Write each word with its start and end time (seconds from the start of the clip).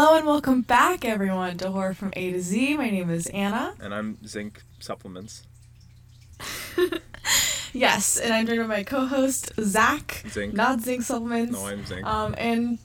Hello 0.00 0.16
and 0.16 0.24
welcome 0.28 0.62
back, 0.62 1.04
everyone, 1.04 1.56
to 1.58 1.72
Horror 1.72 1.92
from 1.92 2.12
A 2.14 2.30
to 2.30 2.40
Z. 2.40 2.76
My 2.76 2.88
name 2.88 3.10
is 3.10 3.26
Anna. 3.26 3.74
And 3.80 3.92
I'm 3.92 4.16
Zinc 4.24 4.62
Supplements. 4.78 5.42
Yes, 7.72 8.16
and 8.16 8.32
I'm 8.32 8.46
joined 8.46 8.60
by 8.60 8.66
my 8.68 8.82
co-host 8.84 9.50
Zach. 9.60 10.22
Zinc. 10.28 10.54
Not 10.54 10.82
Zinc 10.82 11.02
Supplements. 11.02 11.50
No, 11.50 11.66
I'm 11.66 11.84
Zinc. 11.84 12.06
Um, 12.06 12.36
and 12.38 12.78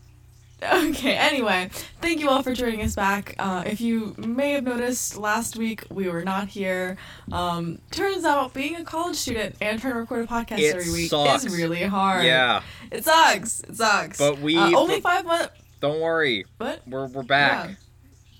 okay, 0.63 1.15
anyway, 1.15 1.69
thank 2.01 2.19
you 2.19 2.31
all 2.31 2.41
for 2.41 2.55
joining 2.55 2.81
us 2.81 2.95
back. 2.95 3.35
Uh, 3.37 3.61
if 3.63 3.79
you 3.79 4.15
may 4.17 4.53
have 4.53 4.63
noticed, 4.63 5.15
last 5.15 5.55
week 5.55 5.83
we 5.91 6.09
were 6.09 6.23
not 6.23 6.47
here. 6.47 6.97
Um, 7.31 7.77
turns 7.91 8.25
out 8.25 8.55
being 8.55 8.75
a 8.77 8.83
college 8.83 9.17
student 9.17 9.55
and 9.61 9.79
trying 9.79 9.93
to 9.93 9.99
record 9.99 10.25
a 10.25 10.27
podcast 10.27 10.57
It 10.57 10.75
every 10.75 10.91
week 10.91 11.11
sucks. 11.11 11.45
is 11.45 11.55
really 11.55 11.83
hard. 11.83 12.25
yeah, 12.25 12.63
it 12.89 13.03
sucks. 13.03 13.59
It 13.59 13.75
sucks. 13.75 14.17
But 14.17 14.39
we- 14.39 14.57
uh, 14.57 14.71
only 14.75 14.99
five 14.99 15.25
months. 15.27 15.53
Don't 15.83 15.99
worry. 15.99 16.45
What? 16.57 16.81
We're 16.87 17.07
we're 17.07 17.23
back 17.23 17.69
Yeah. 17.69 17.75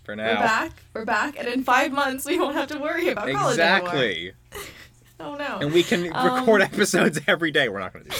for 0.05 0.15
now. 0.15 0.29
We're 0.29 0.35
back. 0.47 0.71
We're 0.93 1.05
back, 1.05 1.37
and 1.37 1.47
in 1.49 1.63
five 1.65 1.91
months 1.91 2.25
we 2.25 2.39
won't 2.39 2.55
have 2.55 2.69
to 2.69 2.79
worry 2.79 3.09
about 3.09 3.29
college 3.29 3.59
anymore. 3.59 3.81
Exactly. 3.83 4.31
Oh 5.19 5.35
no. 5.35 5.59
And 5.61 5.71
we 5.71 5.83
can 5.83 6.11
Um, 6.11 6.33
record 6.39 6.61
episodes 6.61 7.17
every 7.27 7.51
day. 7.51 7.69
We're 7.69 7.79
not 7.79 7.93
going 7.93 8.03
to 8.05 8.11
do 8.11 8.17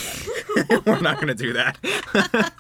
that. 0.64 0.84
we're 0.86 1.02
not 1.02 1.16
going 1.16 1.28
to 1.28 1.34
do 1.36 1.52
that. 1.54 1.78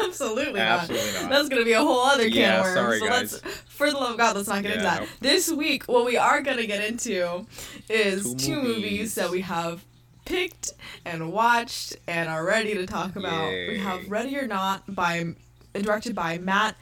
Absolutely 0.00 0.52
not. 0.54 0.80
Absolutely 0.88 1.12
not. 1.20 1.30
That's 1.30 1.48
gonna 1.48 1.64
be 1.64 1.72
a 1.72 1.80
whole 1.80 2.00
other 2.00 2.24
can 2.30 2.32
Yeah, 2.32 2.58
of 2.60 2.64
worms. 2.64 2.74
sorry, 2.74 2.98
so 3.00 3.06
guys. 3.08 3.32
let's, 3.44 3.56
for 3.68 3.90
the 3.90 3.96
love 3.96 4.12
of 4.12 4.16
God, 4.18 4.36
let's 4.36 4.48
not 4.48 4.62
get 4.62 4.72
into 4.72 4.84
that. 4.84 5.00
nope. 5.00 5.08
This 5.20 5.50
week, 5.50 5.84
what 5.84 6.04
we 6.06 6.16
are 6.16 6.40
gonna 6.40 6.66
get 6.66 6.82
into 6.84 7.46
is 7.90 8.22
Two 8.22 8.36
two, 8.36 8.62
movies. 8.62 8.76
movies. 8.76 9.14
that 9.16 9.30
we 9.30 9.42
have 9.42 9.84
picked 10.24 10.72
and 11.04 11.32
watched 11.32 11.96
and 12.06 12.28
are 12.28 12.44
ready 12.44 12.74
to 12.74 12.86
talk 12.86 13.16
about. 13.16 13.50
We 13.50 13.78
have 13.78 14.08
Ready 14.10 14.38
or 14.38 14.46
Not 14.46 14.82
by 14.94 15.34
directed 15.80 16.14
by 16.14 16.38
Matt 16.38 16.76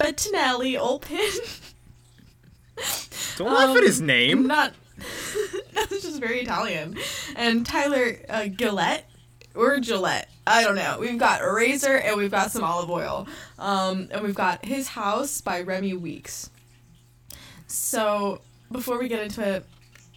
Bettinelli 0.00 0.78
Olpin. 0.78 1.18
Don't 3.36 3.52
laugh 3.52 3.70
Um, 3.70 3.76
at 3.76 3.82
his 3.84 4.00
name. 4.00 4.46
Not. 4.46 4.74
That's 5.74 6.02
just 6.02 6.20
very 6.20 6.40
Italian. 6.40 6.96
And 7.36 7.64
Tyler 7.66 8.16
uh, 8.28 8.46
Gillette 8.46 9.08
or 9.54 9.78
Gillette. 9.78 10.28
I 10.46 10.62
don't 10.62 10.74
know. 10.76 10.98
We've 11.00 11.18
got 11.18 11.42
a 11.42 11.52
razor 11.52 11.96
and 11.96 12.16
we've 12.16 12.30
got 12.30 12.50
some 12.50 12.64
olive 12.64 12.90
oil. 12.90 13.26
Um, 13.58 14.08
and 14.10 14.22
we've 14.22 14.34
got 14.34 14.64
His 14.64 14.88
House 14.88 15.40
by 15.40 15.60
Remi 15.62 15.94
Weekes. 15.94 16.50
So 17.66 18.40
before 18.70 18.98
we 18.98 19.08
get 19.08 19.20
into 19.22 19.42
it, 19.46 19.64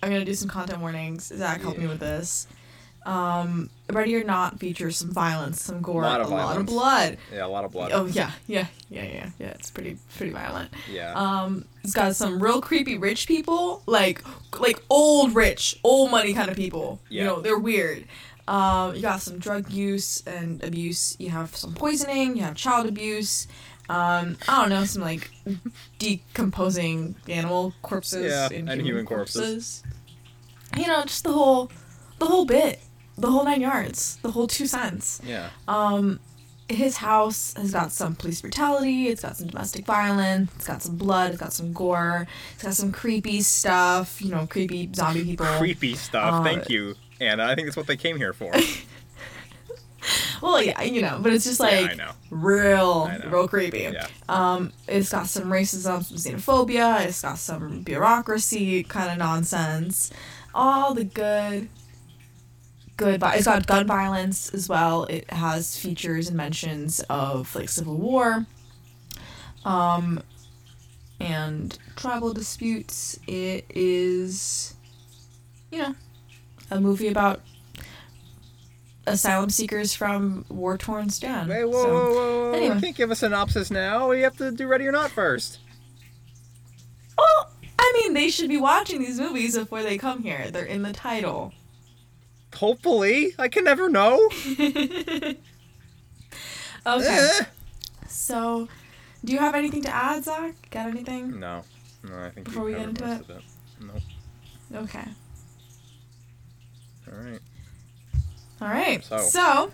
I'm 0.04 0.12
gonna 0.12 0.26
do 0.26 0.34
some 0.34 0.50
content 0.50 0.80
warnings. 0.80 1.26
Zach 1.36 1.62
helped 1.62 1.80
me 1.80 1.88
with 1.88 2.00
this. 2.00 2.48
Um, 3.08 3.70
Ready 3.90 4.16
or 4.18 4.24
Not 4.26 4.60
features 4.60 4.98
some 4.98 5.14
violence, 5.14 5.62
some 5.62 5.82
gore, 5.82 6.02
Lot 6.02 6.20
a 6.20 6.28
lot 6.28 6.58
of 6.58 6.66
blood. 6.66 7.18
Yeah, 7.32 7.46
a 7.46 7.48
lot 7.48 7.64
of 7.64 7.72
blood. 7.72 7.92
Oh 7.94 8.06
yeah, 8.06 8.32
yeah, 8.48 8.68
yeah, 8.90 9.04
yeah, 9.04 9.30
yeah. 9.40 9.48
It's 9.52 9.72
pretty, 9.72 9.98
pretty 10.18 10.34
violent. 10.34 10.72
Yeah. 10.92 11.14
Um, 11.14 11.64
it's 11.86 11.94
got 11.94 12.16
some 12.18 12.44
real 12.44 12.60
creepy 12.60 12.98
rich 12.98 13.26
people, 13.26 13.82
like 13.86 14.22
like 14.60 14.84
old 14.90 15.34
rich, 15.36 15.80
old 15.86 16.12
money 16.12 16.34
kind 16.34 16.50
of 16.50 16.58
people. 16.58 17.00
Yeah. 17.10 17.22
You 17.22 17.28
know, 17.28 17.42
they're 17.42 17.58
weird. 17.58 18.06
Um, 18.48 18.96
you 18.96 19.02
got 19.02 19.22
some 19.22 19.40
drug 19.40 19.72
use 19.72 20.22
and 20.28 20.62
abuse. 20.64 21.16
You 21.18 21.30
have 21.30 21.56
some 21.56 21.74
poisoning. 21.74 22.36
You 22.36 22.44
have 22.44 22.56
child 22.56 22.88
abuse. 22.88 23.48
Um, 23.90 24.38
I 24.50 24.62
don't 24.62 24.70
know, 24.70 24.84
some 24.84 25.02
like 25.02 25.32
decomposing 25.98 27.16
animal 27.30 27.74
corpses 27.82 28.32
Yeah, 28.32 28.46
and, 28.46 28.70
human, 28.70 28.86
human 28.86 29.06
corpses. 29.06 29.82
You 30.76 30.88
know, 30.88 31.04
just 31.04 31.24
the 31.24 31.32
whole, 31.32 31.72
the 32.20 32.26
whole 32.26 32.46
bit, 32.46 32.82
the 33.18 33.30
whole 33.32 33.44
nine 33.46 33.62
yards, 33.62 34.18
the 34.22 34.32
whole 34.32 34.48
two 34.48 34.68
cents. 34.68 35.20
yeah. 35.26 35.50
Um, 35.68 36.20
his 36.70 36.98
house 36.98 37.54
has 37.56 37.72
got 37.72 37.94
some 37.94 38.14
police 38.16 38.42
brutality. 38.42 39.08
It's 39.08 39.22
got 39.22 39.38
some 39.38 39.48
domestic 39.48 39.86
violence. 39.86 40.52
It's 40.56 40.68
got 40.68 40.82
some 40.82 40.98
blood. 40.98 41.32
It's 41.32 41.40
got 41.40 41.54
some 41.54 41.72
gore. 41.72 42.28
It's 42.56 42.64
got 42.64 42.74
some 42.74 42.92
creepy 42.92 43.40
stuff. 43.40 44.22
You 44.22 44.32
know, 44.32 44.46
creepy 44.48 44.90
zombie 44.94 45.24
people. 45.30 45.46
Creepy 45.60 45.96
stuff. 45.96 46.34
uh, 46.34 46.44
Thank 46.44 46.70
you, 46.70 46.96
Anna. 47.22 47.46
I 47.46 47.56
think 47.56 47.68
that's 47.68 47.78
what 47.78 47.88
they 47.88 47.96
came 47.98 48.18
here 48.18 48.34
for. 48.34 48.52
Well, 50.42 50.62
yeah, 50.62 50.82
you 50.84 51.02
know, 51.02 51.20
but 51.22 51.34
it's 51.34 51.44
just 51.46 51.60
like 51.60 51.98
know. 51.98 52.12
real, 52.30 53.12
real 53.28 53.48
creepy. 53.48 53.80
Yeah. 53.80 54.08
Um, 54.30 54.72
it's 54.88 55.10
got 55.10 55.28
some 55.28 55.46
racism, 55.46 56.04
some 56.04 56.18
xenophobia. 56.18 57.06
It's 57.06 57.22
got 57.24 57.40
some 57.40 57.82
bureaucracy 57.82 58.84
kind 58.84 59.12
of 59.12 59.18
nonsense. 59.18 60.12
All 60.54 60.94
the 60.94 61.04
good, 61.04 61.68
good. 62.98 63.20
vi- 63.22 63.36
It's 63.36 63.46
got 63.46 63.66
gun 63.68 63.88
violence 63.88 64.54
as 64.54 64.68
well. 64.68 65.06
It 65.06 65.30
has 65.32 65.78
features 65.78 66.28
and 66.28 66.38
mentions 66.38 67.00
of 67.10 67.56
like 67.56 67.70
civil 67.70 67.98
war, 67.98 68.46
um, 69.66 70.22
and 71.20 71.78
tribal 71.96 72.34
disputes. 72.34 73.20
It 73.28 73.66
is, 73.70 74.76
you 75.72 75.80
know, 75.80 75.96
a 76.70 76.80
movie 76.82 77.08
about 77.08 77.42
asylum 79.06 79.50
seekers 79.50 79.94
from 79.96 80.46
war 80.50 80.78
torn 80.78 81.10
Sudan. 81.10 81.48
Hey, 81.50 81.64
whoa, 81.64 81.72
So- 81.84 81.88
whoa, 81.94 82.12
whoa, 82.14 82.50
whoa. 82.50 82.52
anyway. 82.58 82.76
You 82.76 82.82
can't 82.82 82.96
give 82.96 83.12
a 83.12 83.16
synopsis 83.16 83.72
now. 83.72 84.12
You 84.12 84.24
have 84.26 84.38
to 84.38 84.52
do 84.52 84.68
Ready 84.68 84.86
or 84.86 84.92
Not 84.92 85.12
first. 85.12 85.60
Well, 87.18 87.52
I 87.80 87.94
mean, 88.04 88.14
they 88.14 88.30
should 88.30 88.50
be 88.50 88.58
watching 88.58 89.00
these 89.00 89.20
movies 89.20 89.58
before 89.58 89.82
they 89.82 89.98
come 89.98 90.22
here. 90.24 90.52
They're 90.52 90.66
in 90.66 90.82
the 90.84 90.94
title. 90.94 91.54
Hopefully. 92.56 93.34
I 93.38 93.48
can 93.48 93.64
never 93.64 93.90
know. 93.90 94.30
okay. 94.58 95.38
Eh. 96.86 97.46
So, 98.08 98.68
do 99.24 99.34
you 99.34 99.40
have 99.40 99.56
anything 99.56 99.82
to 99.84 99.90
add, 99.94 100.24
Zach? 100.24 100.56
Got 100.72 100.88
anything? 100.90 101.40
No. 101.40 101.64
No, 102.04 102.18
I 102.20 102.30
think 102.30 102.46
Before 102.46 102.64
we 102.64 102.72
get 102.74 102.82
into 102.90 103.06
most 103.06 103.22
of 103.22 103.30
it. 103.32 103.42
Nope. 103.82 104.02
Okay. 104.84 105.04
All 107.12 107.18
right. 107.20 107.40
All 108.62 108.68
right. 108.70 109.04
So, 109.04 109.18
So, 109.20 109.72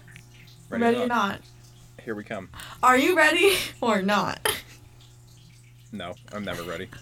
Ready, 0.69 0.83
ready, 0.83 0.97
or 0.97 1.03
or 1.03 1.07
not? 1.07 1.29
not? 1.29 1.41
Here 2.03 2.15
we 2.15 2.23
come. 2.23 2.49
Are 2.81 2.97
you 2.97 3.15
ready 3.15 3.55
or 3.81 4.01
not? 4.01 4.45
No, 5.91 6.13
I'm 6.33 6.43
never 6.43 6.63
ready. 6.63 6.89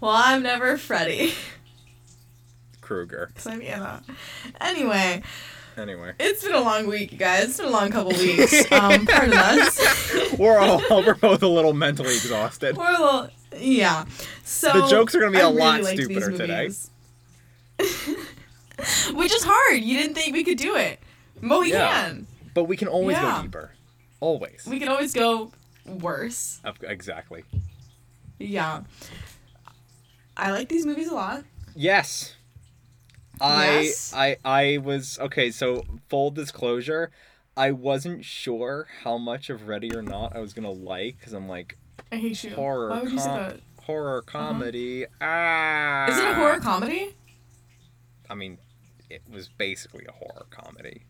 Well, 0.00 0.12
I'm 0.16 0.42
never 0.42 0.76
Freddy. 0.78 1.32
Krueger. 2.92 3.26
Because 3.28 3.46
I'm 3.46 3.62
Anna. 3.62 4.02
Anyway, 4.60 5.22
Anyway. 5.78 6.12
it's 6.20 6.44
been 6.44 6.52
a 6.54 6.60
long 6.60 6.86
week, 6.86 7.12
you 7.12 7.16
guys. 7.18 7.44
It's 7.44 7.56
been 7.56 7.66
a 7.66 7.70
long 7.70 7.90
couple 7.90 8.12
weeks. 8.12 8.52
Um, 8.72 9.06
pardon 9.06 9.32
us. 9.34 10.32
We're 10.38 10.58
all 10.58 10.82
we're 10.90 11.14
both 11.14 11.42
a 11.42 11.48
little 11.48 11.72
mentally 11.72 12.14
exhausted. 12.14 12.76
We're 12.76 12.90
a 12.94 13.02
little, 13.02 13.28
yeah. 13.56 14.04
So 14.44 14.72
The 14.82 14.88
jokes 14.88 15.14
are 15.14 15.20
gonna 15.20 15.32
be 15.32 15.38
a 15.38 15.46
a 15.46 15.48
lot 15.48 15.82
stupider 15.84 16.32
today. 16.32 16.68
today. 16.68 16.70
Which 19.14 19.32
is 19.32 19.42
hard. 19.44 19.80
You 19.82 19.96
didn't 19.96 20.14
think 20.14 20.34
we 20.34 20.44
could 20.44 20.58
do 20.58 20.76
it, 20.76 21.00
but 21.42 21.60
we 21.60 21.72
Yeah. 21.72 21.88
can. 22.08 22.26
But 22.52 22.64
we 22.64 22.76
can 22.76 22.88
always 22.88 23.16
Yeah. 23.16 23.36
go 23.38 23.42
deeper. 23.42 23.70
Always. 24.20 24.66
We 24.66 24.78
can 24.78 24.88
always 24.88 25.14
go 25.14 25.50
worse. 25.86 26.60
Exactly. 26.82 27.44
Yeah. 28.38 28.82
I 30.36 30.50
like 30.50 30.68
these 30.68 30.84
movies 30.84 31.08
a 31.08 31.14
lot. 31.14 31.44
Yes. 31.74 32.34
I 33.42 33.80
Yes? 33.80 34.12
I 34.14 34.36
I 34.44 34.78
was 34.78 35.18
okay, 35.18 35.50
so 35.50 35.84
full 36.08 36.30
disclosure, 36.30 37.10
I 37.56 37.72
wasn't 37.72 38.24
sure 38.24 38.86
how 39.02 39.18
much 39.18 39.50
of 39.50 39.66
Ready 39.68 39.94
or 39.94 40.02
Not 40.02 40.34
I 40.34 40.38
was 40.40 40.52
to 40.64 40.82
like 40.82 41.20
cuz 41.20 41.32
I'm 41.32 41.48
like 41.48 41.76
I 42.10 42.16
hate 42.16 42.44
you. 42.44 42.50
horror 42.54 42.90
Why 42.90 43.02
would 43.02 43.12
you 43.12 43.18
say 43.18 43.26
that? 43.26 43.60
horror 43.82 44.22
comedy. 44.22 45.06
Ah. 45.20 46.06
Is 46.08 46.18
it 46.18 46.24
a 46.24 46.34
horror 46.34 46.60
comedy? 46.60 47.14
I 48.30 48.34
mean, 48.34 48.58
it 49.10 49.22
was 49.28 49.48
basically 49.48 50.06
a 50.08 50.12
horror 50.12 50.46
comedy. 50.50 51.02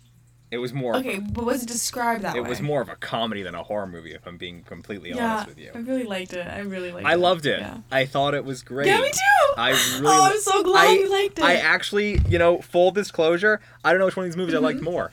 It 0.53 0.59
was 0.59 0.75
more 0.75 0.97
Okay, 0.97 1.19
but 1.19 1.45
was 1.47 1.63
it 1.63 1.67
described 1.69 2.23
that 2.25 2.37
it 2.37 2.41
way? 2.43 2.47
It 2.47 2.51
was 2.51 2.61
more 2.61 2.83
of 2.83 2.91
a 2.91 2.95
comedy 2.97 3.43
than 3.43 3.55
a 3.55 3.63
horror 3.63 3.87
movie 3.87 4.13
if 4.13 4.27
I'm 4.27 4.37
being 4.37 4.63
completely 4.65 5.09
yeah, 5.11 5.33
honest 5.37 5.47
with 5.49 5.59
you. 5.59 5.71
I 5.75 5.79
really 5.79 6.05
liked 6.05 6.35
it. 6.35 6.47
I 6.47 6.59
really 6.61 6.93
liked 6.93 7.07
it. 7.07 7.09
I 7.11 7.15
loved 7.15 7.47
it. 7.47 7.61
Yeah, 7.61 7.79
I 7.91 8.05
thought 8.05 8.35
it 8.35 8.45
was 8.45 8.63
great. 8.63 8.87
yeah 8.87 8.99
me 9.01 9.11
too. 9.11 9.55
I 9.57 9.71
really 9.71 10.07
oh, 10.07 10.25
I'm 10.31 10.41
so 10.41 10.63
glad 10.63 10.89
I- 10.89 10.93
you 10.93 11.11
liked 11.11 11.39
it. 11.39 11.45
I 11.45 11.55
actually, 11.55 12.21
you 12.29 12.39
know, 12.39 12.61
full 12.61 12.91
disclosure, 12.91 13.61
I 13.83 13.91
don't 13.93 13.99
know 13.99 14.05
which 14.05 14.15
one 14.17 14.27
of 14.27 14.31
these 14.31 14.37
movies 14.37 14.55
I 14.55 14.59
liked 14.59 14.77
Mm-hmm. 14.81 14.85
more. 14.93 15.13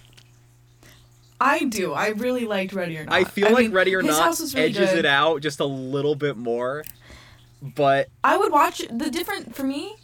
I 1.41 1.63
do. 1.63 1.93
I 1.93 2.09
really 2.09 2.43
liked 2.45 2.73
Ready 2.73 2.97
or 2.97 3.05
Not. 3.05 3.13
I 3.13 3.23
feel 3.23 3.51
like 3.51 3.67
mean, 3.67 3.71
Ready 3.71 3.95
or 3.95 4.01
Not 4.01 4.37
really 4.37 4.61
edges 4.65 4.89
good. 4.89 4.99
it 4.99 5.05
out 5.05 5.41
just 5.41 5.61
a 5.61 5.65
little 5.65 6.15
bit 6.15 6.35
more. 6.35 6.83
But 7.61 8.09
I 8.25 8.35
would 8.37 8.51
watch 8.51 8.81
the 8.91 9.09
different 9.09 9.55
for 9.55 9.63
me. 9.63 9.95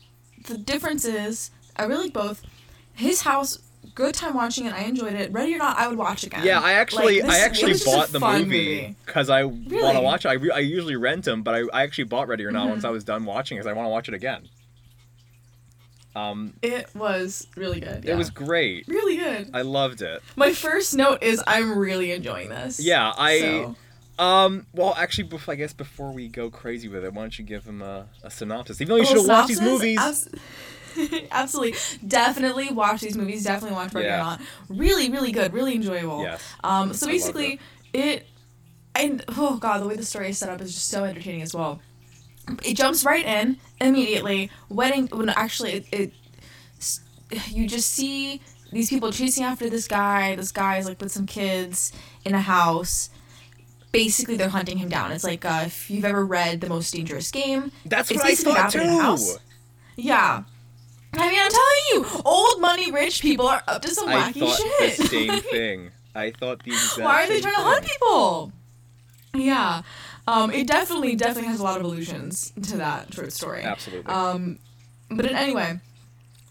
The 0.47 0.57
difference 0.57 1.03
is 1.03 1.51
I 1.75 1.83
really 1.83 2.03
like 2.05 2.13
both. 2.13 2.41
His 2.93 3.23
house, 3.23 3.59
good 3.93 4.13
time 4.15 4.33
watching 4.33 4.65
it. 4.65 4.73
I 4.73 4.81
enjoyed 4.83 5.13
it. 5.13 5.31
Ready 5.31 5.53
or 5.53 5.57
not, 5.59 5.77
I 5.77 5.87
would 5.87 5.97
watch 5.97 6.23
again. 6.23 6.43
yeah, 6.45 6.59
I 6.59 6.73
actually 6.73 7.21
Like, 7.21 7.29
this- 7.31 7.41
I 7.41 7.45
actually 7.45 7.71
was 7.73 7.83
just 7.83 7.93
a 8.15 8.19
bought 8.19 8.37
the 8.37 8.43
movie 8.45 8.95
because 9.05 9.29
I 9.29 9.43
want 9.43 9.95
to 9.97 10.01
watch 10.01 10.25
it. 10.25 10.29
I, 10.29 10.33
re- 10.33 10.51
I 10.51 10.59
usually 10.59 10.95
rent 10.95 11.25
them, 11.25 11.43
but 11.43 11.55
I, 11.55 11.61
I 11.73 11.83
actually 11.83 12.05
bought 12.05 12.27
Ready 12.27 12.43
or 12.45 12.51
Not 12.51 12.67
Mhm. 12.67 12.71
once 12.71 12.83
I 12.85 12.89
was 12.89 13.03
done 13.03 13.25
watching 13.25 13.57
because 13.57 13.67
I 13.67 13.73
want 13.73 13.85
to 13.85 13.89
watch 13.89 14.07
it 14.07 14.13
again. 14.13 14.47
Um, 16.15 16.53
It 16.61 16.87
was 16.95 17.47
really 17.57 17.81
good. 17.81 18.05
it 18.05 18.15
was 18.15 18.29
great. 18.29 18.87
really 18.87 19.17
good. 19.17 19.49
I 19.53 19.63
loved 19.63 20.01
it. 20.01 20.21
My 20.37 20.53
first 20.53 20.95
note 20.95 21.21
is 21.21 21.43
I'm 21.45 21.77
really 21.77 22.11
enjoying 22.11 22.47
this. 22.49 22.79
Yeah, 22.79 23.11
I 23.17 23.39
So, 23.39 23.75
Um. 24.17 24.65
Well, 24.71 24.95
actually, 24.97 25.27
bef- 25.27 25.49
I 25.51 25.55
guess 25.55 25.73
before 25.73 26.13
we 26.13 26.29
go 26.29 26.49
crazy 26.49 26.87
with 26.87 27.03
it, 27.03 27.13
why 27.13 27.23
don't 27.23 27.37
you 27.37 27.43
give 27.43 27.65
him 27.65 27.81
a, 27.81 28.05
a 28.23 28.31
synopsis? 28.31 28.79
Even 28.79 28.91
though 28.91 28.95
you 28.95 29.05
should 29.05 29.17
Little 29.17 29.29
have 29.29 29.39
watched 29.39 29.47
these 29.49 29.59
movies. 29.61 29.99
Abs- 29.99 30.29
Absolutely, 31.31 31.75
definitely 32.07 32.71
watch 32.71 33.01
these 33.01 33.17
movies. 33.17 33.43
Definitely 33.43 33.75
watch 33.75 33.93
Ready 33.93 34.07
Yeah. 34.07 34.17
Not. 34.17 34.41
Really, 34.69 35.11
really 35.11 35.31
good. 35.31 35.53
Really 35.53 35.75
enjoyable. 35.75 36.21
Yes. 36.21 36.41
Um. 36.63 36.93
So 36.93 37.07
I 37.07 37.11
basically, 37.11 37.59
it. 37.93 38.27
And 38.93 39.25
oh 39.37 39.57
god, 39.57 39.81
the 39.81 39.87
way 39.87 39.95
the 39.95 40.05
story 40.05 40.29
is 40.29 40.37
set 40.37 40.49
up 40.49 40.61
is 40.61 40.73
just 40.73 40.87
so 40.87 41.03
entertaining 41.03 41.41
as 41.41 41.53
well. 41.53 41.81
It 42.63 42.75
jumps 42.77 43.03
right 43.03 43.25
in 43.25 43.57
immediately. 43.81 44.49
Wedding. 44.69 45.07
When 45.07 45.29
actually, 45.29 45.73
it, 45.73 45.87
it 45.91 46.13
you 47.47 47.67
just 47.67 47.91
see 47.91 48.41
these 48.71 48.89
people 48.89 49.11
chasing 49.11 49.43
after 49.43 49.69
this 49.69 49.87
guy. 49.87 50.35
This 50.35 50.51
guy 50.51 50.77
is 50.77 50.85
like 50.85 51.01
with 51.01 51.11
some 51.11 51.25
kids 51.25 51.91
in 52.23 52.33
a 52.33 52.41
house. 52.41 53.09
Basically, 53.91 54.35
they're 54.35 54.49
hunting 54.49 54.77
him 54.77 54.89
down. 54.89 55.11
It's 55.11 55.23
like 55.23 55.45
uh, 55.45 55.63
if 55.65 55.89
you've 55.89 56.05
ever 56.05 56.25
read 56.25 56.61
The 56.61 56.67
Most 56.67 56.93
Dangerous 56.93 57.31
Game. 57.31 57.71
That's 57.85 58.11
it's 58.11 58.21
what 58.21 58.29
I 58.29 58.35
thought 58.35 58.71
that, 58.73 58.75
in 58.75 58.81
a 58.81 58.83
too. 58.83 59.01
house. 59.01 59.37
Yeah. 59.95 60.43
I 61.17 61.29
mean, 61.29 61.39
I'm 61.41 61.51
telling 61.51 62.13
you, 62.13 62.21
old 62.25 62.61
money 62.61 62.91
rich 62.91 63.21
people 63.21 63.47
are 63.47 63.63
up 63.67 63.81
to 63.81 63.89
some 63.89 64.09
I 64.09 64.31
wacky 64.31 64.39
thought 64.39 64.57
shit. 64.57 64.97
the 64.97 65.07
same 65.07 65.39
thing. 65.41 65.91
I 66.15 66.31
thought 66.31 66.63
the 66.63 66.71
exact. 66.71 67.01
Why 67.01 67.23
are 67.23 67.27
they 67.27 67.41
trying 67.41 67.55
to 67.55 67.61
hunt 67.61 67.85
people? 67.85 68.51
Yeah. 69.33 69.81
Um, 70.27 70.51
it 70.51 70.67
definitely, 70.67 71.15
definitely 71.15 71.49
has 71.49 71.59
a 71.59 71.63
lot 71.63 71.77
of 71.77 71.83
allusions 71.83 72.51
to 72.63 72.77
that 72.77 73.13
short 73.13 73.31
story. 73.31 73.63
Absolutely. 73.63 74.11
Um, 74.11 74.59
but 75.09 75.31
anyway, 75.31 75.79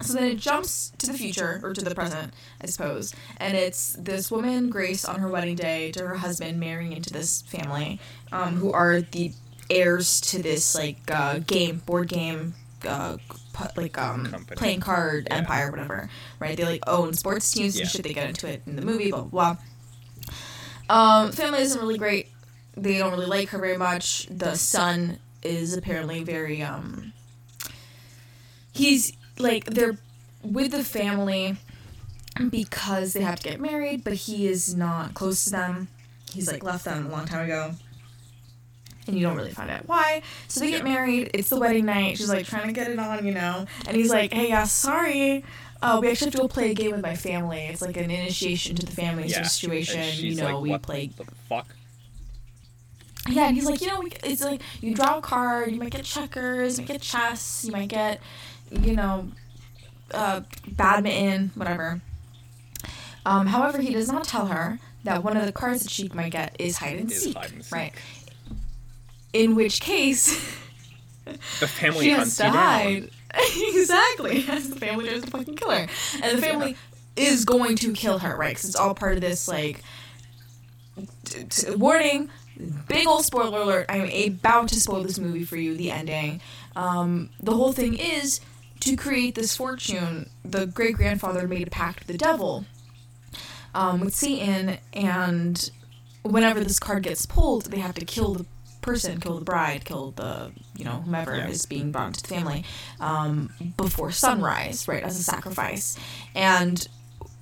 so 0.00 0.12
then 0.12 0.24
it 0.24 0.38
jumps 0.38 0.92
to 0.98 1.06
the 1.06 1.14
future 1.14 1.60
or 1.62 1.72
to 1.72 1.82
the 1.82 1.94
present, 1.94 2.32
I 2.60 2.66
suppose, 2.66 3.14
and 3.38 3.56
it's 3.56 3.94
this 3.98 4.30
woman 4.30 4.70
Grace 4.70 5.04
on 5.04 5.18
her 5.20 5.28
wedding 5.28 5.56
day 5.56 5.90
to 5.92 6.06
her 6.06 6.16
husband 6.16 6.60
marrying 6.60 6.92
into 6.92 7.12
this 7.12 7.42
family, 7.42 8.00
um, 8.30 8.56
who 8.56 8.70
are 8.72 9.00
the 9.00 9.32
heirs 9.70 10.20
to 10.20 10.42
this 10.42 10.74
like 10.74 10.98
uh, 11.10 11.38
game 11.38 11.78
board 11.86 12.08
game. 12.08 12.54
Uh, 12.86 13.16
like 13.76 13.96
um 13.98 14.26
Company. 14.26 14.56
playing 14.56 14.80
card 14.80 15.28
Yeah. 15.30 15.36
empire 15.36 15.70
whatever 15.70 16.08
right 16.40 16.56
they 16.56 16.64
like 16.64 16.82
own 16.88 17.14
sports 17.14 17.50
teams 17.52 17.76
Yeah. 17.76 17.82
and 17.82 17.90
shit 17.90 18.02
they 18.02 18.12
get 18.12 18.28
into 18.28 18.48
it 18.48 18.62
in 18.66 18.74
the 18.76 18.82
movie 18.82 19.10
blah 19.10 19.22
blah 19.22 19.56
blah 20.88 20.94
um 21.24 21.32
family 21.32 21.60
isn't 21.62 21.80
really 21.80 21.98
great 21.98 22.28
they 22.76 22.98
don't 22.98 23.12
really 23.12 23.26
like 23.26 23.50
her 23.50 23.58
very 23.58 23.76
much 23.78 24.26
the 24.30 24.56
son 24.56 25.18
is 25.42 25.76
apparently 25.76 26.24
very 26.24 26.62
um 26.62 27.12
he's 28.72 29.12
like 29.38 29.66
they're 29.66 29.96
with 30.42 30.72
the 30.72 30.82
family 30.84 31.56
because 32.50 33.12
they 33.12 33.20
have 33.20 33.38
to 33.38 33.48
get 33.50 33.60
married, 33.60 34.02
but 34.02 34.14
he 34.14 34.48
is 34.48 34.74
not 34.74 35.14
close 35.14 35.44
to 35.44 35.50
them. 35.50 35.88
He's 36.32 36.50
like 36.50 36.64
left 36.64 36.84
them 36.84 37.06
a 37.06 37.08
long 37.08 37.26
time 37.26 37.44
ago. 37.44 37.74
And 39.06 39.16
you 39.16 39.26
don't 39.26 39.36
really 39.36 39.50
find 39.50 39.70
out 39.70 39.86
why. 39.86 40.22
So 40.48 40.60
they 40.60 40.70
get 40.70 40.84
married. 40.84 41.30
It's 41.34 41.50
the 41.50 41.58
wedding 41.58 41.84
night. 41.84 42.16
She's 42.16 42.28
like 42.28 42.46
trying 42.46 42.68
to 42.68 42.72
get 42.72 42.90
it 42.90 42.98
on, 42.98 43.26
you 43.26 43.34
know. 43.34 43.66
And 43.86 43.96
he's 43.96 44.10
like, 44.10 44.32
"Hey, 44.32 44.48
yeah, 44.48 44.64
sorry. 44.64 45.44
Uh, 45.82 45.98
we 46.00 46.08
actually 46.08 46.26
have 46.26 46.34
to 46.34 46.38
go 46.40 46.48
play 46.48 46.70
a 46.70 46.74
game 46.74 46.92
with 46.92 47.02
my 47.02 47.14
family. 47.14 47.66
It's 47.66 47.82
like 47.82 47.98
an 47.98 48.10
initiation 48.10 48.74
to 48.76 48.86
the 48.86 48.92
family 48.92 49.26
yeah. 49.26 49.42
situation. 49.42 50.24
You 50.24 50.36
know, 50.36 50.54
like, 50.54 50.62
we 50.62 50.70
what 50.70 50.82
play 50.82 51.08
the 51.08 51.26
fuck? 51.48 51.66
yeah, 53.28 53.46
and 53.48 53.54
he's 53.54 53.66
like, 53.66 53.80
you 53.80 53.88
know, 53.88 54.00
we- 54.00 54.12
it's 54.22 54.42
like 54.42 54.60
you 54.80 54.94
draw 54.94 55.18
a 55.18 55.22
card, 55.22 55.72
you 55.72 55.78
might 55.78 55.90
get 55.90 56.04
checkers, 56.04 56.78
you 56.78 56.82
might 56.84 56.92
get 56.92 57.02
chess, 57.02 57.64
you 57.64 57.72
might 57.72 57.88
get, 57.88 58.20
you 58.70 58.94
know, 58.94 59.28
uh, 60.12 60.40
badminton, 60.68 61.50
whatever. 61.54 62.00
Um, 63.26 63.46
however, 63.46 63.80
he 63.80 63.92
does 63.94 64.10
not 64.10 64.24
tell 64.24 64.46
her 64.46 64.78
that 65.04 65.24
one 65.24 65.36
of 65.36 65.46
the 65.46 65.52
cards 65.52 65.82
that 65.82 65.90
she 65.90 66.08
might 66.14 66.32
get 66.32 66.56
is 66.58 66.78
hide 66.78 66.98
and 66.98 67.10
seek, 67.10 67.36
hide 67.36 67.52
and 67.52 67.64
seek. 67.64 67.74
right? 67.74 67.92
In 69.34 69.56
which 69.56 69.80
case, 69.80 70.32
The 71.58 71.66
family 71.66 72.04
she 72.06 72.12
hunts 72.12 72.38
has 72.38 72.82
to 72.82 72.90
you 72.90 73.10
exactly, 73.80 74.44
as 74.48 74.70
the 74.70 74.76
family 74.78 75.08
tries 75.08 75.22
to 75.22 75.30
fucking 75.30 75.56
kill 75.56 75.70
her, 75.70 75.88
and 76.22 76.38
the 76.38 76.42
family 76.42 76.76
is 77.16 77.44
going 77.44 77.74
to 77.76 77.92
kill 77.92 78.18
her, 78.20 78.36
right? 78.36 78.50
Because 78.50 78.64
it's 78.66 78.76
all 78.76 78.94
part 78.94 79.16
of 79.16 79.20
this 79.20 79.48
like 79.48 79.82
t- 81.24 81.44
t- 81.44 81.74
warning. 81.74 82.30
Big 82.86 83.08
old 83.08 83.24
spoiler 83.24 83.62
alert! 83.62 83.86
I'm 83.88 84.08
about 84.08 84.68
to 84.68 84.80
spoil 84.80 85.02
this 85.02 85.18
movie 85.18 85.44
for 85.44 85.56
you. 85.56 85.76
The 85.76 85.90
ending. 85.90 86.40
Um, 86.76 87.30
the 87.42 87.56
whole 87.56 87.72
thing 87.72 87.94
is 87.94 88.40
to 88.80 88.94
create 88.94 89.34
this 89.34 89.56
fortune. 89.56 90.30
The 90.44 90.66
great 90.66 90.94
grandfather 90.94 91.48
made 91.48 91.66
a 91.66 91.70
pact 91.70 92.00
with 92.00 92.06
the 92.06 92.18
devil, 92.18 92.64
um, 93.74 93.98
with 93.98 94.14
Satan, 94.14 94.78
and 94.92 95.70
whenever 96.22 96.62
this 96.62 96.78
card 96.78 97.02
gets 97.02 97.26
pulled, 97.26 97.72
they 97.72 97.80
have 97.80 97.96
to 97.96 98.04
kill 98.04 98.34
the 98.34 98.46
person, 98.84 99.20
kill 99.20 99.38
the 99.38 99.44
bride, 99.44 99.84
kill 99.84 100.12
the 100.12 100.52
you 100.76 100.84
know 100.84 101.02
whomever 101.04 101.34
Yeah. 101.36 101.48
is 101.48 101.66
being 101.66 101.90
brought 101.92 102.14
to 102.14 102.22
the 102.22 102.28
family 102.28 102.64
um, 103.00 103.50
before 103.76 104.10
sunrise, 104.12 104.86
right, 104.88 105.02
as 105.02 105.18
a 105.18 105.22
sacrifice, 105.22 105.96
and 106.34 106.86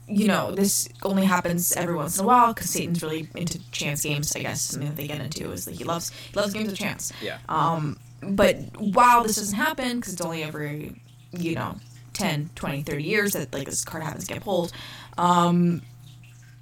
you 0.09 0.27
know 0.29 0.50
this 0.53 0.89
only 1.05 1.25
happens 1.25 1.73
every 1.77 1.94
once 1.94 2.19
in 2.19 2.25
a 2.25 2.27
while 2.27 2.53
because 2.53 2.71
Satan's 2.71 3.03
really 3.03 3.29
into 3.35 3.59
chance 3.71 4.03
games. 4.03 4.35
I 4.37 4.41
guess 4.41 4.61
something 4.62 4.89
that 4.89 4.97
they 4.97 5.06
get 5.06 5.21
into 5.21 5.53
is 5.53 5.65
that 5.67 5.75
he 5.75 5.85
loves 5.85 6.11
he 6.11 6.35
loves 6.35 6.53
games 6.53 6.73
of 6.73 6.79
chance. 6.79 7.12
Yeah. 7.23 7.39
Um, 7.49 7.99
but 8.23 8.56
while 8.79 9.23
this 9.25 9.37
doesn't 9.37 9.56
happen, 9.56 9.97
because 9.99 10.12
it's 10.12 10.23
only 10.23 10.45
every, 10.45 11.00
you 11.33 11.56
know, 11.56 11.77
10, 12.12 12.50
20, 12.55 12.83
30 12.85 13.03
years 13.03 13.33
that 13.33 13.53
like 13.53 13.67
this 13.67 13.85
card 13.85 14.05
happens 14.05 14.29
to 14.29 14.35
get 14.35 14.45
pulled, 14.45 14.73
um, 15.19 15.83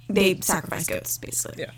they 0.09 0.39
sacrifice 0.41 0.87
goats, 0.87 1.17
basically. 1.19 1.61
Yeah. 1.63 1.71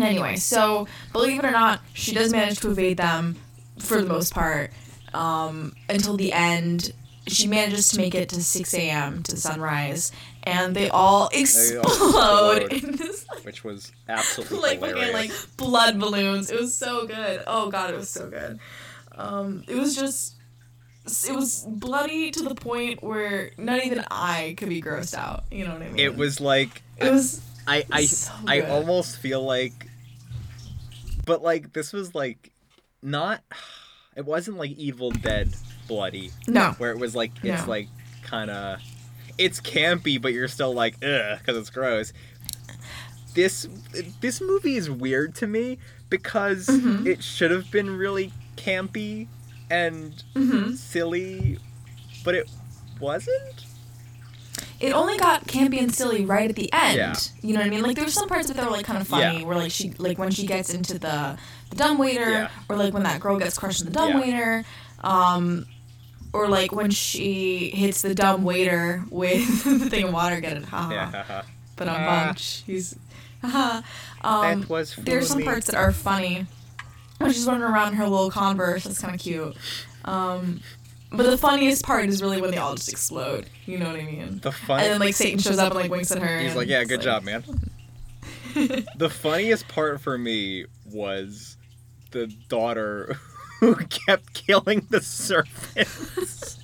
Anyway, 0.00 0.36
so 0.36 0.86
believe 1.12 1.38
it 1.38 1.44
or 1.44 1.50
not, 1.50 1.80
she 1.94 2.12
does 2.14 2.32
manage 2.32 2.60
to 2.60 2.70
evade 2.70 2.96
them 2.96 3.36
for 3.78 4.00
the 4.00 4.08
most 4.08 4.32
part 4.32 4.70
um, 5.14 5.74
until 5.88 6.16
the 6.16 6.32
end. 6.32 6.92
She 7.28 7.48
manages 7.48 7.88
to 7.88 7.96
make 7.98 8.14
it 8.14 8.28
to 8.28 8.40
6 8.42 8.74
a.m. 8.74 9.24
to 9.24 9.36
sunrise, 9.36 10.12
and 10.44 10.76
they 10.76 10.88
all 10.90 11.28
explode, 11.32 11.82
explode. 11.82 12.72
in 12.72 12.92
this 12.96 13.26
like, 13.28 13.44
Which 13.44 13.64
was 13.64 13.90
absolutely 14.08 14.58
like 14.60 14.78
hilarious. 14.78 15.12
like 15.12 15.56
blood 15.56 15.98
balloons. 15.98 16.50
It 16.52 16.60
was 16.60 16.72
so 16.74 17.04
good. 17.06 17.42
Oh 17.48 17.68
god, 17.68 17.90
it 17.92 17.96
was 17.96 18.08
so 18.10 18.30
good. 18.30 18.60
Um, 19.16 19.64
it 19.66 19.74
was 19.74 19.96
just 19.96 20.34
it 21.28 21.34
was 21.34 21.64
bloody 21.68 22.30
to 22.30 22.42
the 22.42 22.54
point 22.54 23.02
where 23.02 23.50
not 23.56 23.84
even 23.84 24.04
I 24.10 24.54
could 24.56 24.68
be 24.68 24.80
grossed 24.80 25.14
out. 25.14 25.44
You 25.50 25.64
know 25.66 25.72
what 25.72 25.82
I 25.82 25.88
mean? 25.88 25.98
it 25.98 26.16
was 26.16 26.40
like 26.40 26.82
It 26.98 27.10
was. 27.10 27.40
I 27.66 27.84
I 27.90 28.04
so 28.06 28.32
I 28.46 28.60
almost 28.60 29.16
feel 29.18 29.42
like 29.42 29.88
but 31.24 31.42
like 31.42 31.72
this 31.72 31.92
was 31.92 32.14
like 32.14 32.50
not 33.02 33.42
it 34.16 34.24
wasn't 34.24 34.56
like 34.58 34.70
Evil 34.72 35.10
Dead 35.10 35.54
bloody 35.88 36.30
No. 36.48 36.72
where 36.78 36.90
it 36.90 36.98
was 36.98 37.14
like 37.14 37.32
it's 37.42 37.64
No. 37.64 37.70
like 37.70 37.88
kind 38.22 38.50
of 38.50 38.80
it's 39.38 39.60
campy 39.60 40.20
but 40.20 40.32
you're 40.32 40.48
still 40.48 40.72
like 40.74 40.96
ugh 41.04 41.38
cuz 41.44 41.56
it's 41.56 41.70
gross. 41.70 42.12
This 43.34 43.68
this 44.20 44.40
movie 44.40 44.76
is 44.76 44.88
weird 44.90 45.34
to 45.36 45.46
me 45.46 45.78
because 46.08 46.66
Mhm. 46.68 47.06
it 47.06 47.22
should 47.22 47.50
have 47.50 47.70
been 47.70 47.90
really 47.96 48.32
campy 48.56 49.26
and 49.70 50.22
hmm 50.34 50.72
silly 50.74 51.58
but 52.24 52.34
it 52.34 52.48
wasn't. 53.00 53.66
It 54.78 54.92
only 54.92 55.16
got 55.16 55.46
campy 55.46 55.78
and 55.80 55.94
silly 55.94 56.24
right 56.26 56.50
at 56.50 56.56
the 56.56 56.70
end. 56.72 56.96
Yeah. 56.96 57.14
You 57.42 57.54
know 57.54 57.60
what 57.60 57.66
I 57.66 57.70
mean? 57.70 57.82
Like 57.82 57.96
there 57.96 58.04
were 58.04 58.10
some 58.10 58.28
parts 58.28 58.48
that 58.50 58.62
were 58.64 58.70
like 58.70 58.84
kind 58.84 59.00
of 59.00 59.08
funny, 59.08 59.40
Yeah. 59.40 59.44
where 59.46 59.56
like 59.56 59.70
she 59.70 59.90
like 59.98 60.18
when 60.18 60.30
she 60.30 60.46
gets 60.46 60.72
into 60.74 60.98
the 60.98 61.38
the 61.70 61.76
dumbwaiter, 61.76 62.30
Yeah. 62.30 62.48
or 62.68 62.76
like 62.76 62.92
when 62.92 63.04
that 63.04 63.20
girl 63.20 63.38
gets 63.38 63.56
crushed 63.58 63.82
in 63.82 63.92
the 63.92 63.98
Yeah. 63.98 64.12
dumbwaiter, 64.12 64.64
um, 65.02 65.66
or 66.32 66.48
like 66.48 66.72
when 66.72 66.90
she 66.90 67.70
hits 67.70 68.02
the 68.02 68.14
dumb 68.14 68.44
waiter 68.44 69.02
with 69.10 69.64
the 69.80 69.88
thing 69.90 70.04
of 70.04 70.12
water. 70.12 70.40
Get 70.40 70.58
it? 70.58 70.64
Ha 70.66 70.82
ha. 70.82 70.90
Yeah. 70.92 71.42
But 71.76 71.88
on 71.88 71.96
Ah. 72.00 72.26
bunch, 72.26 72.62
he's. 72.66 72.96
haha. 73.42 73.80
um, 74.22 74.60
that 74.60 74.68
was 74.68 74.94
there's 74.96 75.28
some 75.28 75.42
parts 75.42 75.66
that 75.66 75.74
are 75.76 75.92
funny. 75.92 76.46
When 77.18 77.32
she's 77.32 77.46
running 77.46 77.62
around 77.62 77.88
in 77.88 77.94
her 77.94 78.06
little 78.06 78.30
Converse, 78.30 78.84
that's 78.84 78.98
kind 79.00 79.14
of 79.14 79.20
cute. 79.20 79.56
Um, 80.04 80.60
but 81.10 81.24
the 81.24 81.38
funniest 81.38 81.84
part 81.84 82.08
is 82.08 82.20
really 82.22 82.40
when 82.40 82.50
they 82.50 82.56
all 82.58 82.74
just 82.74 82.88
explode. 82.90 83.46
You 83.64 83.78
know 83.78 83.86
what 83.90 84.00
I 84.00 84.04
mean? 84.04 84.40
the 84.42 84.52
fun 84.52 84.80
And 84.80 84.92
then 84.92 85.00
like 85.00 85.14
Satan 85.14 85.38
shows 85.38 85.58
up 85.58 85.72
and 85.72 85.80
like 85.80 85.90
winks 85.90 86.10
at 86.12 86.20
her. 86.22 86.38
He's 86.40 86.54
like, 86.56 86.68
yeah, 86.68 86.84
good 86.84 86.98
like- 86.98 87.04
job, 87.04 87.22
man. 87.24 87.44
the 88.96 89.10
funniest 89.10 89.68
part 89.68 90.00
for 90.00 90.16
me 90.16 90.64
was 90.86 91.56
the 92.12 92.26
daughter 92.48 93.16
who 93.60 93.74
kept 93.76 94.32
killing 94.34 94.86
the 94.90 95.00
serpents. 95.00 96.58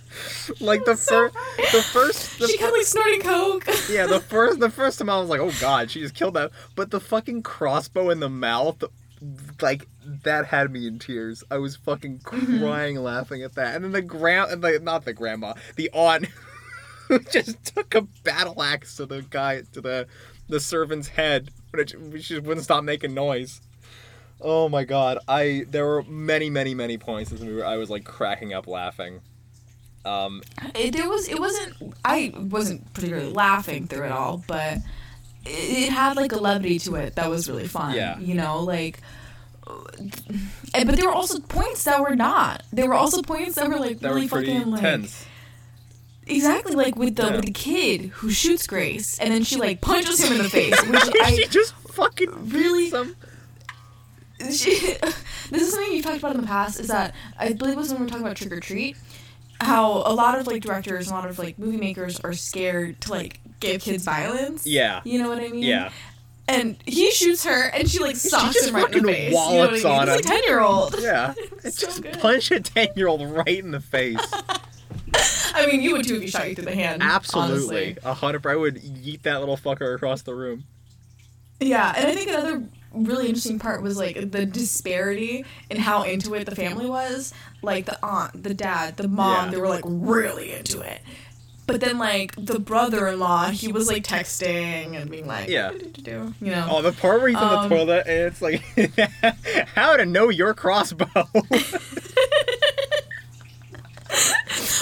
like 0.60 0.84
the 0.84 0.96
So 0.96 1.30
first, 1.30 1.72
the 1.72 1.82
first, 1.82 2.38
the 2.38 2.48
she 2.48 2.58
kept 2.58 2.72
like 2.72 2.84
snorting 2.86 3.20
coke. 3.20 3.66
yeah, 3.90 4.06
the 4.06 4.20
first, 4.20 4.60
the 4.60 4.70
first 4.70 4.98
time 4.98 5.08
I 5.10 5.18
was 5.20 5.28
like, 5.30 5.40
oh 5.40 5.52
god, 5.60 5.90
she 5.90 6.00
just 6.00 6.14
killed 6.14 6.34
that. 6.34 6.50
But 6.74 6.90
the 6.90 7.00
fucking 7.00 7.42
crossbow 7.42 8.10
in 8.10 8.20
the 8.20 8.28
mouth, 8.28 8.82
like 9.60 9.86
that 10.24 10.46
had 10.46 10.70
me 10.70 10.86
in 10.86 10.98
tears. 10.98 11.44
I 11.50 11.58
was 11.58 11.76
fucking 11.76 12.18
Mm-hmm. 12.20 12.58
crying 12.62 12.96
laughing 12.96 13.42
at 13.42 13.54
that. 13.54 13.74
And 13.74 13.84
then 13.84 13.92
the 13.92 14.02
grand, 14.02 14.62
the, 14.62 14.78
not 14.82 15.04
the 15.04 15.12
grandma, 15.12 15.54
the 15.76 15.90
aunt, 15.92 16.26
who 17.08 17.18
just 17.20 17.64
took 17.64 17.94
a 17.94 18.02
battle 18.22 18.62
axe 18.62 18.96
to 18.96 19.06
the 19.06 19.22
guy 19.22 19.62
to 19.72 19.80
the 19.80 20.06
the 20.48 20.60
servant's 20.60 21.08
head, 21.08 21.50
but 21.70 21.80
it, 21.80 21.90
she 22.22 22.34
just 22.34 22.42
wouldn't 22.42 22.64
stop 22.64 22.82
making 22.84 23.12
noise. 23.14 23.60
Oh 24.40 24.68
my 24.68 24.84
god. 24.84 25.18
I 25.28 25.64
there 25.68 25.84
were 25.86 26.02
many, 26.04 26.48
many, 26.48 26.74
many 26.74 26.96
points 26.96 27.30
in 27.30 27.36
this 27.36 27.44
movie 27.44 27.56
where 27.58 27.66
I 27.66 27.76
was 27.76 27.90
like 27.90 28.04
cracking 28.04 28.52
up 28.54 28.66
laughing. 28.66 29.20
Um 30.04 30.42
It, 30.74 30.92
there 30.92 31.08
was 31.08 31.28
it 31.28 31.38
wasn't 31.40 31.94
I 32.04 32.32
wasn't 32.36 32.92
particularly 32.94 33.32
laughing 33.32 33.86
through 33.88 34.04
it 34.06 34.12
all, 34.12 34.42
but 34.46 34.78
it, 35.44 35.50
it 35.88 35.88
had 35.90 36.16
like 36.16 36.32
a 36.32 36.36
levity 36.38 36.78
to 36.80 36.94
it 36.94 37.16
that 37.16 37.28
was 37.28 37.48
really 37.48 37.66
fun. 37.68 37.94
Yeah. 37.94 38.18
You 38.18 38.34
know, 38.34 38.62
like 38.62 39.00
but 40.72 40.96
there 40.96 41.06
were 41.06 41.12
also 41.14 41.38
points 41.40 41.84
that 41.84 42.00
were 42.00 42.16
not. 42.16 42.62
There 42.72 42.86
were 42.88 42.94
also 42.94 43.22
points 43.22 43.54
that 43.56 43.68
were 43.68 43.78
like 43.78 44.00
that 44.00 44.08
really 44.14 44.28
fucking 44.28 44.70
like 44.70 44.80
tense. 44.80 45.26
exactly 46.26 46.74
like 46.74 46.96
with 46.96 47.16
the 47.16 47.26
Yeah. 47.26 47.36
with 47.36 47.44
the 47.46 47.52
kid 47.52 48.02
who 48.16 48.30
shoots 48.30 48.66
Grace 48.66 49.18
and 49.18 49.32
then 49.32 49.44
she 49.44 49.56
like 49.56 49.80
punches 49.80 50.20
him 50.22 50.32
in 50.32 50.38
the 50.42 50.48
face, 50.48 50.80
which 50.88 51.02
she 51.04 51.20
I 51.20 51.46
just 51.50 51.74
fucking 51.92 52.50
really- 52.50 52.90
him. 52.90 53.16
she, 54.50 54.70
this 55.50 55.62
is 55.62 55.72
something 55.72 55.92
you've 55.92 56.04
talked 56.04 56.18
about 56.18 56.34
in 56.34 56.40
the 56.40 56.46
past. 56.46 56.78
Is 56.80 56.88
that 56.88 57.14
I 57.38 57.52
believe 57.52 57.74
it 57.74 57.78
was 57.78 57.90
when 57.90 58.00
we 58.00 58.04
were 58.04 58.10
talking 58.10 58.24
about 58.24 58.36
Trick 58.36 58.52
or 58.52 58.60
Treat, 58.60 58.96
how 59.60 60.02
a 60.06 60.14
lot 60.14 60.38
of 60.38 60.46
like 60.46 60.62
directors, 60.62 61.08
a 61.10 61.14
lot 61.14 61.28
of 61.28 61.38
like 61.38 61.58
movie 61.58 61.76
makers 61.76 62.20
are 62.20 62.32
scared 62.32 63.00
to 63.02 63.10
like 63.10 63.40
give 63.60 63.80
kids 63.82 64.04
violence. 64.04 64.64
Yeah. 64.66 65.00
You 65.04 65.20
know 65.20 65.28
what 65.28 65.38
I 65.38 65.48
mean? 65.48 65.62
Yeah. 65.64 65.90
And 66.48 66.76
he 66.86 67.10
shoots 67.10 67.44
her, 67.44 67.68
and 67.68 67.88
she 67.88 67.98
like 67.98 68.16
socks 68.16 68.54
just 68.54 68.68
him 68.70 68.74
right 68.76 68.84
in 68.94 69.02
the 69.04 69.12
fucking 69.12 69.14
face. 69.14 69.28
You 69.28 69.34
know 69.34 69.44
what 69.44 69.54
I 69.54 69.56
wallops 69.58 69.84
mean? 69.84 69.92
on 69.92 70.00
He's 70.08 70.16
like 70.16 70.24
him. 70.24 70.30
ten 70.30 70.42
year 70.44 70.60
old. 70.60 70.94
Yeah. 70.98 71.34
It's 71.64 71.76
just 71.76 72.02
good. 72.02 72.18
punch 72.20 72.50
a 72.50 72.60
ten 72.60 72.88
year 72.96 73.06
old 73.08 73.22
right 73.30 73.58
in 73.58 73.70
the 73.72 73.80
face. 73.80 74.18
I 75.54 75.66
mean, 75.66 75.82
you 75.82 75.92
would 75.92 76.06
too 76.06 76.16
if 76.16 76.22
you 76.22 76.28
shot 76.28 76.48
you 76.48 76.54
through 76.54 76.64
the 76.66 76.74
hand. 76.74 77.02
Absolutely. 77.02 77.96
A 78.04 78.14
hundred 78.14 78.46
I 78.46 78.56
would 78.56 78.76
yeet 78.76 79.22
that 79.22 79.40
little 79.40 79.56
fucker 79.56 79.94
across 79.94 80.22
the 80.22 80.34
room. 80.34 80.64
Yeah, 81.60 81.92
and 81.96 82.06
I 82.06 82.14
think 82.14 82.28
another 82.30 82.62
really 82.92 83.26
interesting 83.26 83.58
part 83.58 83.82
was 83.82 83.98
like 83.98 84.30
the 84.30 84.46
disparity 84.46 85.44
in 85.68 85.76
how 85.78 86.04
into 86.04 86.34
it 86.34 86.44
the 86.46 86.54
family 86.54 86.86
was. 86.86 87.34
Like 87.62 87.86
the 87.86 87.98
aunt, 88.04 88.42
the 88.42 88.54
dad, 88.54 88.96
the 88.96 89.08
mom, 89.08 89.46
Yeah. 89.46 89.50
they 89.50 89.56
were 89.58 89.68
like 89.68 89.84
really 89.84 90.52
into 90.52 90.80
it. 90.80 91.00
But 91.68 91.80
then 91.82 91.98
like 91.98 92.34
the 92.36 92.58
brother-in-law, 92.58 93.50
he 93.50 93.70
was 93.70 93.86
like 93.88 94.02
texting 94.02 94.96
and 95.00 95.08
being 95.10 95.26
like, 95.28 95.48
Yeah. 95.48 95.70
You 95.70 96.32
know. 96.40 96.66
Oh, 96.70 96.82
the 96.82 96.92
part 96.92 97.20
where 97.20 97.28
he's 97.28 97.36
in 97.38 97.44
Um, 97.44 97.68
the 97.68 97.76
toilet 97.76 98.06
and 98.08 98.26
it's 98.26 98.40
like, 98.42 98.62
how 99.74 99.94
to 99.96 100.04
know 100.06 100.30
your 100.30 100.54
crossbow? 100.54 101.06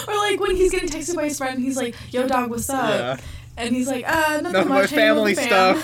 Or 0.08 0.14
like 0.14 0.38
when 0.38 0.54
he's 0.54 0.70
getting 0.70 0.88
texted 0.88 1.16
by 1.16 1.24
his 1.24 1.36
friend, 1.38 1.60
he's 1.60 1.76
like, 1.76 1.96
"Yo, 2.12 2.28
dog, 2.28 2.48
what's 2.50 2.70
up?" 2.70 2.88
yeah. 2.90 3.16
And 3.56 3.74
he's 3.74 3.88
like, 3.88 4.04
Ah, 4.06 4.38
nothing 4.40 4.52
Nothing 4.52 4.68
much. 4.68 4.82
with 4.82 4.90
family 4.92 5.34
fam." 5.34 5.82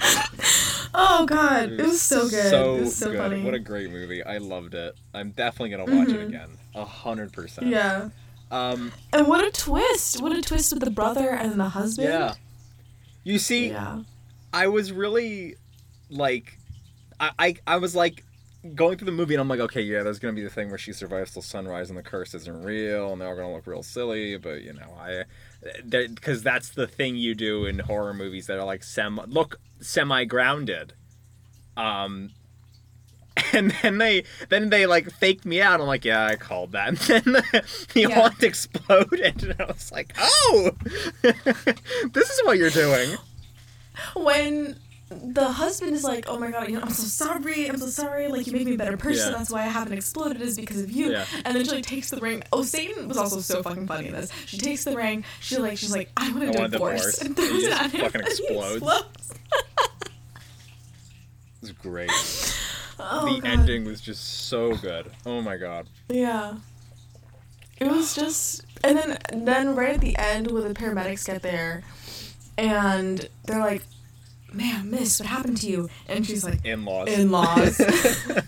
oh 0.94 1.26
God, 1.26 1.72
it 1.72 1.80
was 1.82 2.00
so 2.00 2.28
good. 2.28 2.50
So, 2.50 2.76
it 2.76 2.80
was 2.82 2.94
so 2.96 3.10
good. 3.10 3.18
funny. 3.18 3.42
What 3.42 3.54
a 3.54 3.58
great 3.58 3.90
movie. 3.90 4.22
I 4.22 4.38
loved 4.38 4.74
it. 4.74 4.94
I'm 5.12 5.30
definitely 5.32 5.70
gonna 5.70 5.84
watch 5.98 6.08
it 6.10 6.20
Mhm. 6.20 6.28
again. 6.28 6.50
A 6.74 6.84
hundred 6.84 7.32
percent. 7.32 7.66
yeah. 7.68 8.10
Um. 8.50 8.92
And 9.12 9.26
what 9.28 9.44
a 9.44 9.50
twist! 9.50 10.20
What 10.20 10.32
a 10.36 10.40
twist 10.42 10.72
with 10.72 10.82
the 10.82 10.90
brother 10.90 11.30
and 11.30 11.58
the 11.58 11.68
husband. 11.68 12.08
Yeah. 12.08 12.34
You 13.22 13.38
see, 13.38 13.68
Yeah. 13.68 14.02
I 14.52 14.66
was 14.68 14.90
really 14.92 15.56
like, 16.08 16.58
I, 17.20 17.30
I 17.38 17.54
I 17.66 17.76
was 17.76 17.94
like 17.94 18.24
going 18.74 18.98
through 18.98 19.06
the 19.06 19.12
movie 19.12 19.34
and 19.34 19.40
I'm 19.40 19.48
like, 19.48 19.60
okay, 19.60 19.80
yeah, 19.80 20.02
there's 20.02 20.18
gonna 20.18 20.34
be 20.34 20.42
the 20.42 20.50
thing 20.50 20.68
where 20.68 20.78
she 20.78 20.92
survives 20.92 21.32
till 21.32 21.42
sunrise 21.42 21.88
and 21.90 21.98
the 21.98 22.02
curse 22.02 22.34
isn't 22.34 22.62
real 22.64 23.12
and 23.12 23.20
they're 23.20 23.28
all 23.28 23.36
gonna 23.36 23.52
look 23.54 23.66
real 23.66 23.82
silly, 23.82 24.36
but 24.36 24.62
you 24.62 24.72
know, 24.72 24.96
I 24.98 25.24
because 25.88 26.42
that's 26.42 26.70
the 26.70 26.86
thing 26.86 27.16
you 27.16 27.34
do 27.34 27.66
in 27.66 27.78
horror 27.78 28.14
movies 28.14 28.46
that 28.48 28.58
are 28.58 28.64
like 28.66 28.82
sem 28.82 29.20
look 29.28 29.60
semi 29.80 30.24
grounded. 30.24 30.94
Um. 31.76 32.30
And 33.52 33.70
then 33.82 33.98
they 33.98 34.24
then 34.48 34.70
they 34.70 34.86
like 34.86 35.10
faked 35.10 35.44
me 35.44 35.60
out. 35.60 35.80
I'm 35.80 35.86
like, 35.86 36.04
yeah, 36.04 36.26
I 36.26 36.36
called 36.36 36.72
that. 36.72 36.88
And 37.10 37.24
then 37.24 37.32
the, 37.34 37.86
the 37.94 38.00
Yeah. 38.02 38.30
exploded, 38.42 39.42
and 39.42 39.56
I 39.58 39.64
was 39.64 39.90
like, 39.90 40.12
oh, 40.18 40.70
this 41.22 42.30
is 42.30 42.40
what 42.44 42.58
you're 42.58 42.70
doing. 42.70 43.16
When 44.14 44.76
the 45.10 45.50
husband 45.50 45.94
is 45.94 46.04
like, 46.04 46.26
"Oh 46.28 46.38
my 46.38 46.52
God, 46.52 46.68
you 46.68 46.76
know, 46.76 46.82
I'm 46.82 46.90
so 46.90 47.02
sorry. 47.02 47.66
I'm 47.68 47.76
so 47.78 47.86
sorry. 47.88 48.28
Like 48.28 48.46
you 48.46 48.52
made 48.52 48.66
me 48.66 48.74
a 48.74 48.78
better 48.78 48.96
person. 48.96 49.32
Yeah. 49.32 49.38
That's 49.38 49.50
why 49.50 49.62
I 49.62 49.66
haven't 49.66 49.92
exploded. 49.94 50.40
Is 50.40 50.56
because 50.56 50.80
of 50.80 50.90
you." 50.90 51.10
Yeah. 51.10 51.24
And 51.44 51.56
then 51.56 51.64
she 51.64 51.72
like 51.72 51.84
takes 51.84 52.10
the 52.10 52.18
ring. 52.18 52.42
Oh, 52.52 52.62
Satan 52.62 53.08
was 53.08 53.16
also 53.18 53.40
so 53.40 53.60
fucking 53.62 53.88
funny 53.88 54.06
in 54.08 54.12
this. 54.14 54.30
She 54.46 54.56
takes 54.58 54.84
the 54.84 54.94
ring. 54.96 55.24
She 55.40 55.56
like 55.58 55.78
she's 55.78 55.90
like, 55.92 56.10
"I 56.16 56.30
want 56.30 56.44
I 56.44 56.46
a 56.46 56.52
want 56.52 56.64
a 56.66 56.68
divorce," 56.68 57.18
and 57.20 57.34
throws 57.34 57.50
He 57.50 57.56
it 57.58 57.70
just 57.70 57.82
at 57.82 57.90
him. 57.90 58.00
fucking 58.02 58.20
explodes. 58.20 58.76
explodes. 58.76 59.32
It 61.62 61.78
great. 61.80 62.10
Oh, 63.10 63.34
the 63.34 63.40
God. 63.40 63.50
ending 63.50 63.84
was 63.84 64.00
just 64.00 64.48
so 64.48 64.74
good. 64.76 65.10
Oh 65.26 65.40
my 65.42 65.56
god. 65.56 65.86
Yeah. 66.08 66.56
It 67.78 67.88
was 67.90 68.14
just 68.14 68.64
and 68.84 68.96
then 68.98 69.18
then 69.32 69.74
right 69.74 69.94
at 69.94 70.00
the 70.00 70.16
end 70.16 70.50
when 70.50 70.64
the 70.68 70.74
paramedics 70.74 71.26
get 71.26 71.42
there 71.42 71.82
and 72.58 73.28
they're 73.44 73.60
like, 73.60 73.82
Man, 74.52 74.90
miss, 74.90 75.20
what 75.20 75.28
happened 75.28 75.58
to 75.58 75.66
you? 75.68 75.88
And 76.08 76.26
she's 76.26 76.44
like, 76.44 76.64
In 76.64 76.84
laws. 76.84 77.08
In 77.08 77.30
laws. 77.30 77.80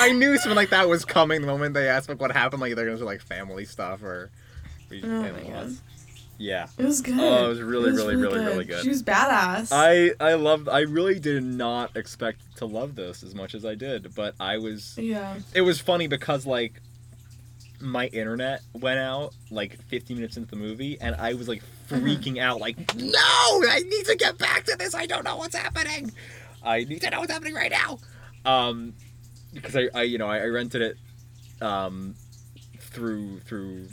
I 0.00 0.12
knew 0.12 0.36
something 0.36 0.56
like 0.56 0.70
that 0.70 0.88
was 0.88 1.04
coming 1.04 1.40
the 1.40 1.46
moment 1.46 1.74
they 1.74 1.88
asked 1.88 2.08
like 2.08 2.20
what 2.20 2.32
happened. 2.32 2.60
Like 2.60 2.74
they're 2.74 2.86
gonna 2.86 2.98
say 2.98 3.04
like 3.04 3.20
family 3.20 3.64
stuff 3.64 4.02
or 4.02 4.30
Oh 4.90 4.96
my 5.06 5.28
in-laws. 5.28 5.82
Yeah. 6.38 6.68
It 6.78 6.84
was 6.84 7.00
good. 7.02 7.18
Oh, 7.18 7.46
it 7.46 7.48
was 7.48 7.60
really, 7.60 7.90
really, 7.90 8.14
really, 8.16 8.38
really 8.38 8.64
good. 8.64 8.82
She 8.82 8.88
was 8.88 9.02
badass. 9.02 9.70
I 9.72 10.12
I 10.24 10.34
loved. 10.34 10.68
I 10.68 10.80
really 10.80 11.18
did 11.18 11.42
not 11.42 11.96
expect 11.96 12.56
to 12.58 12.66
love 12.66 12.94
this 12.94 13.22
as 13.24 13.34
much 13.34 13.54
as 13.56 13.64
I 13.64 13.74
did, 13.74 14.14
but 14.14 14.34
I 14.38 14.58
was. 14.58 14.96
yeah. 14.96 15.36
It 15.52 15.62
was 15.62 15.80
funny 15.80 16.06
because 16.06 16.46
like 16.46 16.80
my 17.80 18.06
internet 18.08 18.60
went 18.72 18.98
out 18.98 19.34
like 19.50 19.80
15 19.84 20.16
minutes 20.16 20.36
into 20.36 20.48
the 20.50 20.56
movie, 20.56 20.98
and 21.00 21.14
I 21.16 21.34
was 21.34 21.48
like 21.48 21.62
Mm-hmm. 21.88 22.04
freaking 22.06 22.38
out, 22.38 22.60
like, 22.60 22.76
no, 22.96 23.18
I 23.18 23.80
need 23.88 24.04
to 24.04 24.14
get 24.14 24.36
back 24.36 24.64
to 24.64 24.76
this. 24.76 24.94
I 24.94 25.06
don't 25.06 25.24
know 25.24 25.38
what's 25.38 25.56
happening. 25.56 26.12
I 26.62 26.84
need 26.84 27.00
to 27.00 27.08
know 27.08 27.20
what's 27.20 27.32
happening 27.32 27.54
right 27.54 27.70
now. 27.70 27.98
Um, 28.44 28.92
because 29.54 29.74
I, 29.74 29.88
I 29.94 30.02
you 30.02 30.18
know, 30.18 30.26
I, 30.28 30.40
I 30.40 30.46
rented 30.48 30.82
it, 30.82 31.62
um, 31.62 32.14
through 32.78 33.40
through 33.40 33.88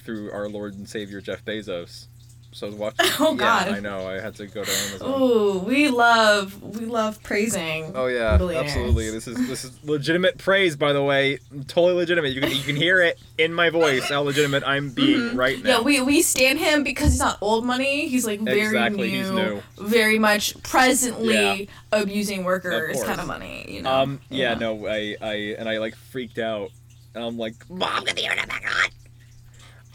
through 0.00 0.30
our 0.32 0.48
Lord 0.48 0.74
and 0.74 0.88
Savior 0.88 1.20
Jeff 1.20 1.44
Bezos. 1.44 2.06
So 2.52 2.66
I 2.66 2.70
was 2.70 2.78
watching. 2.78 3.06
Oh, 3.20 3.34
God. 3.36 3.68
Yeah, 3.68 3.76
I 3.76 3.80
know. 3.80 4.08
I 4.08 4.18
had 4.20 4.34
to 4.36 4.46
go 4.48 4.64
to 4.64 4.70
Amazon. 4.70 5.08
Ooh, 5.22 5.58
we 5.60 5.88
love 5.88 6.60
we 6.60 6.84
love 6.84 7.22
praising. 7.22 7.92
Oh 7.94 8.06
yeah, 8.08 8.38
absolutely. 8.40 9.08
This 9.10 9.28
is 9.28 9.36
this 9.46 9.64
is 9.64 9.78
legitimate 9.84 10.36
praise, 10.36 10.74
by 10.74 10.92
the 10.92 11.02
way. 11.02 11.38
Totally 11.68 11.92
legitimate. 11.92 12.32
You 12.32 12.40
can 12.40 12.50
you 12.50 12.62
can 12.64 12.74
hear 12.74 13.00
it 13.02 13.20
in 13.38 13.54
my 13.54 13.70
voice 13.70 14.08
how 14.08 14.22
legitimate 14.22 14.64
I'm 14.66 14.90
being 14.94 15.36
right 15.36 15.62
now. 15.62 15.78
Mm-hmm. 15.80 15.88
Yeah, 15.90 16.00
we 16.00 16.00
we 16.00 16.22
stand 16.22 16.58
him 16.58 16.82
because 16.82 17.12
he's 17.12 17.20
not 17.20 17.38
old 17.40 17.64
money. 17.64 18.08
He's 18.08 18.26
like 18.26 18.40
very 18.40 18.62
Exactly, 18.62 19.12
new, 19.12 19.32
new. 19.32 19.62
very 19.78 20.18
much 20.18 20.60
presently 20.64 21.34
Yeah. 21.34 21.66
abusing 21.92 22.42
workers 22.42 22.96
course. 22.96 23.06
kind 23.06 23.20
of 23.20 23.28
money. 23.28 23.64
You 23.68 23.82
know. 23.82 23.92
um 23.94 24.20
yeah, 24.28 24.54
no, 24.54 24.88
I 24.88 25.14
I 25.20 25.34
and 25.56 25.68
I 25.68 25.78
like 25.78 25.94
freaked 25.94 26.38
out. 26.38 26.70
And 27.14 27.22
I'm 27.22 27.38
like, 27.38 27.54
Mom, 27.70 28.04
get 28.04 28.16
the 28.16 28.22
internet 28.22 28.48
back 28.48 28.64
on. 28.66 28.90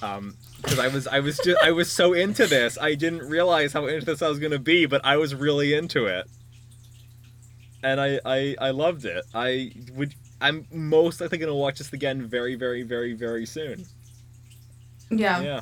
Um, 0.06 0.38
because 0.62 0.80
I 0.80 0.88
was 0.88 1.08
I 1.08 1.20
was 1.20 1.38
just 1.38 1.64
I 1.64 1.72
was 1.72 1.92
so 1.92 2.14
into 2.14 2.48
this. 2.48 2.78
I 2.80 2.96
didn't 2.96 3.28
realize 3.30 3.74
how 3.74 3.86
into 3.88 4.06
this 4.06 4.22
I 4.22 4.30
was 4.30 4.40
gonna 4.40 4.60
be, 4.60 4.86
but 4.86 5.02
I 5.04 5.18
was 5.18 5.36
really 5.36 5.74
into 5.74 6.06
it. 6.06 6.28
And 7.84 8.02
I 8.02 8.20
I 8.26 8.56
I 8.60 8.70
loved 8.72 9.06
it. 9.06 9.26
I 9.34 9.72
would. 9.94 10.16
I'm 10.42 10.66
most 10.72 11.22
I 11.22 11.28
think 11.28 11.42
gonna 11.42 11.56
watch 11.56 11.78
this 11.78 11.94
again 11.94 12.26
very 12.26 12.56
very 12.56 12.84
very 12.84 13.14
very 13.14 13.46
soon. 13.46 13.86
Yeah, 15.12 15.42
Yeah. 15.42 15.62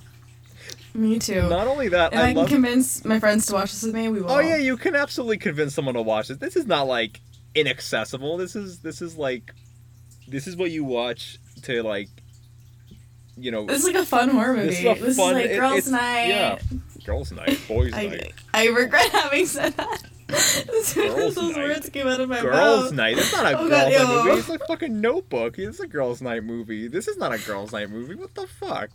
me 0.94 1.20
too. 1.20 1.50
Not 1.50 1.68
only 1.68 1.90
that, 1.90 2.14
and 2.14 2.22
I, 2.22 2.30
I, 2.30 2.34
can 2.34 2.48
convince 2.48 3.04
my 3.04 3.20
friends 3.20 3.46
to 3.48 3.54
watch 3.54 3.72
this 3.72 3.84
with 3.84 3.94
me. 3.94 4.08
We 4.08 4.22
will. 4.22 4.32
oh 4.32 4.40
yeah, 4.40 4.58
you 4.58 4.78
can 4.78 4.96
absolutely 4.96 5.38
convince 5.38 5.74
someone 5.74 5.96
to 5.96 6.02
watch 6.02 6.30
this. 6.30 6.38
This 6.38 6.56
is 6.56 6.66
not 6.66 6.88
like 6.88 7.20
inaccessible. 7.56 8.38
This 8.38 8.56
is 8.56 8.80
this 8.80 9.02
is 9.02 9.18
like, 9.18 9.54
this 10.28 10.48
is 10.48 10.56
what 10.56 10.72
you 10.72 10.86
watch 10.86 11.40
to 11.64 11.84
like, 11.84 12.10
you 13.38 13.52
know, 13.52 13.66
This 13.66 13.80
is 13.80 13.86
like 13.86 13.96
a 14.02 14.06
fun 14.06 14.30
horror 14.30 14.54
movie. 14.56 14.70
This 14.70 14.80
is 15.02 15.18
a 15.18 15.22
fun- 15.22 15.34
like 15.34 15.50
girls' 15.52 15.78
it's- 15.88 15.88
night. 15.90 16.28
yeah. 16.28 16.60
girls' 17.06 17.32
night, 17.32 17.60
boys' 17.68 17.94
I, 17.94 18.08
night, 18.08 18.34
I 18.54 18.68
regret 18.68 19.10
having 19.12 19.46
said 19.46 19.74
that. 19.78 20.04
as 20.30 20.44
soon 20.88 21.08
as 21.08 21.16
Girls' 21.16 21.36
those 21.36 21.56
night. 21.56 21.64
words 21.64 21.90
came 21.90 22.08
out 22.08 22.20
of 22.22 22.30
my 22.30 22.42
girls' 22.42 22.86
mouth. 22.86 22.94
night. 22.94 23.18
It's 23.18 23.32
not 23.34 23.46
a 23.46 23.58
Oh, 23.58 23.68
girls' 23.68 23.70
God, 23.72 23.92
night 23.92 24.26
movie. 24.26 24.40
It's 24.40 24.50
a 24.50 24.60
fucking 24.68 25.02
Notebook. 25.02 25.60
It's 25.60 25.80
a 25.80 25.88
girls' 25.88 26.22
night 26.22 26.44
movie. 26.44 26.88
This 26.88 27.08
is 27.08 27.18
not 27.18 27.34
a 27.34 27.38
girls' 27.40 27.72
night 27.74 27.90
movie. 27.90 28.16
What 28.16 28.34
the 28.36 28.48
fuck? 28.48 28.90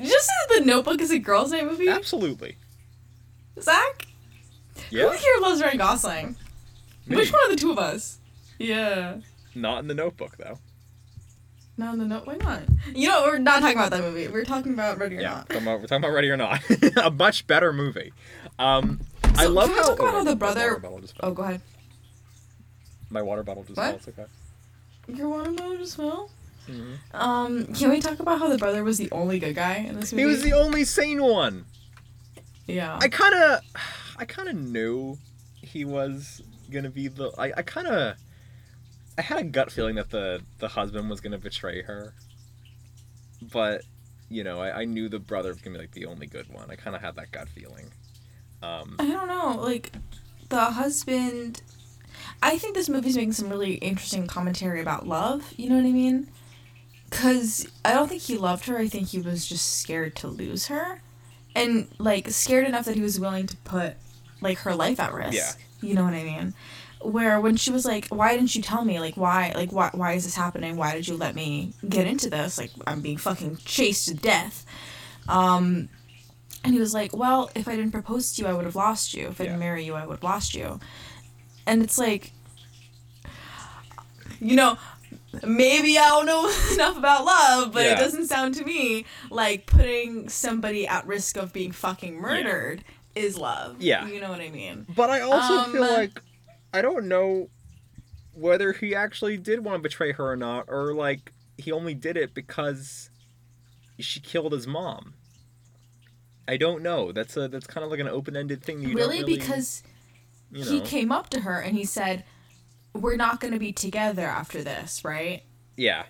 Just 0.00 0.26
say 0.26 0.58
the 0.58 0.64
Notebook 0.66 1.00
is 1.00 1.10
a 1.10 1.18
girls' 1.18 1.52
night 1.52 1.64
movie? 1.64 1.88
Absolutely. 1.88 2.56
Zach, 3.60 4.06
Yeah. 4.90 5.08
who 5.08 5.16
here 5.16 5.36
loves 5.40 5.62
Ryan 5.62 5.78
Gosling? 5.78 6.36
Me. 7.06 7.16
Which 7.16 7.32
one 7.32 7.44
of 7.44 7.50
the 7.50 7.56
two 7.56 7.70
of 7.70 7.78
us? 7.78 8.18
Yeah. 8.58 9.16
Not 9.54 9.78
in 9.80 9.88
the 9.88 9.94
Notebook 9.94 10.36
though. 10.36 10.58
No, 11.76 11.92
no, 11.94 12.04
no. 12.04 12.20
Why 12.20 12.36
not? 12.36 12.62
You 12.94 13.08
know, 13.08 13.22
we're 13.24 13.38
not 13.38 13.60
talking 13.60 13.76
about 13.76 13.90
that 13.90 14.00
movie. 14.02 14.28
We're 14.28 14.44
talking 14.44 14.72
about 14.74 14.98
Ready 14.98 15.16
or 15.16 15.20
Yeah, 15.20 15.28
Not. 15.30 15.48
talking 15.48 15.62
about- 15.62 15.80
we're 15.80 15.86
talking 15.86 16.04
about 16.04 16.12
Ready 16.14 16.30
or 16.30 16.36
Not, 16.36 16.60
a 17.02 17.10
much 17.10 17.46
better 17.46 17.72
movie. 17.72 18.12
Um, 18.58 19.00
I 19.36 19.46
love 19.46 19.70
how. 19.70 19.82
talk 19.88 19.98
about 19.98 20.14
oh, 20.14 20.24
the 20.24 20.36
brother- 20.36 20.80
just. 21.00 21.14
Oh, 21.20 21.32
go 21.32 21.42
ahead. 21.42 21.60
My 23.10 23.22
water 23.22 23.42
bottle 23.42 23.64
just 23.64 23.76
What? 23.76 23.86
fell. 23.86 23.94
It's 23.96 24.08
okay. 24.08 24.24
Your 25.08 25.28
water 25.28 25.50
bottle 25.52 25.76
just 25.76 25.96
fell. 25.96 26.30
Mhm. 26.68 26.96
Um, 27.12 27.66
can 27.74 27.90
we 27.90 28.00
talk 28.00 28.20
about 28.20 28.38
how 28.38 28.48
the 28.48 28.56
brother 28.56 28.82
was 28.84 28.96
the 28.98 29.10
only 29.10 29.38
good 29.38 29.54
guy 29.54 29.74
in 29.88 30.00
this 30.00 30.12
movie? 30.12 30.22
He 30.22 30.26
was 30.26 30.42
the 30.42 30.52
only 30.54 30.84
sane 30.84 31.22
one. 31.22 31.66
yeah. 32.66 32.98
I 33.02 33.08
kind 33.08 33.34
of, 33.34 33.60
I 34.16 34.24
kind 34.24 34.48
of 34.48 34.54
knew 34.56 35.18
he 35.60 35.84
was 35.84 36.40
gonna 36.72 36.88
be 36.90 37.08
the. 37.08 37.30
I, 37.36 37.52
I 37.58 37.62
kind 37.62 37.86
of, 37.86 38.16
I 39.16 39.22
had 39.22 39.38
a 39.38 39.44
gut 39.44 39.70
feeling 39.70 39.96
that 39.96 40.10
the 40.10 40.42
the 40.58 40.68
husband 40.68 41.08
was 41.08 41.20
gonna 41.20 41.38
betray 41.38 41.82
her, 41.82 42.14
but 43.52 43.82
you 44.28 44.42
know, 44.42 44.60
I, 44.60 44.80
I 44.80 44.84
knew 44.84 45.08
the 45.08 45.18
brother 45.18 45.50
was 45.50 45.60
gonna 45.60 45.76
be 45.76 45.82
like 45.82 45.92
the 45.92 46.06
only 46.06 46.26
good 46.26 46.52
one. 46.52 46.70
I 46.70 46.76
kind 46.76 46.96
of 46.96 47.02
had 47.02 47.16
that 47.16 47.30
gut 47.30 47.48
feeling. 47.48 47.90
Um, 48.62 48.96
I 48.98 49.06
don't 49.06 49.28
know, 49.28 49.60
like 49.60 49.92
the 50.48 50.60
husband. 50.60 51.62
I 52.42 52.58
think 52.58 52.74
this 52.74 52.88
movie's 52.88 53.16
making 53.16 53.32
some 53.32 53.48
really 53.48 53.74
interesting 53.74 54.26
commentary 54.26 54.80
about 54.80 55.06
love. 55.06 55.52
You 55.56 55.68
know 55.68 55.76
what 55.76 55.86
I 55.86 55.92
mean? 55.92 56.28
Because 57.08 57.68
I 57.84 57.92
don't 57.92 58.08
think 58.08 58.22
he 58.22 58.36
loved 58.36 58.66
her. 58.66 58.78
I 58.78 58.88
think 58.88 59.08
he 59.08 59.20
was 59.20 59.46
just 59.46 59.80
scared 59.80 60.16
to 60.16 60.28
lose 60.28 60.66
her, 60.66 61.02
and 61.54 61.88
like 61.98 62.30
scared 62.30 62.66
enough 62.66 62.86
that 62.86 62.96
he 62.96 63.02
was 63.02 63.20
willing 63.20 63.46
to 63.46 63.56
put 63.58 63.94
like 64.40 64.58
her 64.58 64.74
life 64.74 64.98
at 64.98 65.12
risk. 65.12 65.34
Yeah. 65.34 65.88
You 65.88 65.94
know 65.94 66.04
what 66.04 66.14
I 66.14 66.24
mean? 66.24 66.54
Where 67.04 67.40
when 67.40 67.56
she 67.56 67.70
was 67.70 67.84
like, 67.84 68.08
"Why 68.08 68.34
didn't 68.34 68.54
you 68.56 68.62
tell 68.62 68.84
me? 68.84 68.98
Like, 68.98 69.16
why? 69.16 69.52
Like, 69.54 69.70
why? 69.72 69.90
Why 69.92 70.12
is 70.14 70.24
this 70.24 70.34
happening? 70.34 70.76
Why 70.76 70.94
did 70.94 71.06
you 71.06 71.16
let 71.16 71.34
me 71.34 71.72
get 71.88 72.06
into 72.06 72.30
this? 72.30 72.56
Like, 72.58 72.70
I'm 72.86 73.00
being 73.02 73.18
fucking 73.18 73.58
chased 73.64 74.08
to 74.08 74.14
death." 74.14 74.64
Um, 75.28 75.88
and 76.64 76.72
he 76.74 76.80
was 76.80 76.94
like, 76.94 77.14
"Well, 77.14 77.50
if 77.54 77.68
I 77.68 77.76
didn't 77.76 77.92
propose 77.92 78.32
to 78.34 78.42
you, 78.42 78.48
I 78.48 78.52
would 78.54 78.64
have 78.64 78.76
lost 78.76 79.12
you. 79.14 79.28
If 79.28 79.40
I 79.40 79.44
didn't 79.44 79.60
Yeah. 79.60 79.66
marry 79.66 79.84
you, 79.84 79.94
I 79.94 80.06
would 80.06 80.14
have 80.16 80.22
lost 80.22 80.54
you." 80.54 80.80
And 81.66 81.82
it's 81.82 81.98
like, 81.98 82.32
you 84.40 84.56
know, 84.56 84.76
maybe 85.42 85.98
I 85.98 86.08
don't 86.08 86.26
know 86.26 86.48
enough 86.72 86.96
about 86.96 87.24
love, 87.24 87.72
but 87.72 87.84
Yeah. 87.84 87.92
it 87.92 87.98
doesn't 87.98 88.28
sound 88.28 88.54
to 88.56 88.64
me 88.64 89.04
like 89.30 89.66
putting 89.66 90.28
somebody 90.28 90.86
at 90.86 91.06
risk 91.06 91.36
of 91.36 91.52
being 91.52 91.72
fucking 91.72 92.16
murdered 92.20 92.84
is 93.14 93.36
love. 93.38 93.76
Yeah. 93.80 94.06
you 94.08 94.20
know 94.20 94.30
what 94.30 94.40
I 94.40 94.50
mean. 94.50 94.86
But 94.94 95.10
I 95.10 95.20
also 95.20 95.54
Um, 95.54 95.72
feel 95.72 95.82
like 95.82 96.20
I 96.74 96.82
don't 96.82 97.06
know 97.06 97.50
whether 98.32 98.72
he 98.72 98.96
actually 98.96 99.36
did 99.36 99.64
want 99.64 99.76
to 99.76 99.82
betray 99.82 100.10
her 100.10 100.32
or 100.32 100.36
not, 100.36 100.64
or 100.66 100.92
like 100.92 101.32
he 101.56 101.70
only 101.70 101.94
did 101.94 102.16
it 102.16 102.34
because 102.34 103.10
she 104.00 104.18
killed 104.18 104.52
his 104.52 104.66
mom. 104.66 105.14
I 106.48 106.56
don't 106.56 106.82
know. 106.82 107.12
That's 107.12 107.36
a 107.36 107.46
that's 107.46 107.68
kind 107.68 107.84
of 107.84 107.92
like 107.92 108.00
an 108.00 108.08
open 108.08 108.36
ended 108.36 108.64
thing. 108.64 108.82
You 108.82 108.88
really? 108.88 109.20
really 109.20 109.36
because 109.36 109.84
you 110.50 110.64
he 110.64 110.80
came 110.80 111.12
up 111.12 111.30
to 111.30 111.40
her 111.42 111.60
and 111.60 111.76
he 111.76 111.84
said, 111.84 112.24
"We're 112.92 113.16
not 113.16 113.38
going 113.38 113.54
to 113.54 113.60
be 113.60 113.72
together 113.72 114.26
after 114.26 114.62
this, 114.64 115.04
right?" 115.04 115.44
yeah, 115.76 116.06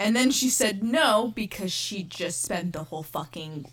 And 0.00 0.16
then 0.16 0.32
she 0.32 0.50
said 0.50 0.82
no 0.82 1.32
because 1.34 1.72
she 1.72 2.02
just 2.02 2.42
spent 2.42 2.72
the 2.72 2.84
whole 2.84 3.04
fucking 3.04 3.70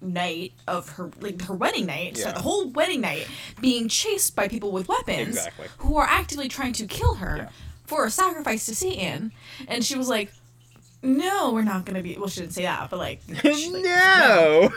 night 0.00 0.52
of 0.66 0.90
her 0.90 1.10
like 1.20 1.42
her 1.42 1.54
wedding 1.54 1.86
night, 1.86 2.16
Yeah. 2.18 2.32
the 2.32 2.40
whole 2.40 2.68
wedding 2.68 3.00
night 3.00 3.26
being 3.60 3.88
chased 3.88 4.36
by 4.36 4.46
people 4.48 4.70
with 4.72 4.88
weapons 4.88 5.36
Exactly. 5.36 5.66
who 5.78 5.96
are 5.96 6.06
actively 6.06 6.48
trying 6.48 6.72
to 6.74 6.86
kill 6.86 7.14
her 7.14 7.36
Yeah. 7.36 7.48
for 7.86 8.04
a 8.06 8.10
sacrifice 8.10 8.66
to 8.66 8.74
Satan. 8.74 9.32
And 9.66 9.84
she 9.84 9.96
was 9.96 10.08
like, 10.08 10.32
"No, 11.02 11.52
we're 11.52 11.62
not 11.62 11.84
gonna 11.84 12.02
be." 12.02 12.16
Well, 12.16 12.28
she 12.28 12.40
didn't 12.40 12.54
say 12.54 12.62
that, 12.62 12.90
but 12.90 12.98
like, 12.98 13.20
like, 13.28 13.44
no. 13.70 14.70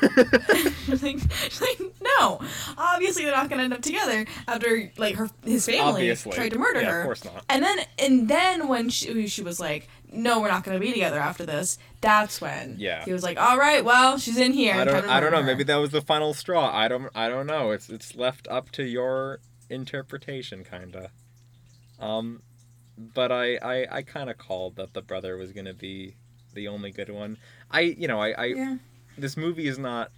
She's 0.86 1.04
like, 1.04 1.18
like, 1.62 1.80
no. 2.02 2.40
Obviously, 2.78 3.24
they're 3.26 3.36
not 3.36 3.50
gonna 3.50 3.64
end 3.64 3.74
up 3.74 3.82
together 3.82 4.26
after 4.48 4.92
like 4.98 5.16
her 5.16 5.30
his 5.46 5.66
family 5.66 5.82
Obviously. 5.82 6.32
tried 6.34 6.50
to 6.54 6.60
murder 6.60 6.82
Yeah, 6.82 6.88
of 6.88 6.94
her. 6.94 7.04
course 7.04 7.24
not. 7.26 7.44
And 7.50 7.64
then 7.64 7.80
and 8.00 8.28
then 8.28 8.68
when 8.68 8.90
she 8.90 9.28
she 9.28 9.42
was 9.44 9.60
like, 9.60 9.88
no, 10.12 10.40
we're 10.42 10.50
not 10.50 10.64
gonna 10.64 10.80
be 10.80 10.92
together 10.92 11.20
after 11.20 11.46
this. 11.46 11.78
That's 12.02 12.42
when 12.42 12.76
Yeah. 12.78 13.04
he 13.06 13.14
was 13.14 13.24
like, 13.24 13.40
all 13.40 13.58
right, 13.58 13.84
well, 13.84 14.18
she's 14.18 14.38
in 14.38 14.54
here. 14.54 14.74
I 14.76 14.84
don't. 14.84 15.06
I 15.10 15.20
don't 15.20 15.32
know. 15.32 15.38
her. 15.42 15.44
Maybe 15.44 15.64
that 15.64 15.76
was 15.78 15.92
the 15.92 16.02
final 16.02 16.34
straw. 16.34 16.70
I 16.76 16.88
don't. 16.88 17.10
I 17.16 17.30
don't 17.30 17.48
know. 17.48 17.72
It's 17.72 17.90
it's 17.90 18.16
left 18.16 18.48
up 18.50 18.72
to 18.72 18.84
your 18.84 19.40
interpretation, 19.70 20.64
kinda. 20.64 21.12
Um, 22.00 22.42
but 22.98 23.32
I 23.32 23.56
I, 23.58 23.88
I 23.98 24.02
kind 24.02 24.30
of 24.30 24.38
called 24.38 24.76
that 24.76 24.94
the 24.94 25.02
brother 25.02 25.38
was 25.38 25.52
gonna 25.52 25.74
be 25.74 26.16
the 26.54 26.68
only 26.68 26.92
good 26.92 27.10
one. 27.10 27.38
I 27.70 27.82
you 27.82 28.08
know 28.08 28.20
I 28.22 28.32
I 28.32 28.46
Yeah. 28.46 28.78
this 29.18 29.38
movie 29.38 29.68
is 29.68 29.78
not 29.80 30.12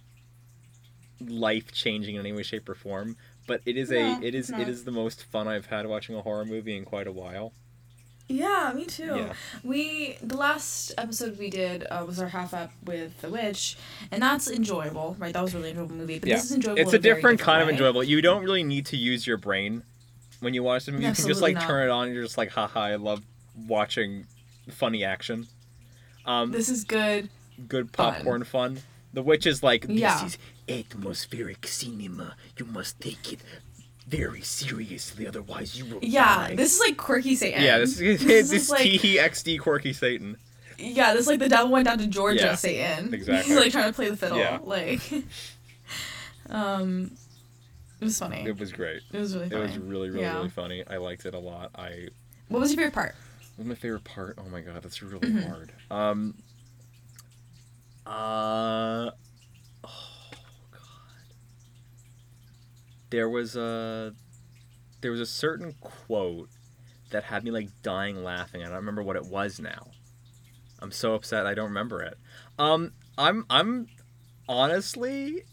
life 1.20 1.72
changing 1.72 2.16
in 2.16 2.20
any 2.20 2.32
way, 2.32 2.42
shape, 2.42 2.68
or 2.68 2.74
form. 2.74 3.16
But 3.46 3.60
it 3.66 3.76
is 3.76 3.90
No, 3.90 3.98
a 3.98 4.24
it 4.26 4.34
is 4.34 4.50
no. 4.50 4.58
it 4.58 4.68
is 4.68 4.84
the 4.84 4.90
most 4.90 5.22
fun 5.24 5.46
I've 5.48 5.66
had 5.66 5.86
watching 5.86 6.16
a 6.16 6.22
horror 6.22 6.44
movie 6.44 6.76
in 6.76 6.84
quite 6.84 7.06
a 7.06 7.12
while. 7.12 7.52
Yeah, 8.26 8.72
me 8.74 8.86
too. 8.86 9.14
Yeah. 9.16 9.32
We 9.62 10.16
the 10.22 10.36
last 10.36 10.92
episode 10.96 11.38
we 11.38 11.50
did 11.50 11.86
uh, 11.90 12.04
was 12.06 12.18
our 12.18 12.28
half 12.28 12.54
up 12.54 12.70
with 12.84 13.20
the 13.20 13.28
witch, 13.28 13.76
and 14.10 14.22
that's 14.22 14.50
enjoyable, 14.50 15.14
right? 15.18 15.32
That 15.34 15.42
was 15.42 15.52
a 15.54 15.58
really 15.58 15.70
enjoyable 15.70 15.94
movie. 15.96 16.18
But 16.18 16.28
Yeah. 16.30 16.36
this 16.36 16.46
is 16.46 16.52
enjoyable. 16.52 16.80
It's 16.80 16.92
a 16.94 16.98
different, 16.98 17.22
very 17.22 17.36
kind 17.38 17.62
of 17.62 17.68
enjoyable. 17.68 18.02
You 18.02 18.22
don't 18.22 18.42
really 18.42 18.64
need 18.64 18.86
to 18.86 18.96
use 18.96 19.26
your 19.26 19.36
brain 19.36 19.82
when 20.40 20.54
you 20.54 20.62
watch 20.62 20.86
them. 20.86 20.96
You 20.96 21.12
can 21.12 21.26
just 21.26 21.42
like 21.42 21.54
not. 21.56 21.64
turn 21.66 21.86
it 21.88 21.90
on. 21.90 22.06
and 22.06 22.14
You're 22.14 22.24
just 22.24 22.38
like, 22.38 22.50
haha, 22.50 22.80
I 22.80 22.94
love 22.96 23.22
watching 23.66 24.26
funny 24.70 25.04
action. 25.04 25.46
Um, 26.24 26.50
This 26.50 26.70
is 26.70 26.84
good. 26.84 27.28
good 27.68 27.92
popcorn 27.92 28.44
fun. 28.44 28.78
The 29.12 29.22
witch 29.22 29.46
is 29.46 29.62
like, 29.62 29.86
this 29.86 29.96
Yeah. 29.98 30.24
is 30.24 30.38
atmospheric 30.68 31.66
cinema. 31.66 32.36
You 32.58 32.64
must 32.64 32.98
take 33.00 33.32
it 33.34 33.40
very 34.08 34.42
seriously, 34.42 35.26
otherwise 35.26 35.78
you 35.78 35.86
will 35.86 35.98
Yeah, 36.02 36.48
die. 36.48 36.54
this 36.56 36.74
is 36.74 36.80
like 36.80 36.96
quirky 36.96 37.34
Satan. 37.34 37.62
yeah, 37.62 37.78
this 37.78 37.98
is 38.00 38.20
This 38.24 38.50
this, 38.50 38.62
is 38.64 38.70
like- 38.70 38.82
TXD 38.86 39.60
quirky 39.60 39.92
Satan. 39.92 40.36
Yeah, 40.78 41.12
this 41.12 41.22
is 41.22 41.26
like 41.28 41.38
the 41.38 41.48
devil 41.48 41.70
went 41.70 41.86
down 41.86 41.98
to 41.98 42.06
Georgia, 42.06 42.40
Yeah, 42.44 42.54
Satan. 42.56 43.14
exactly. 43.14 43.48
He's 43.52 43.60
like 43.62 43.70
trying 43.72 43.86
to 43.90 43.92
play 43.94 44.10
the 44.10 44.16
fiddle. 44.16 44.38
Yeah. 44.38 44.58
Like, 44.62 45.00
um, 46.50 47.12
it 48.00 48.04
was 48.04 48.18
funny. 48.18 48.44
It 48.44 48.58
was 48.58 48.72
great. 48.72 49.02
It 49.12 49.18
was 49.20 49.34
really 49.36 49.46
It 49.46 49.58
was 49.58 49.78
really, 49.78 50.10
really, 50.10 50.22
Yeah. 50.22 50.36
really 50.36 50.48
funny. 50.50 50.82
I 50.86 50.96
liked 50.96 51.26
it 51.26 51.34
a 51.34 51.38
lot. 51.38 51.70
I 51.76 52.08
What 52.48 52.58
was 52.60 52.70
your 52.72 52.78
favorite 52.78 52.92
part? 52.94 53.14
What's 53.56 53.68
my 53.68 53.74
favorite 53.76 54.02
part? 54.04 54.36
Oh 54.38 54.48
my 54.50 54.60
god, 54.60 54.82
that's 54.82 55.00
really 55.00 55.28
Mm-hmm. 55.28 55.48
hard. 55.48 55.72
Um. 55.90 56.34
Uh. 58.04 59.10
Oh 59.84 60.30
god. 60.72 60.80
There 63.14 63.28
was 63.28 63.54
a. 63.54 64.12
There 65.00 65.12
was 65.12 65.20
a 65.20 65.26
certain 65.26 65.74
quote 65.80 66.48
that 67.10 67.22
had 67.22 67.44
me 67.44 67.52
like 67.52 67.68
dying 67.80 68.24
laughing. 68.24 68.62
I 68.62 68.64
don't 68.64 68.74
remember 68.74 69.04
what 69.04 69.14
it 69.14 69.24
was 69.26 69.60
now. 69.60 69.86
I'm 70.80 70.90
so 70.90 71.14
upset. 71.14 71.46
I 71.46 71.54
don't 71.54 71.68
remember 71.68 72.02
it. 72.02 72.18
Um. 72.58 72.90
I'm. 73.16 73.46
I'm. 73.48 73.86
Honestly, 74.48 75.44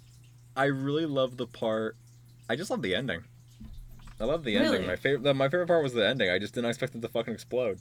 I 0.57 0.65
really 0.65 1.05
love 1.05 1.37
the 1.37 1.45
part. 1.45 1.97
I 2.49 2.55
just 2.55 2.71
love 2.71 2.81
the 2.81 2.95
ending. 2.95 3.25
I 4.19 4.23
love 4.23 4.43
the 4.43 4.57
ending. 4.57 4.87
My 4.87 4.95
favorite. 4.95 5.35
My 5.35 5.47
favorite 5.47 5.67
part 5.67 5.83
was 5.83 5.93
the 5.93 6.07
ending. 6.07 6.31
I 6.31 6.39
just 6.39 6.55
didn't 6.55 6.71
expect 6.71 6.93
them 6.93 7.01
to 7.01 7.09
fucking 7.09 7.33
explode, 7.35 7.77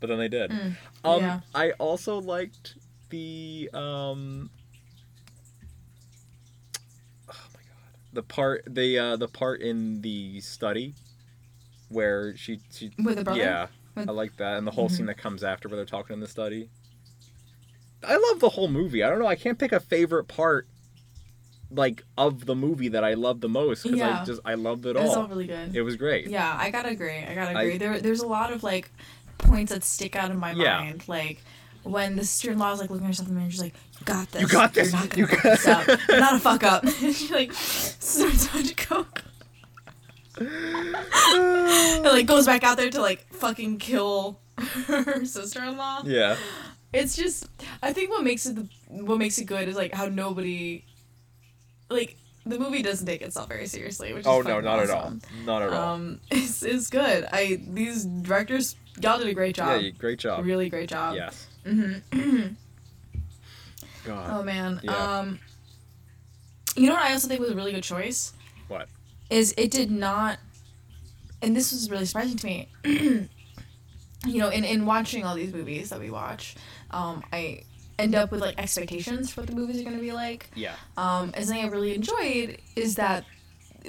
but 0.00 0.06
then 0.06 0.18
they 0.18 0.28
did. 0.28 0.50
Mm, 0.50 0.76
Um, 1.04 1.20
yeah. 1.20 1.40
I 1.54 1.72
also 1.72 2.18
liked 2.22 2.76
the 3.10 3.68
um. 3.74 4.48
Oh 7.28 7.46
my 7.54 7.60
god, 7.60 7.99
the 8.12 8.22
part 8.22 8.64
the 8.68 8.98
uh 8.98 9.16
the 9.16 9.28
part 9.28 9.60
in 9.60 10.00
the 10.02 10.40
study, 10.40 10.94
where 11.88 12.36
she 12.36 12.60
she 12.70 12.90
With 13.02 13.16
the 13.18 13.24
brother? 13.24 13.40
yeah 13.40 13.66
With- 13.94 14.08
I 14.08 14.12
like 14.12 14.36
that 14.38 14.56
and 14.58 14.66
the 14.66 14.70
whole 14.72 14.88
Mhm. 14.88 14.92
scene 14.96 15.06
that 15.06 15.18
comes 15.18 15.42
after 15.44 15.68
where 15.68 15.76
they're 15.76 15.84
talking 15.84 16.14
in 16.14 16.20
the 16.20 16.28
study. 16.28 16.68
I 18.02 18.16
love 18.16 18.40
the 18.40 18.48
whole 18.50 18.68
movie. 18.68 19.02
I 19.02 19.10
don't 19.10 19.18
know. 19.18 19.26
I 19.26 19.34
can't 19.36 19.58
pick 19.58 19.72
a 19.72 19.80
favorite 19.80 20.24
part, 20.24 20.66
like 21.70 22.02
of 22.16 22.46
the 22.46 22.54
movie 22.54 22.88
that 22.88 23.04
I 23.04 23.14
love 23.14 23.40
the 23.40 23.48
most 23.48 23.82
because 23.82 23.98
Yeah. 23.98 24.22
I 24.22 24.24
just 24.24 24.40
I 24.44 24.54
loved 24.54 24.86
it 24.86 24.96
all. 24.96 25.02
It 25.02 25.06
was 25.08 25.16
all. 25.16 25.22
all 25.24 25.28
really 25.28 25.46
good. 25.46 25.76
It 25.76 25.82
was 25.82 25.96
great. 25.96 26.28
Yeah, 26.28 26.56
I 26.58 26.70
gotta 26.70 26.88
agree. 26.88 27.18
I 27.18 27.34
gotta 27.34 27.56
I- 27.56 27.62
agree. 27.62 27.78
there, 27.78 28.00
there's 28.00 28.20
a 28.20 28.26
lot 28.26 28.52
of 28.52 28.62
like 28.62 28.90
points 29.38 29.72
that 29.72 29.84
stick 29.84 30.16
out 30.16 30.30
in 30.30 30.38
my 30.38 30.52
Yeah. 30.52 30.78
mind. 30.80 31.04
Like 31.08 31.42
when 31.82 32.16
the 32.16 32.24
sister-in-law 32.24 32.72
is 32.72 32.80
like 32.80 32.90
looking 32.90 33.04
at 33.06 33.08
herself 33.08 33.28
in 33.28 33.34
the 33.34 33.40
mirror, 33.40 33.50
she's 33.50 33.60
like, 33.62 33.74
"You 33.98 34.04
got 34.04 34.30
this. 34.30 34.42
You 34.42 34.48
got 34.48 34.74
this. 34.74 34.92
You're 34.92 35.00
not 35.00 35.10
gonna 35.10 35.20
You 35.22 35.26
got- 35.26 35.42
this 35.42 35.66
up. 35.66 35.86
You're 36.08 36.20
not 36.20 36.34
a 36.34 36.38
fuck 36.38 36.62
up." 36.64 36.84
and 36.84 37.14
she 37.14 37.32
like 37.32 37.52
starts 37.52 38.54
on 38.54 38.62
to 38.64 38.74
coke. 38.74 39.24
and 40.38 40.92
like 42.04 42.26
goes 42.26 42.46
back 42.46 42.64
out 42.64 42.76
there 42.76 42.90
to 42.90 43.00
like 43.00 43.26
fucking 43.32 43.78
kill 43.78 44.38
her 44.86 45.24
sister-in-law. 45.24 46.02
yeah. 46.06 46.36
It's 46.92 47.14
just 47.14 47.46
I 47.82 47.92
think 47.92 48.10
what 48.10 48.24
makes 48.24 48.46
it 48.46 48.56
the, 48.56 48.68
what 49.04 49.18
makes 49.18 49.38
it 49.38 49.44
good 49.44 49.68
is 49.68 49.76
like 49.76 49.94
how 49.94 50.06
nobody 50.06 50.84
like 51.88 52.16
the 52.44 52.58
movie 52.58 52.82
doesn't 52.82 53.06
take 53.06 53.22
itself 53.22 53.48
very 53.48 53.66
seriously, 53.66 54.12
which 54.12 54.22
is 54.22 54.26
Oh 54.26 54.42
no, 54.42 54.60
not 54.60 54.80
at 54.80 54.90
all. 54.90 55.12
Not 55.44 55.62
at 55.62 55.72
all. 55.72 55.94
Um, 55.94 56.20
it's, 56.32 56.62
it's 56.64 56.90
good. 56.90 57.26
I 57.32 57.60
these 57.68 58.04
directors 58.04 58.74
y'all 59.00 59.18
did 59.18 59.28
a 59.28 59.34
great 59.34 59.54
job. 59.54 59.80
you- 59.82 59.92
great 59.92 60.18
job. 60.18 60.44
Really 60.44 60.68
great 60.68 60.88
job. 60.88 61.14
Yes. 61.14 61.46
hmm 61.66 62.46
God. 64.04 64.30
Oh 64.30 64.42
man. 64.42 64.80
Yeah. 64.82 65.18
Um, 65.18 65.38
you 66.76 66.86
know 66.86 66.94
what 66.94 67.02
I 67.02 67.12
also 67.12 67.28
think 67.28 67.40
was 67.40 67.50
a 67.50 67.56
really 67.56 67.72
good 67.72 67.82
choice. 67.82 68.32
What? 68.68 68.88
is 69.30 69.54
it 69.56 69.70
did 69.70 69.90
not, 69.90 70.38
and 71.40 71.56
this 71.56 71.72
was 71.72 71.90
really 71.90 72.04
surprising 72.04 72.36
to 72.36 72.46
me. 72.46 72.68
you 72.84 73.28
know, 74.26 74.48
in 74.48 74.64
in 74.64 74.84
watching 74.84 75.24
all 75.24 75.36
these 75.36 75.52
movies 75.54 75.90
that 75.90 76.00
we 76.00 76.10
watch, 76.10 76.56
um, 76.90 77.22
I 77.32 77.62
end 77.98 78.14
up 78.14 78.32
with 78.32 78.40
like 78.40 78.58
expectations 78.58 79.30
for 79.30 79.42
what 79.42 79.50
the 79.50 79.56
movies 79.56 79.80
are 79.80 79.84
gonna 79.84 79.98
be 79.98 80.12
like. 80.12 80.50
Yeah. 80.54 80.74
Um, 80.96 81.30
and 81.34 81.46
something 81.46 81.64
I 81.64 81.68
really 81.68 81.94
enjoyed 81.94 82.58
is 82.76 82.96
that 82.96 83.24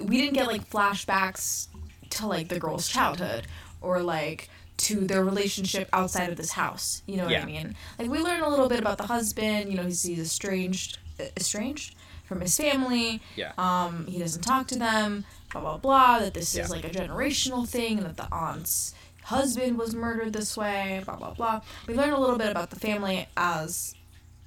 we 0.01 0.17
didn't 0.21 0.35
get 0.35 0.47
like 0.47 0.69
flashbacks 0.69 1.67
to 2.11 2.27
like 2.27 2.47
the 2.47 2.59
girl's 2.59 2.87
childhood 2.87 3.47
or 3.81 4.01
like 4.03 4.49
to 4.87 5.01
their 5.01 5.23
relationship 5.23 5.89
outside 5.93 6.29
of 6.29 6.37
this 6.37 6.51
house. 6.51 7.01
You 7.05 7.17
know 7.17 7.23
what 7.23 7.31
Yeah. 7.33 7.43
I 7.43 7.45
mean? 7.45 7.75
Like 7.99 8.09
we 8.09 8.19
learn 8.19 8.41
a 8.41 8.49
little 8.49 8.67
bit 8.69 8.79
about 8.79 8.97
the 8.97 9.07
husband. 9.07 9.69
You 9.69 9.77
know, 9.77 9.83
he's, 9.83 10.03
he's 10.03 10.19
estranged, 10.19 10.97
estranged 11.37 11.95
from 12.25 12.41
his 12.41 12.55
family. 12.57 13.21
Yeah. 13.35 13.51
Um, 13.57 14.07
he 14.07 14.19
doesn't 14.19 14.41
talk 14.43 14.67
to 14.67 14.79
them. 14.79 15.25
Blah 15.51 15.61
blah 15.61 15.77
blah. 15.77 16.19
That 16.19 16.33
this 16.33 16.55
Yeah. 16.55 16.63
is 16.63 16.69
like 16.69 16.85
a 16.85 16.89
generational 16.89 17.67
thing, 17.67 17.97
and 17.97 18.05
that 18.07 18.17
the 18.17 18.27
aunt's 18.33 18.93
husband 19.23 19.77
was 19.77 19.93
murdered 19.93 20.33
this 20.33 20.55
way. 20.57 21.01
Blah 21.05 21.17
blah 21.17 21.33
blah. 21.33 21.61
We 21.87 21.93
learn 21.93 22.11
a 22.11 22.19
little 22.19 22.37
bit 22.37 22.49
about 22.49 22.69
the 22.69 22.79
family 22.79 23.27
as 23.37 23.95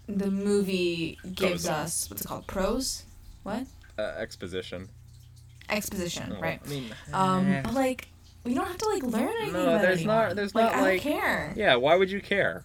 the 0.08 0.30
movie 0.30 1.18
gives 1.34 1.66
us 1.66 2.08
what's 2.10 2.22
it 2.22 2.28
called 2.28 2.46
prose 2.46 3.04
what 3.42 3.66
Uh, 3.98 4.02
exposition. 4.18 4.88
exposition 5.70 6.30
Well, 6.30 6.40
right 6.40 6.60
I 6.64 6.68
mean, 6.68 6.94
um 7.12 7.46
eh. 7.50 7.62
but 7.62 7.72
like 7.74 8.08
we 8.44 8.54
don't 8.54 8.66
have 8.66 8.78
to 8.78 8.88
like 8.88 9.02
learn 9.02 9.28
anything 9.40 9.52
No, 9.54 9.62
about 9.62 9.82
there's 9.82 9.98
anyone. 10.00 10.16
not- 10.28 10.36
there's 10.36 10.54
like, 10.54 10.66
not, 10.72 10.74
I 10.74 10.80
like- 10.82 11.02
don't 11.02 11.12
care 11.12 11.52
yeah. 11.56 11.76
Why 11.76 11.96
would 11.96 12.10
you 12.10 12.20
care? 12.20 12.64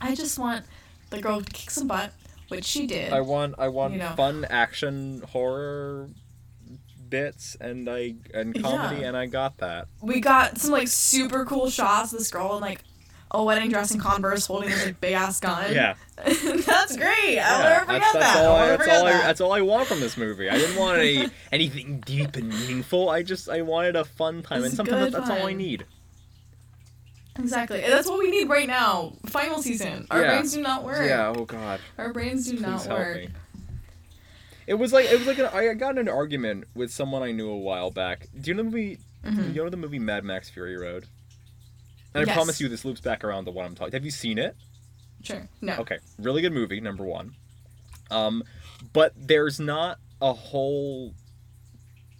I 0.00 0.14
just 0.14 0.38
want 0.38 0.64
the 1.10 1.20
girl 1.20 1.40
to 1.40 1.50
kick 1.52 1.70
some 1.70 1.86
butt 1.88 2.12
which 2.48 2.64
she 2.64 2.86
did 2.86 3.12
I 3.12 3.20
want 3.20 3.54
I 3.58 3.68
want 3.68 3.94
You 3.94 4.00
know. 4.00 4.12
fun 4.16 4.44
action 4.50 5.22
horror 5.30 6.08
bits 7.08 7.56
and 7.60 7.88
I 7.88 8.16
and 8.34 8.60
comedy 8.60 9.02
Yeah. 9.02 9.08
and 9.08 9.16
I 9.16 9.26
got 9.26 9.58
that. 9.58 9.86
we 10.02 10.20
got 10.20 10.58
some 10.58 10.72
like 10.72 10.88
super 10.88 11.44
cool 11.44 11.70
shots 11.70 12.10
this 12.10 12.30
girl 12.30 12.56
in 12.56 12.60
like 12.60 12.80
a 13.34 13.44
wedding 13.44 13.68
dress 13.70 13.90
and 13.90 14.00
converse 14.00 14.46
holding 14.46 14.70
this 14.70 14.86
like 14.86 15.00
big 15.00 15.12
ass 15.12 15.40
gun 15.40 15.72
Yeah. 15.72 15.94
that's 16.16 16.96
great 16.96 17.38
i'll 17.40 17.58
Yeah, 17.60 17.62
never 17.68 17.84
forget 17.86 18.00
that's, 18.00 18.12
that's 18.12 18.34
that 18.34 18.46
all 18.46 18.58
never 18.66 18.84
that's 18.84 18.98
all 18.98 19.06
I 19.06 19.12
that. 19.12 19.22
that's 19.24 19.40
all 19.40 19.52
I 19.52 19.60
want 19.60 19.86
from 19.88 20.00
this 20.00 20.16
movie. 20.16 20.48
I 20.48 20.56
didn't 20.56 20.76
want 20.78 20.98
any 21.00 21.28
anything 21.52 22.00
deep 22.06 22.36
and 22.36 22.48
meaningful. 22.48 23.10
I 23.10 23.22
just 23.22 23.48
I 23.48 23.62
wanted 23.62 23.96
a 23.96 24.04
fun 24.04 24.42
time 24.42 24.64
and 24.64 24.72
sometimes 24.72 25.12
that's 25.12 25.28
all 25.28 25.46
I 25.46 25.52
need. 25.52 25.84
exactly 27.38 27.82
and 27.82 27.92
that's 27.92 28.08
what 28.08 28.18
we 28.18 28.30
need 28.30 28.48
right 28.48 28.68
now 28.68 29.12
final 29.26 29.60
season 29.60 30.06
our 30.10 30.20
Yeah. 30.22 30.28
brains 30.30 30.52
do 30.54 30.62
not 30.62 30.84
work 30.84 31.04
Yeah, 31.06 31.32
oh 31.36 31.44
god. 31.44 31.80
our 31.98 32.12
brains 32.12 32.46
do 32.46 32.52
Please 32.52 32.62
not 32.62 32.84
help 32.86 32.98
work 32.98 33.16
me. 33.16 33.28
It 34.66 34.74
was 34.74 34.92
like 34.94 35.06
it 35.10 35.18
was 35.18 35.26
like 35.26 35.38
an, 35.38 35.46
I 35.52 35.74
got 35.74 35.90
in 35.92 35.98
an 35.98 36.08
argument 36.08 36.64
with 36.74 36.90
someone 36.90 37.22
I 37.22 37.32
knew 37.32 37.50
a 37.50 37.58
while 37.58 37.90
back. 37.90 38.28
Do 38.40 38.50
you 38.50 38.54
know 38.54 38.62
the 38.62 38.70
movie? 38.70 38.98
Mhm. 39.22 39.54
You 39.54 39.62
know 39.64 39.68
the 39.68 39.76
movie 39.76 39.98
Mad 39.98 40.24
Max 40.24 40.48
Fury 40.48 40.78
Road? 40.78 41.06
And 42.14 42.22
I 42.22 42.26
Yes. 42.26 42.34
promise 42.36 42.60
you, 42.60 42.68
this 42.68 42.84
loops 42.84 43.00
back 43.00 43.24
around 43.24 43.44
to 43.46 43.50
what 43.50 43.64
I'm 43.66 43.74
talking. 43.74 43.92
Have 43.92 44.04
you 44.04 44.10
seen 44.10 44.38
it? 44.38 44.56
sure 45.22 45.48
no 45.62 45.74
Okay, 45.78 45.98
really 46.18 46.42
good 46.42 46.52
movie. 46.52 46.80
Number 46.80 47.02
one. 47.04 47.34
Um, 48.10 48.44
but 48.92 49.12
there's 49.16 49.58
not 49.58 49.98
a 50.20 50.34
whole 50.34 51.14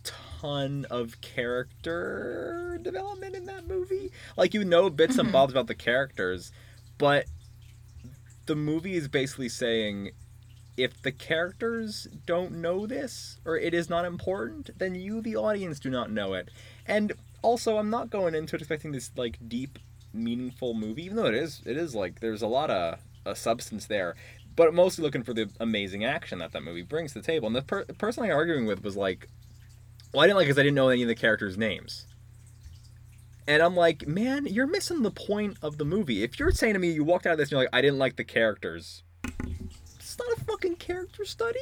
ton 0.02 0.86
of 0.90 1.20
character 1.20 2.78
development 2.82 3.34
in 3.36 3.44
that 3.44 3.66
movie. 3.68 4.10
Like 4.38 4.54
you 4.54 4.64
know 4.64 4.88
bits 4.88 5.18
and 5.18 5.28
Mhm. 5.28 5.32
bobs 5.32 5.52
about 5.52 5.66
the 5.66 5.74
characters, 5.74 6.50
but 6.96 7.26
the 8.46 8.56
movie 8.56 8.94
is 8.94 9.06
basically 9.08 9.48
saying 9.50 10.12
if 10.78 11.00
the 11.02 11.12
characters 11.12 12.08
don't 12.26 12.52
know 12.52 12.86
this 12.86 13.38
or 13.44 13.56
it 13.58 13.74
is 13.74 13.88
not 13.90 14.04
important, 14.06 14.70
then 14.78 14.94
you, 14.94 15.20
the 15.20 15.36
audience, 15.36 15.78
do 15.78 15.90
not 15.90 16.10
know 16.10 16.32
it. 16.34 16.48
And 16.86 17.12
also, 17.44 17.76
I'm 17.78 17.90
not 17.90 18.10
going 18.10 18.34
into 18.34 18.56
it 18.56 18.62
expecting 18.62 18.92
this 18.92 19.10
like 19.16 19.38
deep, 19.46 19.78
meaningful 20.12 20.74
movie, 20.74 21.04
even 21.04 21.16
though 21.16 21.26
it 21.26 21.34
is. 21.34 21.62
It 21.64 21.76
is 21.76 21.94
like 21.94 22.20
there's 22.20 22.42
a 22.42 22.46
lot 22.46 22.70
of 22.70 22.98
a 23.26 23.36
substance 23.36 23.86
there, 23.86 24.16
but 24.56 24.74
mostly 24.74 25.02
looking 25.02 25.22
for 25.22 25.34
the 25.34 25.50
amazing 25.60 26.04
action 26.04 26.38
that 26.38 26.52
that 26.52 26.62
movie 26.62 26.82
brings 26.82 27.12
to 27.12 27.20
the 27.20 27.26
table. 27.26 27.46
And 27.46 27.54
the, 27.54 27.62
per- 27.62 27.84
person 27.84 28.24
I 28.24 28.30
arguing 28.30 28.66
with 28.66 28.82
was 28.82 28.96
like, 28.96 29.28
"Well, 30.12 30.22
I 30.22 30.26
didn't 30.26 30.38
like 30.38 30.46
because 30.46 30.58
I 30.58 30.62
didn't 30.62 30.74
know 30.74 30.88
any 30.88 31.02
of 31.02 31.08
the 31.08 31.14
characters' 31.14 31.58
names." 31.58 32.06
And 33.46 33.62
I'm 33.62 33.76
like, 33.76 34.08
man, 34.08 34.46
you're 34.46 34.66
missing 34.66 35.02
the 35.02 35.10
point 35.10 35.58
of 35.60 35.76
the 35.76 35.84
movie. 35.84 36.22
If 36.22 36.38
you're 36.38 36.50
saying 36.50 36.72
to 36.72 36.78
me, 36.78 36.92
you 36.92 37.04
walked 37.04 37.26
out 37.26 37.32
of 37.32 37.38
this 37.38 37.48
and 37.48 37.52
you're 37.52 37.60
like, 37.60 37.74
I 37.74 37.82
didn't 37.82 37.98
like 37.98 38.16
the 38.16 38.24
characters, 38.24 39.02
it's 39.96 40.16
not 40.18 40.38
a 40.38 40.44
fucking 40.44 40.76
character 40.76 41.26
study. 41.26 41.60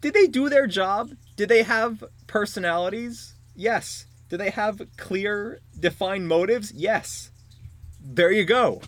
Did 0.00 0.14
they 0.14 0.28
do 0.28 0.48
their 0.48 0.68
job? 0.68 1.12
Did 1.36 1.48
they 1.48 1.62
have 1.62 2.04
personalities? 2.28 3.34
Yes. 3.56 4.06
Did 4.32 4.40
they 4.40 4.48
have 4.48 4.80
clear, 4.96 5.60
defined 5.78 6.26
motives? 6.26 6.72
Yes. 6.72 7.30
There 8.02 8.32
you 8.32 8.46
go. 8.46 8.80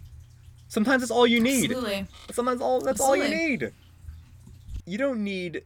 Sometimes 0.69 1.03
that's 1.03 1.11
all 1.11 1.27
you 1.27 1.39
need. 1.39 1.71
Absolutely. 1.71 2.07
Sometimes 2.33 2.63
all 2.63 2.81
that's 2.81 2.99
all 2.99 3.15
you 3.15 3.25
Absolutely. 3.25 3.47
need. 3.49 3.73
You 4.87 4.97
don't 4.97 5.23
need 5.23 5.65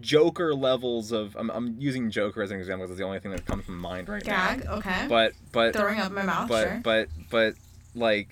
Joker 0.00 0.54
levels 0.54 1.12
of. 1.12 1.36
I'm, 1.36 1.50
I'm 1.50 1.76
using 1.78 2.10
Joker 2.10 2.40
as 2.42 2.50
an 2.50 2.58
example 2.58 2.86
because 2.86 2.92
it's 2.92 2.98
the 2.98 3.04
only 3.04 3.20
thing 3.20 3.32
that 3.32 3.44
comes 3.44 3.66
to 3.66 3.70
mind 3.72 4.08
right 4.08 4.24
now. 4.24 4.54
Gag. 4.54 4.66
Okay. 4.66 5.04
But 5.10 5.32
but 5.52 5.74
Throwing 5.74 6.00
up 6.00 6.10
my 6.10 6.22
mouth. 6.22 6.48
but 6.48 6.66
sure. 6.66 6.80
but 6.82 7.08
but 7.30 7.52
like 7.94 8.30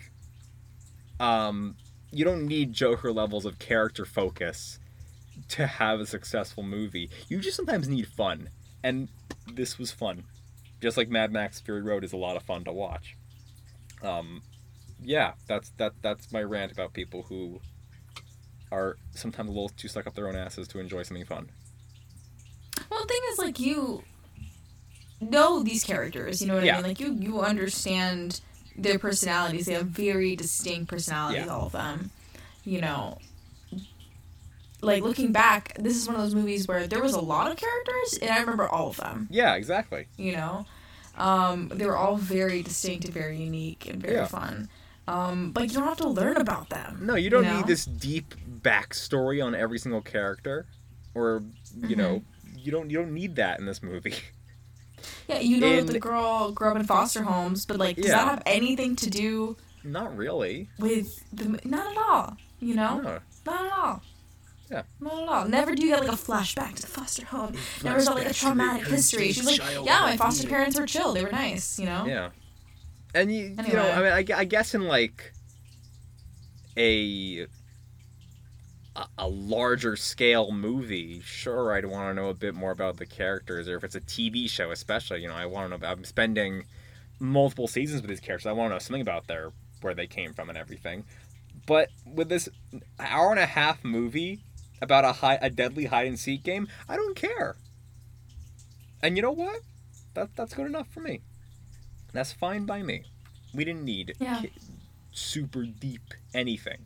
um 1.20 1.76
you 2.10 2.24
don't 2.24 2.46
need 2.46 2.72
joker 2.72 3.12
levels 3.12 3.44
of 3.44 3.58
character 3.58 4.06
focus 4.06 4.78
to 5.48 5.66
have 5.66 6.00
a 6.00 6.06
successful 6.06 6.62
movie 6.62 7.10
you 7.28 7.38
just 7.38 7.56
sometimes 7.56 7.88
need 7.88 8.06
fun 8.06 8.48
and 8.82 9.08
this 9.52 9.78
was 9.78 9.90
fun 9.92 10.24
just 10.84 10.96
like 10.96 11.08
mad 11.08 11.32
max 11.32 11.58
fury 11.60 11.82
road 11.82 12.04
is 12.04 12.12
a 12.12 12.16
lot 12.16 12.36
of 12.36 12.42
fun 12.42 12.62
to 12.64 12.72
watch 12.72 13.16
um 14.02 14.42
yeah 15.02 15.32
that's 15.48 15.70
that 15.78 15.92
that's 16.02 16.30
my 16.32 16.42
rant 16.42 16.70
about 16.70 16.92
people 16.92 17.22
who 17.22 17.58
are 18.70 18.96
sometimes 19.12 19.48
a 19.48 19.52
little 19.52 19.70
too 19.70 19.88
stuck 19.88 20.06
up 20.06 20.14
their 20.14 20.28
own 20.28 20.36
asses 20.36 20.68
to 20.68 20.78
enjoy 20.78 21.02
something 21.02 21.24
fun 21.24 21.48
Well, 22.90 23.00
the 23.02 23.08
thing 23.08 23.20
is, 23.32 23.38
like, 23.38 23.58
you 23.60 24.02
know 25.20 25.62
these 25.62 25.84
characters. 25.84 26.40
You 26.42 26.48
know 26.48 26.54
what 26.56 26.64
Yeah. 26.64 26.74
I 26.74 26.76
mean? 26.78 26.86
Like, 26.88 27.00
you 27.00 27.14
you 27.14 27.40
understand 27.40 28.40
their 28.76 28.98
personalities. 28.98 29.66
They 29.66 29.74
have 29.74 29.86
very 29.86 30.34
distinct 30.36 30.88
personalities, 30.90 31.46
Yeah. 31.46 31.52
all 31.54 31.66
of 31.66 31.72
them. 31.72 32.10
You 32.64 32.80
know, 32.80 33.18
like 34.84 35.02
looking 35.02 35.32
back, 35.32 35.74
this 35.78 35.96
is 35.96 36.06
one 36.06 36.16
of 36.16 36.22
those 36.22 36.34
movies 36.34 36.68
where 36.68 36.86
there 36.86 37.02
was 37.02 37.14
a 37.14 37.20
lot 37.20 37.50
of 37.50 37.56
characters, 37.56 38.18
and 38.22 38.30
I 38.30 38.40
remember 38.40 38.68
all 38.68 38.88
of 38.88 38.96
them. 38.98 39.28
yeah 39.30 39.54
exactly 39.54 40.06
You 40.16 40.32
know, 40.32 40.66
um, 41.16 41.68
they 41.74 41.86
were 41.86 41.96
all 41.96 42.16
very 42.16 42.62
distinct 42.62 43.04
and 43.04 43.14
very 43.14 43.36
unique 43.36 43.86
and 43.88 44.00
very 44.00 44.14
Yeah. 44.14 44.26
fun. 44.26 44.68
Um, 45.06 45.50
but 45.52 45.64
you 45.68 45.74
don't 45.74 45.84
have 45.88 45.98
to 45.98 46.08
learn 46.08 46.38
about 46.38 46.70
them. 46.70 47.00
No, 47.02 47.14
you 47.14 47.28
don't 47.30 47.42
know? 47.42 47.56
need 47.56 47.66
this 47.66 47.84
deep 47.84 48.34
backstory 48.62 49.44
on 49.44 49.54
every 49.54 49.78
single 49.78 50.00
character, 50.00 50.66
or 51.14 51.42
you 51.74 51.80
Mm-hmm. 51.96 51.98
know, 51.98 52.22
you 52.56 52.72
don't 52.72 52.88
you 52.90 52.96
don't 52.98 53.12
need 53.12 53.36
that 53.36 53.58
in 53.60 53.66
this 53.66 53.82
movie. 53.82 54.14
Yeah, 55.28 55.38
you 55.40 55.58
know 55.58 55.82
the 55.82 55.98
girl 55.98 56.50
grew 56.52 56.68
up 56.70 56.76
in 56.76 56.84
foster 56.84 57.22
homes, 57.22 57.66
but 57.66 57.78
like, 57.78 57.96
does 57.96 58.06
Yeah. 58.06 58.16
that 58.24 58.28
have 58.28 58.42
anything 58.46 58.94
to 58.96 59.10
do 59.10 59.56
Not 59.82 60.16
really. 60.16 60.68
with 60.78 61.08
the 61.32 61.60
not 61.64 61.86
at 61.92 61.98
all 61.98 62.36
you 62.60 62.74
know 62.74 63.00
No. 63.00 63.18
not 63.46 63.66
at 63.66 63.72
all 63.72 64.02
Yeah. 64.70 64.82
not 65.00 65.22
at 65.22 65.28
all 65.28 65.44
never 65.48 65.74
do 65.74 65.82
you 65.84 65.88
get 65.90 66.00
like 66.00 66.08
a 66.08 66.16
flashback 66.16 66.74
to 66.76 66.82
the 66.82 66.88
foster 66.88 67.24
home 67.26 67.54
never 67.82 67.98
is 67.98 68.06
that 68.06 68.14
like 68.14 68.30
a 68.30 68.34
traumatic 68.34 68.86
history 68.86 69.30
she's 69.32 69.44
like 69.44 69.60
yeah 69.84 70.00
my 70.00 70.16
foster 70.16 70.48
parents 70.48 70.78
were 70.78 70.86
chill 70.86 71.12
they 71.12 71.22
were 71.22 71.30
nice 71.30 71.78
you 71.78 71.84
know 71.86 72.06
Yeah. 72.06 72.30
And 73.16 73.32
you, 73.32 73.54
you 73.64 73.74
know, 73.74 73.88
I 73.88 74.02
mean, 74.02 74.32
I, 74.34 74.38
I 74.40 74.44
guess 74.44 74.74
in 74.74 74.88
like 74.88 75.32
a 76.76 77.46
a- 78.96 79.06
a 79.18 79.28
larger 79.28 79.96
scale 79.96 80.50
movie, 80.52 81.20
sure, 81.20 81.72
I'd 81.74 81.84
want 81.84 82.10
to 82.10 82.14
know 82.20 82.28
a 82.28 82.34
bit 82.34 82.54
more 82.54 82.70
about 82.70 82.96
the 82.96 83.06
characters, 83.06 83.68
or 83.68 83.76
if 83.76 83.84
it's 83.84 83.94
a 83.96 84.00
TV 84.00 84.48
show, 84.48 84.70
especially, 84.70 85.20
you 85.22 85.28
know, 85.28 85.34
I 85.34 85.46
want 85.46 85.72
to 85.72 85.78
know. 85.78 85.86
I'm 85.86 86.04
spending 86.04 86.64
multiple 87.20 87.66
seasons 87.68 88.02
with 88.02 88.08
these 88.08 88.20
characters. 88.20 88.46
I 88.46 88.52
want 88.52 88.70
to 88.70 88.74
know 88.74 88.78
something 88.78 89.00
about 89.02 89.26
their 89.26 89.52
where 89.80 89.94
they 89.94 90.06
came 90.06 90.32
from 90.34 90.48
and 90.48 90.56
everything. 90.58 91.04
But 91.66 91.90
with 92.06 92.28
this 92.28 92.48
hour 92.98 93.30
and 93.30 93.40
a 93.40 93.46
half 93.46 93.84
movie 93.84 94.44
about 94.82 95.04
a 95.04 95.12
high, 95.12 95.38
a 95.40 95.50
deadly 95.50 95.86
hide 95.86 96.06
and 96.06 96.18
seek 96.18 96.42
game, 96.42 96.68
I 96.88 96.96
don't 96.96 97.16
care. 97.16 97.56
And 99.02 99.16
you 99.16 99.22
know 99.22 99.32
what? 99.32 99.60
That 100.14 100.34
that's 100.36 100.54
good 100.54 100.66
enough 100.66 100.88
for 100.88 101.00
me. 101.00 101.20
That's 102.12 102.32
fine 102.32 102.64
by 102.66 102.82
me. 102.82 103.04
We 103.52 103.64
didn't 103.64 103.84
need 103.84 104.14
Yeah. 104.20 104.40
ki- 104.40 104.52
super 105.12 105.64
deep 105.64 106.14
anything. 106.32 106.78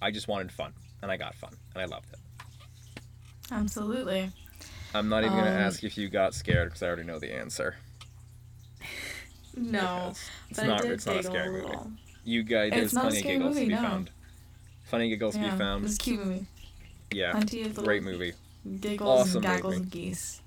I 0.00 0.10
just 0.10 0.28
wanted 0.28 0.52
fun, 0.52 0.72
and 1.02 1.10
I 1.10 1.16
got 1.16 1.34
fun, 1.34 1.54
and 1.74 1.82
I 1.82 1.86
loved 1.86 2.12
it. 2.12 2.18
absolutely 3.52 4.30
I'm 4.94 5.08
not 5.08 5.22
even 5.24 5.36
gonna 5.36 5.50
Um, 5.50 5.56
ask 5.56 5.84
if 5.84 5.96
you 5.96 6.08
got 6.08 6.34
scared 6.34 6.68
because 6.70 6.82
I 6.82 6.86
already 6.86 7.04
know 7.04 7.18
the 7.18 7.32
answer. 7.34 7.76
no 9.56 10.12
Because 10.14 10.22
It's 10.50 10.58
but 10.60 10.66
not. 10.66 10.82
did 10.82 10.90
It's 10.92 11.06
not 11.06 11.16
a 11.16 11.22
scary 11.22 11.62
movie. 11.62 11.74
You 12.24 12.42
guys, 12.42 12.72
It's 12.72 12.76
there's 12.76 12.92
plenty 12.92 13.18
of 13.18 13.24
giggles 13.24 13.54
movie, 13.54 13.60
to 13.66 13.68
be 13.68 13.74
no. 13.74 13.82
found. 13.82 14.10
Funny 14.84 15.08
giggles 15.08 15.34
to 15.34 15.40
be 15.40 15.50
found. 15.50 15.84
it's 15.84 15.94
a 15.96 15.98
cute 15.98 16.24
movie 16.24 16.46
Yeah, 17.12 17.32
plenty 17.32 17.62
of 17.62 17.74
great 17.76 18.02
movie. 18.02 18.32
giggles 18.80 19.20
Awesome 19.20 19.36
and 19.36 19.42
gaggles 19.44 19.76
and 19.76 19.90
geese. 19.90 20.42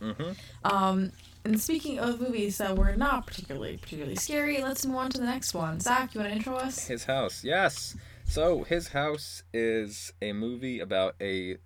hmm 0.00 0.32
Um, 0.64 1.12
and 1.44 1.60
speaking 1.60 1.98
of 1.98 2.20
movies 2.20 2.58
that 2.58 2.76
were 2.76 2.94
not 2.96 3.26
particularly 3.26 3.76
particularly 3.78 4.16
scary, 4.16 4.62
let's 4.62 4.84
move 4.86 4.96
on 4.96 5.10
to 5.10 5.18
the 5.18 5.24
next 5.26 5.54
one. 5.54 5.80
Zach, 5.80 6.14
you 6.14 6.20
want 6.20 6.30
to 6.30 6.36
intro 6.36 6.54
us? 6.56 6.86
His 6.86 7.04
House, 7.04 7.42
yes. 7.42 7.96
So, 8.24 8.62
His 8.64 8.88
House 8.88 9.42
is 9.52 10.12
a 10.22 10.32
movie 10.32 10.80
about 10.80 11.16
a 11.20 11.56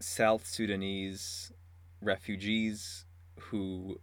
South 0.00 0.46
Sudanese 0.46 1.52
refugees 2.00 3.04
who 3.38 3.98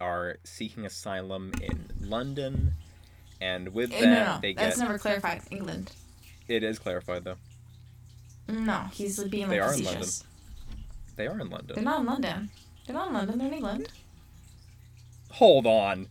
are 0.00 0.36
seeking 0.44 0.84
asylum 0.86 1.52
in 1.60 1.90
London, 2.00 2.72
and 3.40 3.68
with 3.74 3.92
Eh, 3.92 4.00
that, 4.00 4.06
no, 4.06 4.34
no, 4.34 4.38
they 4.40 4.52
that's 4.54 4.62
get. 4.62 4.66
That's 4.66 4.78
never 4.78 4.98
clarified. 4.98 5.42
England. 5.50 5.92
It 6.48 6.62
is 6.62 6.78
clarified 6.78 7.24
though. 7.24 7.36
No, 8.48 8.88
he's 8.92 9.22
being 9.24 9.48
They 9.48 9.60
like 9.60 9.70
are 9.70 9.74
in 9.74 9.84
facetious. 9.84 10.24
They 11.16 11.26
are 11.26 11.40
in 11.40 11.50
London. 11.50 11.74
They're 11.74 11.84
not 11.84 12.00
in 12.00 12.06
London. 12.06 12.50
They're 12.86 12.94
not 12.94 13.08
in 13.08 13.14
London. 13.14 13.38
They're 13.38 13.48
in 13.48 13.54
England. 13.54 13.88
Hold 15.30 15.66
on, 15.66 16.08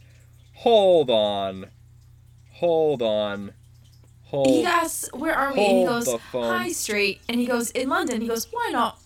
hold 0.54 1.10
on, 1.10 1.67
hold 2.54 3.02
on, 3.02 3.54
hold. 4.26 4.48
He 4.48 4.65
asks, 4.65 5.10
"Where 5.13 5.36
are 5.36 5.54
we?" 5.54 5.63
And 5.65 5.78
he 5.78 5.86
goes, 5.86 6.13
"High 6.32 6.72
Street." 6.72 7.22
And 7.30 7.39
he 7.39 7.46
goes, 7.46 7.72
"In 7.72 7.88
London." 7.89 8.22
He 8.22 8.28
goes, 8.28 8.48
"Why 8.52 8.69
not?" 8.72 9.00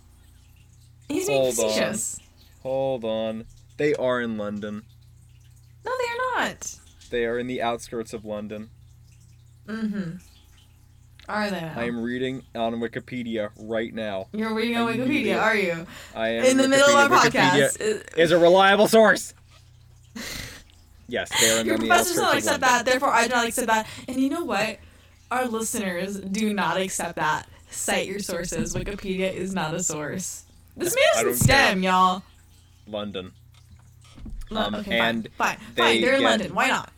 He's 1.07 1.27
being 1.27 1.41
Hold 1.41 1.59
on. 1.59 1.69
facetious. 1.69 2.19
Hold 2.63 3.05
on. 3.05 3.45
They 3.77 3.93
are 3.93 4.19
in 4.21 4.37
London. 4.37 4.83
No, 5.85 5.91
they 5.97 6.39
are 6.39 6.45
not. 6.47 6.75
They 7.09 7.25
are 7.25 7.37
in 7.37 7.47
the 7.47 7.61
outskirts 7.61 8.11
of 8.11 8.25
London. 8.25 8.69
Mm-hmm. 9.67 10.17
Are 11.29 11.49
they? 11.49 11.57
I 11.59 11.83
am 11.83 12.01
reading 12.01 12.43
on 12.55 12.75
Wikipedia 12.75 13.49
right 13.57 13.93
now. 13.93 14.27
You're 14.31 14.53
reading 14.53 14.77
on 14.77 14.87
Wikipedia, 14.93 15.41
are 15.41 15.55
you? 15.55 15.85
I 16.15 16.29
am 16.29 16.45
In 16.45 16.57
the 16.57 16.67
middle 16.69 16.89
of 16.95 17.11
our 17.11 17.19
Wikipedia- 17.19 17.31
podcast. 17.69 17.77
Wikipedia 17.79 18.17
is 18.17 18.31
a 18.31 18.37
reliable 18.39 18.87
source. 18.87 19.33
Yes, 21.09 21.29
they 21.39 21.51
are 21.55 21.61
in 21.61 21.67
Your 21.67 21.77
the 21.77 21.87
professor 21.87 22.15
does 22.15 22.19
outskirts 22.19 22.19
not 22.19 22.31
of 22.33 22.37
accept 22.37 22.59
that, 22.61 22.85
therefore 22.85 23.09
I 23.11 23.23
do 23.27 23.33
not 23.33 23.47
accept 23.47 23.67
that. 23.67 23.87
And 24.09 24.17
you 24.19 24.29
know 24.29 24.43
what? 24.43 24.77
Our 25.31 25.45
listeners 25.45 26.19
do 26.19 26.53
not 26.53 26.75
accept 26.75 27.15
that. 27.15 27.47
Cite 27.69 28.07
your 28.07 28.19
sources. 28.19 28.75
Wikipedia 28.75 29.33
is 29.33 29.53
not 29.53 29.73
a 29.73 29.81
source. 29.81 30.43
This 30.75 30.93
I 30.93 31.23
man 31.23 31.31
is 31.31 31.39
don't 31.39 31.47
care. 31.47 31.65
STEM, 31.67 31.83
y'all. 31.83 32.23
London. 32.87 33.31
Lo- 34.49 34.61
Um, 34.63 34.75
okay, 34.75 34.99
and 34.99 35.29
fine, 35.37 35.55
fine, 35.55 35.65
fine. 35.77 36.01
They're 36.01 36.15
in 36.15 36.19
get- 36.19 36.29
London. 36.29 36.53
Why 36.55 36.67
not? 36.67 36.91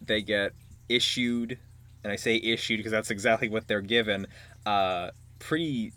They 0.00 0.22
get 0.22 0.52
issued, 0.88 1.58
and 2.06 2.12
I 2.12 2.16
say 2.16 2.36
issued 2.36 2.76
because 2.78 2.92
that's 2.92 3.10
exactly 3.10 3.48
what 3.48 3.66
they're 3.66 3.80
given. 3.80 4.28
Uh, 4.64 5.10
pretty 5.40 5.92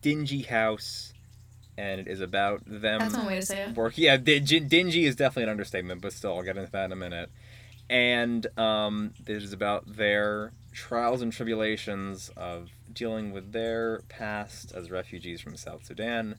dingy 0.00 0.42
house, 0.42 1.12
and 1.76 2.00
it 2.00 2.06
is 2.06 2.20
about 2.20 2.62
them. 2.64 3.00
That's 3.00 3.16
one 3.16 3.26
way 3.26 3.34
to 3.40 3.42
say 3.44 3.62
it. 3.64 3.74
work. 3.76 3.98
Yeah, 3.98 4.16
dingy, 4.16 4.60
dingy 4.60 5.06
is 5.06 5.16
definitely 5.16 5.42
an 5.42 5.48
understatement, 5.48 6.02
but 6.02 6.12
still, 6.12 6.36
I'll 6.36 6.44
get 6.44 6.56
into 6.56 6.70
that 6.70 6.84
in 6.84 6.92
a 6.92 6.96
minute. 6.96 7.30
And 7.90 8.46
um, 8.56 9.12
it 9.26 9.42
is 9.42 9.52
about 9.52 9.96
their 9.96 10.52
trials 10.72 11.20
and 11.20 11.32
tribulations 11.32 12.30
of 12.36 12.68
dealing 12.92 13.32
with 13.32 13.50
their 13.50 14.02
past 14.08 14.70
as 14.72 14.88
refugees 14.92 15.40
from 15.40 15.56
South 15.56 15.84
Sudan 15.84 16.36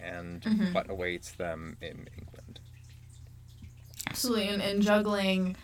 and 0.00 0.42
Mhm. 0.42 0.72
what 0.74 0.88
awaits 0.88 1.32
them 1.32 1.76
in 1.82 2.06
England. 2.16 2.60
Absolutely, 4.08 4.48
and, 4.48 4.62
and 4.62 4.80
juggling, 4.82 5.56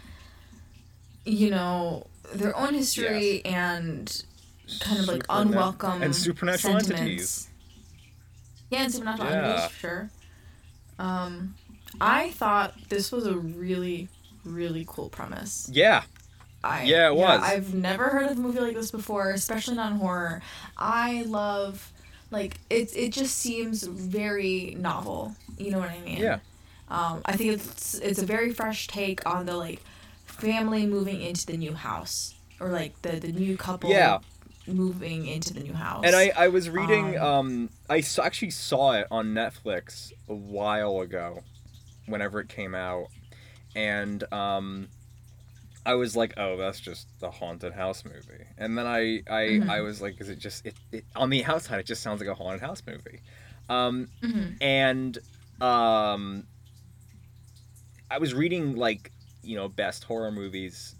you 1.25 1.51
know, 1.51 2.07
their 2.35 2.57
own 2.57 2.75
history 2.75 3.45
and 3.45 4.23
kind 4.81 5.01
of 5.01 5.09
like 5.09 5.27
Superna- 5.27 5.41
unwelcome 5.43 6.03
and 6.03 6.15
supernatural 6.15 6.75
sentiments. 6.81 7.01
entities. 7.01 7.49
Yeah, 8.71 8.83
and 8.83 8.93
supernatural 8.93 9.31
Yeah. 9.31 9.43
entities 9.49 9.71
for 9.71 9.79
sure. 9.79 10.11
Um, 10.99 11.55
I 12.01 12.31
thought 12.33 12.75
this 12.89 13.11
was 13.13 13.27
a 13.27 13.35
really, 13.37 14.09
really 14.45 14.85
cool 14.87 15.09
premise. 15.09 15.69
Yeah, 15.73 16.03
I, 16.63 16.83
Yeah, 16.83 17.09
it 17.09 17.15
was. 17.15 17.41
I've 17.43 17.73
never 17.75 18.09
heard 18.09 18.31
of 18.31 18.37
a 18.37 18.41
movie 18.41 18.61
like 18.61 18.75
this 18.75 18.91
before, 18.91 19.31
especially 19.31 19.77
not 19.77 19.93
horror. 19.95 20.43
I 20.77 21.23
love, 21.23 21.93
like, 22.31 22.59
it. 22.69 22.95
It 22.97 23.13
just 23.13 23.37
seems 23.39 23.85
very 23.85 24.77
novel. 24.79 25.35
You 25.57 25.71
know 25.71 25.79
what 25.79 25.91
I 25.91 26.01
mean? 26.01 26.19
yeah, 26.19 26.39
Um, 26.89 27.23
I 27.25 27.37
think 27.37 27.53
it's 27.55 27.95
it's 27.95 28.19
a 28.21 28.27
very 28.27 28.53
fresh 28.53 28.87
take 28.87 29.25
on 29.27 29.47
the 29.47 29.57
like 29.57 29.81
family 30.39 30.87
moving 30.87 31.21
into 31.21 31.47
the 31.47 31.57
new 31.57 31.75
house 31.75 32.35
or 32.61 32.69
like 32.71 33.01
the 33.03 33.19
the 33.21 33.33
new 33.33 33.57
couple 33.57 33.91
Yeah. 33.91 34.19
moving 34.67 35.27
into 35.27 35.55
the 35.55 35.61
new 35.61 35.73
house. 35.73 36.05
and 36.05 36.15
I, 36.15 36.31
I 36.37 36.49
was 36.49 36.69
reading 36.69 37.17
Um, 37.19 37.25
um, 37.25 37.71
I 37.89 38.03
actually 38.23 38.51
saw 38.51 38.93
it 38.93 39.07
on 39.11 39.29
Netflix 39.35 40.13
a 40.29 40.35
while 40.35 41.01
ago 41.01 41.43
whenever 42.07 42.41
it 42.41 42.49
came 42.49 42.75
out 42.75 43.07
and 43.75 44.31
um, 44.33 44.89
I 45.87 45.95
was 45.95 46.15
like 46.17 46.35
oh 46.37 46.57
that's 46.57 46.81
just 46.81 47.07
a 47.23 47.31
haunted 47.31 47.73
house 47.73 48.05
movie 48.05 48.45
and 48.59 48.77
then 48.77 48.87
I 48.87 49.23
I, 49.31 49.43
Mhm. 49.63 49.69
I 49.71 49.81
was 49.81 50.03
like 50.03 50.21
is 50.21 50.29
it 50.29 50.39
just 50.39 50.67
it, 50.67 50.75
it 50.93 51.05
on 51.17 51.31
the 51.31 51.45
outside 51.45 51.81
it 51.81 51.87
just 51.87 52.03
sounds 52.03 52.21
like 52.21 52.29
a 52.29 52.35
haunted 52.35 52.61
house 52.61 52.83
movie 52.87 53.21
um, 53.71 54.09
Mhm. 54.23 54.57
and 54.61 55.19
um, 55.63 56.47
I 58.11 58.19
was 58.19 58.35
reading 58.35 58.77
like 58.77 59.13
you 59.49 59.57
know 59.57 59.69
best 59.69 60.05
horror 60.05 60.31
movies 60.31 60.95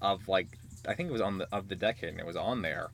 of 0.00 0.28
like 0.28 0.46
I 0.86 0.94
think 0.94 1.08
it 1.08 1.12
was 1.12 1.20
on 1.20 1.38
the 1.38 1.48
of 1.52 1.68
the 1.68 1.74
decade 1.76 2.10
and 2.10 2.20
it 2.20 2.26
was 2.26 2.36
on 2.36 2.62
there, 2.62 2.90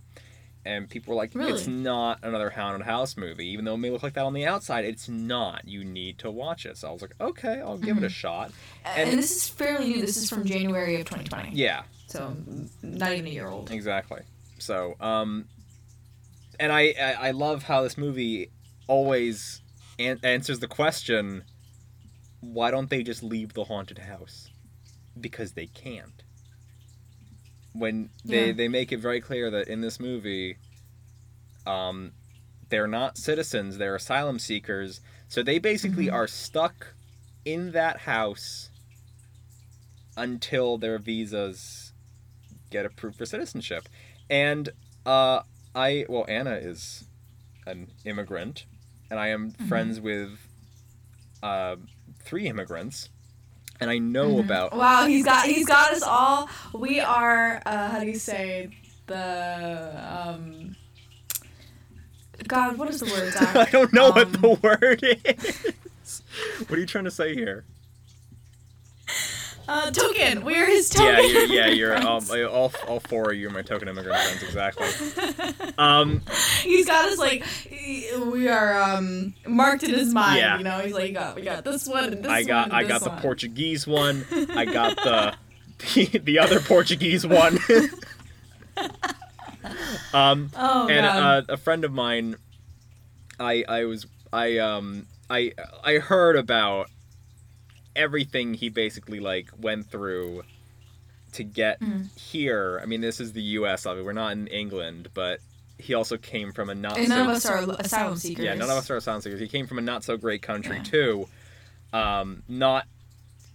and 0.64 0.88
people 0.88 1.10
were 1.12 1.16
like, 1.18 1.32
it's 1.34 1.66
not 1.66 2.20
another 2.22 2.50
Hound 2.50 2.70
haunted 2.72 2.86
house 2.86 3.16
movie, 3.16 3.48
even 3.48 3.64
though 3.64 3.74
it 3.74 3.78
may 3.78 3.90
look 3.90 4.02
like 4.02 4.14
that 4.14 4.24
on 4.24 4.32
the 4.32 4.46
outside. 4.46 4.84
It's 4.84 5.08
not. 5.08 5.66
You 5.68 5.84
need 5.84 6.18
to 6.20 6.30
watch 6.30 6.64
it. 6.66 6.76
So 6.78 6.88
I 6.88 6.92
was 6.92 7.02
like, 7.02 7.14
okay, 7.20 7.60
I'll 7.60 7.78
give 7.78 7.96
it 7.98 8.04
a 8.04 8.06
Mhm. 8.06 8.10
shot. 8.10 8.52
and, 8.84 9.10
and- 9.10 9.18
this 9.18 9.30
is 9.32 9.48
fairly 9.48 9.88
new. 9.88 10.00
This 10.00 10.16
is 10.16 10.30
from 10.30 10.44
January 10.44 10.94
of 11.00 11.04
2020. 11.06 11.50
Yeah, 11.52 11.82
So 12.06 12.36
not 12.82 13.12
even 13.12 13.26
a 13.26 13.30
year 13.30 13.48
old. 13.48 13.70
exactly. 13.72 14.22
So 14.58 14.94
um, 15.00 15.46
and 16.60 16.72
I 16.72 16.94
I, 17.00 17.12
I 17.28 17.30
love 17.32 17.64
how 17.64 17.82
this 17.82 17.98
movie 17.98 18.50
always 18.86 19.62
an- 19.98 20.20
answers 20.22 20.58
the 20.60 20.68
question, 20.68 21.42
why 22.40 22.70
don't 22.70 22.88
they 22.90 23.02
just 23.02 23.22
leave 23.22 23.54
the 23.54 23.64
haunted 23.64 23.98
house? 23.98 24.49
Because 25.20 25.52
they 25.52 25.66
can't. 25.66 26.22
When 27.72 28.10
they, 28.24 28.46
Yeah. 28.48 28.52
they 28.52 28.68
make 28.68 28.92
it 28.92 28.98
very 28.98 29.20
clear 29.20 29.50
that 29.50 29.68
in 29.68 29.80
this 29.80 30.00
movie, 30.00 30.56
um, 31.66 32.12
they're 32.68 32.88
not 32.88 33.18
citizens, 33.18 33.78
they're 33.78 33.96
asylum 33.96 34.38
seekers. 34.38 35.00
So 35.28 35.42
they 35.42 35.58
basically 35.58 36.06
Mhm. 36.06 36.12
are 36.12 36.26
stuck 36.26 36.94
in 37.44 37.72
that 37.72 38.00
house 38.00 38.70
until 40.16 40.78
their 40.78 40.98
visas 40.98 41.92
get 42.70 42.84
approved 42.86 43.18
for 43.18 43.26
citizenship. 43.26 43.88
And 44.28 44.70
uh, 45.06 45.42
I, 45.74 46.04
well, 46.08 46.24
Anna 46.28 46.54
is 46.54 47.04
an 47.66 47.90
immigrant, 48.04 48.66
and 49.10 49.18
I 49.18 49.28
am 49.28 49.52
Mhm. 49.52 49.68
friends 49.68 50.00
with 50.00 50.46
uh, 51.42 51.76
three 52.22 52.46
immigrants, 52.46 53.08
and 53.80 53.90
I 53.90 53.98
know 53.98 54.36
Mhm. 54.36 54.44
about. 54.44 54.76
Wow, 54.76 55.06
he's 55.06 55.24
got 55.24 55.46
he's 55.46 55.66
got 55.66 55.92
us 55.92 56.02
all. 56.02 56.48
We 56.74 57.00
are 57.00 57.62
uh, 57.66 57.88
how 57.90 58.00
do 58.00 58.06
you 58.06 58.18
say 58.18 58.70
the 59.06 59.92
um. 60.08 60.76
God, 62.46 62.78
what 62.78 62.88
is 62.88 63.00
the 63.00 63.06
word? 63.06 63.32
Zach? 63.32 63.54
I 63.56 63.70
don't 63.70 63.92
know 63.92 64.10
what 64.10 64.26
Um, 64.26 64.32
the 64.32 64.58
word 64.62 65.02
is. 65.02 66.22
What 66.68 66.76
are 66.76 66.80
you 66.80 66.86
trying 66.86 67.04
to 67.04 67.10
say 67.10 67.34
here? 67.34 67.64
Uh, 69.72 69.88
token. 69.92 70.44
We're 70.44 70.66
token. 70.82 71.06
Yeah, 71.06 71.20
you're, 71.20 71.44
yeah, 71.44 71.66
you're 71.68 71.96
um, 72.06 72.24
all 72.50 72.72
all 72.88 72.98
four 72.98 73.30
of 73.30 73.38
you 73.38 73.46
are 73.46 73.52
my 73.52 73.62
token 73.62 73.86
immigrant 73.86 74.18
friends, 74.20 74.42
exactly. 74.42 74.88
Um, 75.78 76.22
he's 76.62 76.86
got 76.86 77.08
us 77.08 77.18
like 77.18 77.44
we 77.70 78.48
are 78.48 78.82
um 78.82 79.32
marked 79.46 79.84
in 79.84 79.94
his 79.94 80.12
mind. 80.12 80.38
Yeah. 80.38 80.58
You 80.58 80.64
know, 80.64 80.78
he's 80.80 80.92
like, 80.92 81.04
we 81.04 81.12
got, 81.12 81.36
we 81.36 81.42
got 81.42 81.64
this 81.64 81.86
one. 81.88 82.04
And 82.12 82.22
this 82.24 82.30
I 82.30 82.42
got 82.42 82.68
one, 82.68 82.76
I 82.76 82.80
and 82.80 82.88
got 82.88 82.94
this 82.98 83.04
the 83.04 83.10
one. 83.10 83.22
Portuguese 83.22 83.86
one. 83.86 84.26
I 84.56 84.64
got 84.80 84.96
the 84.96 85.34
the, 85.94 86.18
the 86.18 86.38
other 86.40 86.60
Portuguese 86.60 87.24
one. 87.26 87.58
um, 90.12 90.50
Oh 90.56 90.88
and 90.88 91.06
god. 91.06 91.44
uh, 91.48 91.52
a 91.54 91.56
friend 91.56 91.84
of 91.84 91.92
mine, 91.92 92.36
I 93.38 93.64
I 93.68 93.84
was 93.84 94.06
I 94.32 94.58
um 94.58 95.06
I 95.30 95.52
I 95.84 95.94
heard 95.94 96.36
about 96.36 96.90
everything 98.00 98.54
he 98.54 98.68
basically 98.68 99.20
like 99.20 99.50
went 99.60 99.90
through 99.90 100.42
to 101.32 101.44
get 101.44 101.78
Mhm. 101.80 102.08
here. 102.18 102.80
I 102.82 102.86
mean, 102.86 103.00
this 103.00 103.20
is 103.20 103.32
the 103.32 103.42
U.S. 103.60 103.86
Obviously, 103.86 104.04
we're 104.06 104.12
not 104.14 104.32
in 104.32 104.46
England, 104.48 105.08
but 105.14 105.40
he 105.78 105.94
also 105.94 106.16
came 106.16 106.52
from 106.52 106.68
a 106.70 106.74
not 106.74 106.98
and 106.98 107.08
so 107.08 107.14
none 107.14 107.30
of 107.30 107.36
us 107.36 107.46
are 107.46 107.64
asylum 107.78 108.16
seekers. 108.16 108.44
yeah, 108.44 108.54
none 108.54 108.68
of 108.68 108.76
us 108.76 108.90
are 108.90 108.96
asylum 108.96 109.20
seekers. 109.22 109.40
He 109.40 109.48
came 109.48 109.66
from 109.66 109.78
a 109.78 109.82
not 109.82 110.02
so 110.04 110.16
great 110.16 110.42
country 110.42 110.76
Yeah. 110.78 110.82
too. 110.82 111.28
Um, 111.92 112.42
not 112.48 112.86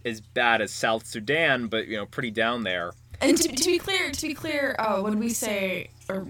as 0.04 0.20
bad 0.20 0.60
as 0.62 0.72
South 0.72 1.06
Sudan, 1.06 1.66
but 1.68 1.86
you 1.88 1.96
know, 1.96 2.06
pretty 2.06 2.30
down 2.30 2.62
there. 2.64 2.92
And 3.20 3.36
to, 3.36 3.48
to 3.48 3.64
be 3.66 3.78
clear, 3.78 4.10
to 4.10 4.26
be 4.28 4.34
clear, 4.34 4.74
uh, 4.78 5.00
when 5.02 5.18
we 5.18 5.28
say 5.30 5.90
or 6.08 6.26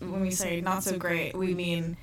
when 0.00 0.20
we 0.20 0.30
say 0.30 0.60
not 0.60 0.82
so 0.84 0.96
great, 0.98 1.36
we 1.36 1.54
mean 1.54 1.96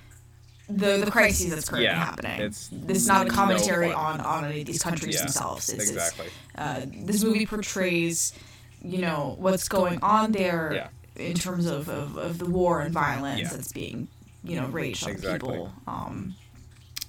the 0.75 0.97
the 1.05 1.12
crises 1.12 1.49
that's 1.49 1.69
currently 1.69 1.86
Yeah, 1.86 2.03
happening. 2.05 2.41
it's 2.41 2.69
this 2.71 2.97
is 2.97 3.07
not 3.07 3.27
a 3.27 3.29
commentary 3.29 3.91
fun. 3.91 4.19
on 4.19 4.21
on 4.21 4.45
any 4.45 4.62
of 4.62 4.67
these 4.67 4.81
countries 4.81 5.15
Yeah, 5.15 5.21
themselves. 5.21 5.69
It's, 5.69 5.89
it's, 5.89 6.19
uh, 6.57 6.86
this 7.05 7.23
movie 7.23 7.45
portrays, 7.45 8.34
you 8.81 8.99
know, 8.99 9.36
what's 9.39 9.67
going 9.67 9.99
on 10.01 10.31
there 10.31 10.71
Yeah. 10.73 11.23
in 11.29 11.34
terms 11.36 11.65
of, 11.65 11.89
of, 11.89 12.17
of 12.17 12.38
the 12.38 12.45
war 12.45 12.81
and 12.81 12.93
violence 12.93 13.41
Yeah. 13.41 13.49
that's 13.49 13.71
being, 13.71 14.07
you 14.43 14.55
know, 14.60 14.67
raged 14.67 15.03
on 15.03 15.12
Exactly. 15.12 15.49
people. 15.57 15.73
Um, 15.88 16.36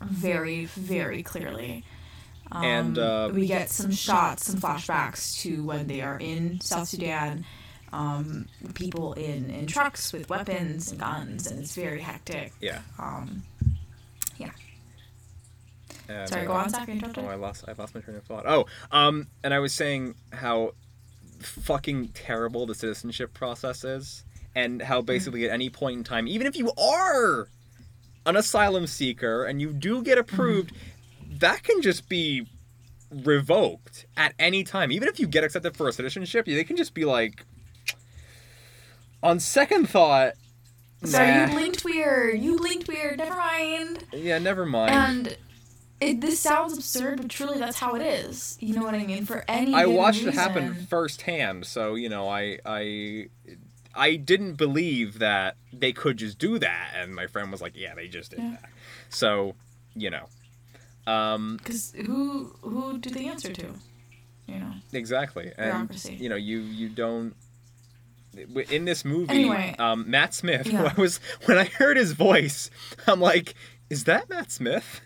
very, 0.02 0.66
very 0.66 1.22
clearly. 1.22 1.84
Um, 2.50 2.64
And, 2.64 2.98
uh, 2.98 3.30
we 3.32 3.46
get 3.46 3.70
some 3.70 3.90
shots, 3.92 4.46
some 4.46 4.60
flashbacks 4.60 5.40
to 5.42 5.64
when 5.64 5.86
they 5.86 6.00
are 6.02 6.18
in 6.18 6.60
South 6.60 6.88
Sudan. 6.88 7.44
Um, 7.92 8.48
people 8.72 9.12
in, 9.12 9.50
in 9.50 9.66
trucks 9.66 10.14
with 10.14 10.30
weapons 10.30 10.90
and 10.90 11.00
guns, 11.00 11.50
and 11.50 11.60
it's 11.60 11.74
very 11.74 12.00
hectic. 12.00 12.52
Yeah. 12.58 12.80
Um, 12.98 13.42
yeah. 14.38 14.50
And, 16.08 16.26
Sorry, 16.26 16.46
uh, 16.46 16.48
go 16.48 16.52
on, 16.54 16.70
Zach. 16.70 16.88
Oh, 17.18 17.26
I 17.26 17.34
lost. 17.34 17.64
I 17.68 17.72
lost 17.72 17.94
my 17.94 18.00
train 18.00 18.16
of 18.16 18.24
thought. 18.24 18.44
Oh, 18.46 18.64
um, 18.90 19.26
and 19.44 19.52
I 19.52 19.58
was 19.58 19.74
saying 19.74 20.14
how 20.32 20.72
fucking 21.40 22.08
terrible 22.08 22.64
the 22.64 22.74
citizenship 22.74 23.34
process 23.34 23.84
is, 23.84 24.24
and 24.54 24.80
how 24.80 25.02
basically 25.02 25.44
at 25.44 25.50
any 25.50 25.68
point 25.68 25.98
in 25.98 26.04
time, 26.04 26.26
even 26.26 26.46
if 26.46 26.56
you 26.56 26.72
are 26.72 27.48
an 28.24 28.36
asylum 28.36 28.86
seeker 28.86 29.44
and 29.44 29.60
you 29.60 29.70
do 29.72 30.02
get 30.02 30.16
approved, 30.16 30.72
that 31.28 31.62
can 31.62 31.82
just 31.82 32.08
be 32.08 32.46
revoked 33.10 34.06
at 34.16 34.32
any 34.38 34.64
time. 34.64 34.90
Even 34.92 35.08
if 35.08 35.20
you 35.20 35.26
get 35.26 35.44
accepted 35.44 35.76
for 35.76 35.88
a 35.88 35.92
citizenship, 35.92 36.46
they 36.46 36.64
can 36.64 36.76
just 36.76 36.94
be 36.94 37.04
like, 37.04 37.44
on 39.22 39.40
second 39.40 39.88
thought. 39.88 40.34
Sorry, 41.04 41.26
nah, 41.32 41.46
you 41.46 41.52
blinked 41.52 41.84
weird. 41.84 42.38
You 42.40 42.56
blinked 42.58 42.86
weird. 42.88 43.18
Never 43.18 43.34
mind. 43.36 44.04
Yeah, 44.12 44.38
never 44.38 44.64
mind. 44.64 44.94
And 44.94 45.36
it, 46.00 46.20
this 46.20 46.38
sounds 46.38 46.72
absurd, 46.76 47.20
but 47.22 47.28
truly 47.28 47.58
that's 47.58 47.78
how 47.78 47.94
it 47.96 48.02
is. 48.02 48.56
You 48.60 48.74
know 48.74 48.82
what 48.82 48.94
I 48.94 49.04
mean? 49.04 49.24
For 49.26 49.44
any 49.48 49.74
I 49.74 49.86
watched 49.86 50.22
it 50.22 50.34
happen 50.34 50.68
reason- 50.70 50.86
firsthand, 50.86 51.66
so 51.66 51.94
you 51.96 52.08
know, 52.08 52.28
I 52.28 52.58
I 52.64 53.26
I 53.94 54.14
didn't 54.16 54.54
believe 54.54 55.18
that 55.18 55.56
they 55.72 55.92
could 55.92 56.18
just 56.18 56.38
do 56.38 56.58
that, 56.60 56.92
and 56.96 57.14
my 57.14 57.26
friend 57.26 57.50
was 57.50 57.60
like, 57.60 57.72
"Yeah, 57.76 57.94
they 57.94 58.06
just 58.08 58.30
did 58.30 58.38
Yeah. 58.40 58.50
that." 58.60 58.70
So, 59.10 59.54
you 59.94 60.10
know, 60.10 60.28
um, 61.12 61.56
Because 61.58 61.92
who 62.06 62.54
who 62.62 62.98
do 62.98 63.10
they 63.10 63.26
answer 63.28 63.52
to? 63.52 63.66
You 64.46 64.58
know. 64.60 64.72
exactly, 64.92 65.46
and 65.58 65.70
Bureaucracy. 65.72 66.14
you 66.14 66.28
know, 66.28 66.36
you 66.36 66.60
you 66.60 66.88
don't. 66.88 67.34
In 68.70 68.84
this 68.86 69.04
movie, 69.04 69.30
Anyway. 69.30 69.74
um, 69.78 70.10
Matt 70.10 70.32
Smith. 70.34 70.66
Yeah. 70.72 70.92
I 70.96 71.00
was 71.00 71.20
when 71.44 71.58
I 71.58 71.64
heard 71.64 71.96
his 71.96 72.12
voice, 72.12 72.70
I'm 73.06 73.20
like, 73.20 73.54
"Is 73.90 74.04
that 74.04 74.28
Matt 74.30 74.50
Smith?" 74.50 75.00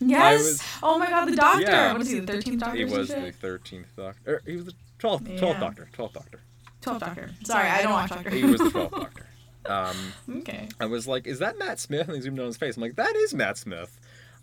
Yes. 0.00 0.38
was- 0.42 0.62
oh 0.82 0.98
my 0.98 1.08
God, 1.08 1.26
the 1.26 1.36
doctor. 1.36 1.62
Yeah. 1.62 1.92
What 1.92 2.02
is 2.02 2.10
he? 2.10 2.20
The 2.20 2.26
thirteenth 2.32 2.60
doctor? 2.60 2.76
He 2.76 2.84
was 2.84 3.08
the 3.08 3.32
thirteenth 3.32 3.86
doctor. 3.96 4.20
Er, 4.34 4.42
he 4.46 4.56
was 4.56 4.66
the 4.66 4.74
twelfth, 4.98 5.26
Yeah. 5.28 5.58
doctor. 5.58 5.88
Twelfth 5.92 6.14
doctor. 6.14 6.40
Twelfth 6.82 7.00
doctor. 7.00 7.30
Sorry, 7.44 7.68
I 7.68 7.82
don't 7.82 7.92
watch 7.92 8.10
Doctor. 8.10 8.30
He 8.30 8.44
was 8.44 8.60
the 8.60 8.70
twelfth 8.70 8.92
doctor. 8.94 9.26
Um, 9.66 9.96
okay. 10.40 10.68
I 10.78 10.84
was 10.86 11.06
like, 11.08 11.26
"Is 11.26 11.38
that 11.38 11.58
Matt 11.58 11.80
Smith?" 11.80 12.08
And 12.08 12.16
he 12.16 12.20
zoomed 12.20 12.38
on 12.40 12.46
his 12.46 12.58
face. 12.58 12.76
I'm 12.76 12.82
like, 12.82 12.96
"That 12.96 13.16
is 13.16 13.32
Matt 13.32 13.56
Smith." 13.56 13.98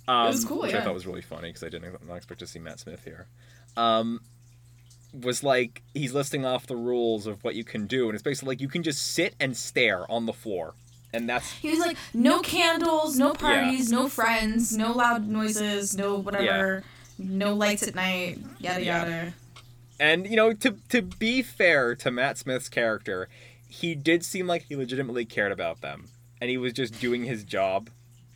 Um, 0.08 0.28
was 0.28 0.44
cool, 0.46 0.62
which 0.62 0.74
I 0.74 0.80
yeah. 0.80 0.84
thought 0.86 0.96
was 0.96 1.06
really 1.06 1.22
funny 1.22 1.50
because 1.50 1.64
I 1.64 1.70
didn't 1.70 2.08
not 2.08 2.16
expect 2.16 2.40
to 2.40 2.48
see 2.48 2.58
Matt 2.58 2.80
Smith 2.80 3.04
here. 3.04 3.28
Um, 3.78 4.22
was 5.14 5.44
like 5.44 5.82
he's 5.94 6.14
listing 6.14 6.46
off 6.46 6.68
the 6.68 6.76
rules 6.76 7.28
of 7.28 7.44
what 7.44 7.56
you 7.56 7.64
can 7.64 7.86
do, 7.88 8.06
and 8.08 8.14
it's 8.16 8.24
basically 8.24 8.50
like 8.54 8.62
you 8.62 8.68
can 8.70 8.84
just 8.84 9.14
sit 9.14 9.36
and 9.40 9.56
stare 9.58 10.10
on 10.12 10.26
the 10.26 10.34
floor, 10.34 10.74
and 11.14 11.28
that's 11.28 11.52
He 11.54 11.70
was 11.70 11.80
like, 11.80 11.98
no 12.14 12.40
candles, 12.40 13.18
no 13.18 13.34
parties, 13.34 13.92
no 13.92 14.08
friends, 14.08 14.76
no 14.78 14.92
loud 14.94 15.28
noises, 15.28 15.98
no 15.98 16.16
whatever, 16.16 16.84
no 17.18 17.54
lights 17.54 17.84
at 17.84 17.96
night, 17.96 18.40
yada 18.60 18.84
Yeah. 18.84 19.00
yada. 19.06 19.34
and 20.00 20.26
you 20.28 20.36
know 20.36 20.54
to 20.54 20.78
to 20.90 21.02
be 21.02 21.42
fair 21.42 21.96
to 21.96 22.10
Matt 22.12 22.38
Smith's 22.38 22.70
character, 22.70 23.28
he 23.68 23.96
did 23.96 24.24
seem 24.26 24.48
like 24.48 24.64
he 24.64 24.76
legitimately 24.76 25.26
cared 25.26 25.52
about 25.52 25.82
them, 25.82 26.08
and 26.40 26.50
he 26.50 26.58
was 26.58 26.74
just 26.74 27.00
doing 27.02 27.26
his 27.26 27.44
job, 27.44 27.90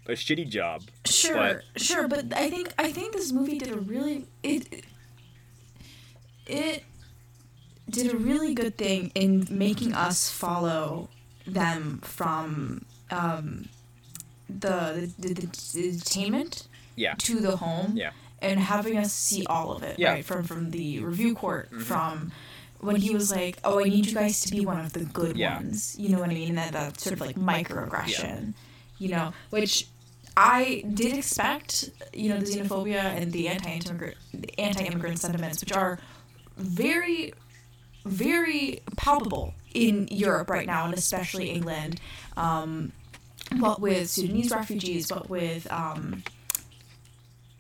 a 0.08 0.12
shitty 0.12 0.48
job. 0.50 0.84
Sure, 1.06 1.62
sure, 1.78 2.08
but 2.08 2.34
I 2.36 2.50
think 2.50 2.74
I 2.78 2.92
think 2.92 3.14
this 3.14 3.32
movie 3.32 3.58
did 3.58 3.72
a 3.72 3.78
really 3.80 4.28
it 4.44 4.68
it 4.74 4.84
did 6.48 8.14
a 8.14 8.18
really 8.18 8.54
good 8.54 8.78
thing 8.78 9.12
in 9.16 9.48
making 9.50 9.94
us 9.94 10.30
follow 10.30 11.10
them 11.46 12.00
from 12.04 12.84
um, 13.12 13.68
the, 14.50 15.12
the, 15.20 15.34
the, 15.34 15.42
the 15.42 15.92
detainment 15.92 16.68
Yeah, 16.96 17.14
to 17.20 17.40
the 17.40 17.58
home 17.58 17.94
yeah, 17.96 18.12
and 18.42 18.60
having 18.60 18.98
us 18.98 19.14
see 19.14 19.46
all 19.46 19.72
of 19.72 19.84
it 19.84 20.00
Yeah. 20.00 20.14
right 20.14 20.26
from 20.26 20.44
from 20.44 20.72
the 20.72 21.00
review 21.00 21.36
court 21.36 21.70
Mhm. 21.72 21.82
from 21.84 22.32
when 22.80 22.96
he 22.98 23.12
was 23.12 23.32
like 23.32 23.58
oh 23.64 23.80
i 23.80 23.84
need 23.84 24.06
you 24.06 24.14
guys 24.14 24.42
to 24.42 24.52
be 24.52 24.66
one 24.66 24.80
of 24.80 24.94
the 24.94 25.06
good 25.06 25.38
ones. 25.40 25.96
You 25.98 26.10
know 26.10 26.20
what 26.20 26.30
i 26.30 26.34
mean? 26.34 26.50
And 26.50 26.58
that, 26.58 26.72
that 26.74 27.00
sort 27.00 27.14
of 27.14 27.22
like 27.22 27.36
microaggression 27.36 28.54
you 28.98 29.10
know 29.10 29.34
which 29.50 29.88
i 30.38 30.84
did 30.94 31.16
expect 31.18 31.90
you 32.14 32.30
know 32.30 32.40
the 32.40 32.46
xenophobia 32.46 33.04
and 33.20 33.32
the 33.32 33.48
anti-immigrant 33.48 34.18
the 34.34 34.60
anti-immigrant 34.60 35.20
sentiments 35.20 35.62
which 35.62 35.74
are 35.74 36.00
very 36.58 37.34
very 38.06 38.82
palpable 38.98 39.54
in 39.74 40.08
europe 40.12 40.50
right 40.50 40.68
now 40.68 40.86
and 40.86 40.94
especially 40.94 41.50
england 41.50 42.00
um, 42.38 42.92
what 43.58 43.80
with 43.82 44.10
sudanese 44.10 44.52
refugees 44.52 45.12
what 45.12 45.30
with 45.30 45.70
um, 45.72 46.24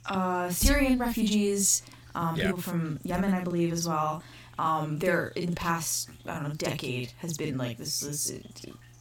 uh, 0.07 0.49
Syrian 0.49 0.99
refugees, 0.99 1.81
um, 2.13 2.35
Yeah. 2.35 2.47
people 2.47 2.61
from 2.61 2.99
Yemen, 3.03 3.33
I 3.33 3.41
believe, 3.43 3.73
as 3.73 3.87
well. 3.87 4.23
Um, 4.57 4.99
there, 4.99 5.27
in 5.35 5.49
the 5.51 5.55
past, 5.55 6.09
I 6.27 6.35
don't 6.35 6.43
know, 6.43 6.55
decade, 6.55 7.11
has 7.17 7.35
been 7.35 7.57
like 7.57 7.77
this 7.77 8.03
is 8.03 8.31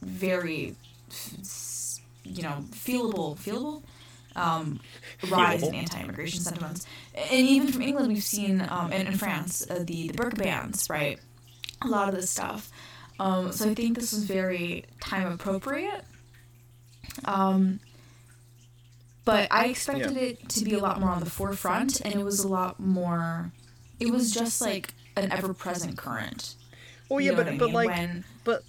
very, 0.01 0.75
you 2.23 2.43
know, 2.43 2.65
feelable, 2.71 3.37
feelable, 3.37 3.83
um, 4.35 4.79
rise 5.29 5.63
in 5.63 5.73
anti-immigration 5.75 6.41
sentiments. 6.41 6.85
And 7.13 7.47
even 7.47 7.71
from 7.71 7.81
England, 7.81 8.09
we've 8.09 8.23
seen, 8.23 8.61
um, 8.69 8.91
and 8.91 9.07
in 9.07 9.17
France, 9.17 9.65
uh, 9.69 9.79
the 9.79 10.09
the 10.09 10.13
burqa 10.13 10.37
bans, 10.37 10.89
right? 10.89 11.19
A 11.81 11.87
lot 11.87 12.09
of 12.09 12.15
this 12.15 12.29
stuff. 12.29 12.69
Um, 13.19 13.51
so 13.51 13.69
I 13.69 13.73
think 13.75 13.95
this 13.95 14.11
is 14.13 14.25
very 14.25 14.85
time 14.99 15.31
appropriate. 15.31 16.03
Um, 17.23 17.79
but 19.23 19.47
I 19.51 19.67
expected 19.67 20.13
Yeah. 20.15 20.21
it 20.21 20.49
to 20.49 20.63
be 20.65 20.73
a 20.73 20.79
lot 20.79 20.99
more 20.99 21.09
on 21.09 21.19
the 21.21 21.29
forefront, 21.29 22.01
and 22.01 22.13
it 22.13 22.23
was 22.23 22.41
a 22.41 22.47
lot 22.47 22.79
more. 22.79 23.51
It 23.99 24.11
was 24.11 24.31
just 24.31 24.61
like 24.61 24.93
an 25.15 25.31
ever-present 25.31 25.97
current. 25.97 26.55
Well, 27.09 27.21
You 27.21 27.31
yeah, 27.31 27.31
know 27.31 27.37
but 27.37 27.45
what 27.45 27.53
I 27.53 27.57
but 27.57 27.65
mean? 27.67 27.73
like 27.73 27.87
when 27.87 28.25
But 28.43 28.63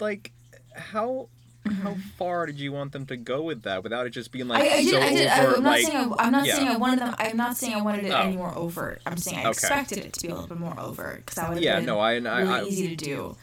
like 0.00 0.32
how 0.74 1.28
Mm-hmm. 1.64 1.80
how 1.82 1.96
far 2.18 2.44
did 2.44 2.60
you 2.60 2.72
want 2.72 2.92
them 2.92 3.06
to 3.06 3.16
go 3.16 3.40
with 3.42 3.62
that 3.62 3.82
without 3.82 4.06
it 4.06 4.10
just 4.10 4.30
being 4.32 4.48
like 4.48 4.62
I, 4.62 4.76
I 4.76 4.84
so 4.84 5.00
I 5.00 5.08
did. 5.14 5.26
I, 5.28 5.40
overt 5.46 5.56
I'm 5.56 5.62
not 5.62 5.70
like 5.70 5.86
saying 5.86 5.96
I, 6.18 6.24
I'm 6.26 6.32
not 6.32 6.46
yeah. 6.46 6.54
saying 6.56 6.68
I 6.68 6.76
wanted 6.76 6.98
them. 7.00 7.14
I'm 7.18 7.36
not 7.38 7.56
saying 7.56 7.74
I 7.74 7.80
wanted 7.82 8.04
it 8.04 8.10
Oh. 8.12 8.20
any 8.20 8.36
more 8.36 8.54
overt. 8.54 9.00
I'm 9.06 9.16
saying 9.16 9.38
I 9.38 9.40
Okay. 9.42 9.50
expected 9.50 9.98
it 9.98 10.12
to 10.12 10.20
be 10.20 10.28
a 10.28 10.34
little 10.34 10.46
bit 10.48 10.58
more 10.58 10.78
overt 10.78 11.16
because 11.18 11.36
that 11.36 11.48
would 11.48 11.54
have 11.56 11.64
yeah 11.64 11.76
been 11.76 11.86
no 11.86 11.98
I 12.00 12.12
and 12.12 12.28
I, 12.28 12.40
really 12.40 12.52
I 12.52 12.62
easy 12.64 12.88
to 12.94 12.96
do. 12.96 13.36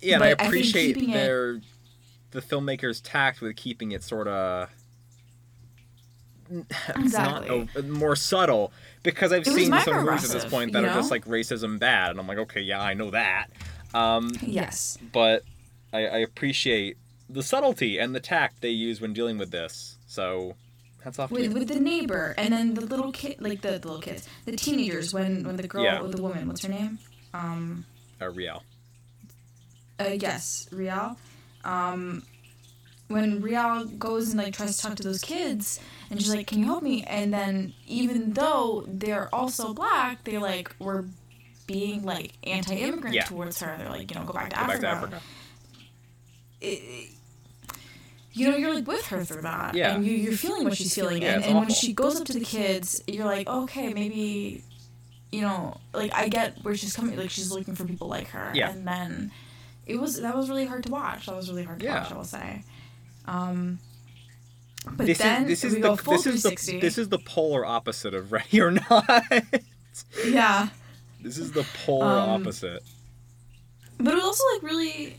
yeah 0.00 0.14
and 0.14 0.24
I 0.24 0.34
but 0.34 0.42
I 0.42 0.46
appreciate 0.46 0.94
keeping 0.94 1.10
it- 1.10 1.14
their 1.14 1.60
the 2.30 2.40
filmmakers 2.40 3.00
tact 3.02 3.40
with 3.40 3.56
keeping 3.56 3.90
it 3.90 4.04
sort 4.04 4.28
of 4.28 4.68
Exactly. 6.96 7.68
not 7.74 7.88
more 7.88 8.16
subtle 8.16 8.72
because 9.02 9.32
I've 9.32 9.42
It 9.42 9.52
seen 9.52 9.72
some 9.80 10.04
movies 10.06 10.24
at 10.32 10.40
this 10.42 10.50
point 10.50 10.72
that 10.72 10.82
you 10.82 10.88
are 10.88 10.94
just 10.94 11.10
like 11.10 11.24
racism 11.26 11.78
bad 11.78 12.10
and 12.12 12.20
I'm 12.20 12.26
like 12.28 12.38
okay 12.38 12.60
yeah 12.60 12.80
I 12.80 12.94
know 12.94 13.10
that 13.10 13.48
um 13.94 14.30
Yes. 14.42 14.96
but 15.12 15.42
I, 15.92 16.06
I 16.06 16.18
appreciate 16.18 16.96
the 17.28 17.42
subtlety 17.42 17.98
and 17.98 18.14
the 18.14 18.20
tact 18.20 18.60
they 18.62 18.70
use 18.70 19.00
when 19.00 19.12
dealing 19.12 19.36
with 19.38 19.50
this 19.50 19.98
so 20.06 20.54
hats 21.04 21.18
off 21.18 21.28
to 21.28 21.34
With, 21.34 21.52
with 21.52 21.68
the 21.68 21.78
neighbor 21.80 22.34
and 22.38 22.52
then 22.52 22.74
the 22.74 22.80
little 22.82 23.12
kid, 23.12 23.36
like 23.40 23.60
the, 23.60 23.78
the 23.78 23.86
little 23.88 24.00
kids, 24.00 24.28
the 24.46 24.52
teenagers. 24.56 25.12
When 25.12 25.44
when 25.44 25.56
the 25.56 25.68
girl, 25.68 25.84
Yeah. 25.84 26.02
the 26.02 26.22
woman, 26.22 26.48
what's 26.48 26.62
her 26.62 26.68
name? 26.70 26.98
Um, 27.34 27.84
uh, 28.20 28.30
Rial 28.30 28.62
uh, 30.00 30.10
yes, 30.18 30.68
Rial. 30.72 31.16
Um, 31.64 32.22
when 33.08 33.40
Rial 33.42 33.84
goes 33.84 34.28
and 34.30 34.38
like 34.38 34.54
tries 34.54 34.76
to 34.76 34.82
talk 34.82 34.96
to 34.96 35.02
those 35.02 35.20
kids, 35.22 35.80
and 36.10 36.20
she's 36.20 36.32
like, 36.32 36.46
"Can 36.46 36.60
you 36.60 36.66
help 36.66 36.82
me?" 36.82 37.02
And 37.04 37.32
then 37.34 37.72
even 37.86 38.32
though 38.34 38.84
they're 38.86 39.28
also 39.34 39.74
black, 39.74 40.22
they 40.24 40.38
like 40.38 40.74
were 40.78 41.04
being 41.66 42.04
like 42.04 42.32
anti-immigrant 42.44 43.14
Yeah. 43.14 43.24
towards 43.24 43.60
her. 43.60 43.76
They're 43.76 43.88
like, 43.90 44.10
you 44.10 44.18
know, 44.18 44.24
go 44.24 44.32
back 44.32 44.50
to 44.50 44.56
go 44.56 44.62
Africa. 44.62 44.82
back 44.82 44.90
to 44.90 44.96
Africa 45.16 45.22
It- 46.60 47.10
you 48.38 48.50
know, 48.50 48.56
you're 48.56 48.74
like 48.74 48.86
with 48.86 49.06
her 49.06 49.24
through 49.24 49.42
that, 49.42 49.74
Yeah. 49.74 49.94
and 49.94 50.04
you, 50.06 50.12
you're 50.12 50.32
feeling 50.32 50.64
what 50.64 50.76
she's 50.76 50.94
feeling, 50.94 51.22
Yeah, 51.22 51.34
and, 51.34 51.44
and 51.44 51.54
when 51.58 51.68
she 51.70 51.92
goes 51.92 52.18
up 52.20 52.26
to 52.26 52.32
the 52.32 52.44
kids, 52.44 53.02
you're 53.06 53.24
like, 53.24 53.46
okay, 53.48 53.92
maybe, 53.92 54.62
you 55.32 55.40
know, 55.42 55.76
like 55.92 56.12
I 56.14 56.28
get 56.28 56.62
where 56.64 56.74
she's 56.76 56.94
coming, 56.94 57.16
like 57.16 57.30
she's 57.30 57.50
looking 57.50 57.74
for 57.74 57.84
people 57.84 58.08
like 58.08 58.28
her, 58.28 58.50
Yeah. 58.54 58.70
and 58.70 58.86
then 58.86 59.30
it 59.86 59.96
was 60.00 60.20
that 60.20 60.36
was 60.36 60.48
really 60.50 60.66
hard 60.66 60.84
to 60.84 60.90
watch. 60.92 61.26
That 61.26 61.34
was 61.36 61.48
really 61.50 61.64
hard 61.64 61.80
to 61.80 61.84
Yeah. 61.86 62.02
watch, 62.02 62.12
I 62.12 62.16
will 62.16 62.24
say. 62.24 62.64
Um, 63.26 63.78
But 64.96 65.06
this 65.06 65.18
then 65.18 65.42
is 65.42 65.62
this 65.62 65.64
is 65.72 65.80
the 65.82 65.94
this 65.96 66.26
is 66.26 66.42
the 66.42 66.78
this 66.80 66.98
is 66.98 67.08
the 67.08 67.18
polar 67.18 67.64
opposite 67.66 68.14
of 68.14 68.32
Ready 68.36 68.60
or 68.60 68.70
Not. 68.70 69.04
yeah. 70.26 70.68
this 71.22 71.38
is 71.38 71.52
the 71.52 71.64
polar 71.84 72.06
Um, 72.06 72.42
opposite. 72.42 72.82
But 73.98 74.12
it 74.12 74.16
was 74.16 74.24
also 74.24 74.44
like 74.54 74.62
really 74.62 75.16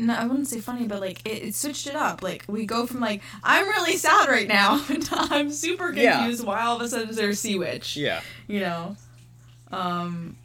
no, 0.00 0.14
I 0.14 0.26
wouldn't 0.26 0.48
say 0.48 0.60
funny, 0.60 0.86
but 0.86 1.00
like 1.00 1.26
it, 1.26 1.42
it 1.42 1.54
switched 1.54 1.86
it 1.86 1.94
up. 1.94 2.22
Like 2.22 2.44
we 2.48 2.66
go 2.66 2.86
from 2.86 3.00
like 3.00 3.22
I'm 3.42 3.66
really 3.68 3.96
sad 3.96 4.28
right 4.28 4.48
now 4.48 4.78
to 4.86 5.08
I'm 5.12 5.50
super 5.50 5.92
Yeah. 5.92 6.18
confused 6.18 6.44
why 6.44 6.62
all 6.62 6.76
of 6.76 6.82
a 6.82 6.88
sudden 6.88 7.14
there's 7.14 7.36
a 7.36 7.40
sea 7.40 7.58
witch. 7.58 7.96
Yeah. 7.96 8.20
You 8.48 8.60
know. 8.60 8.96
Um 9.72 10.36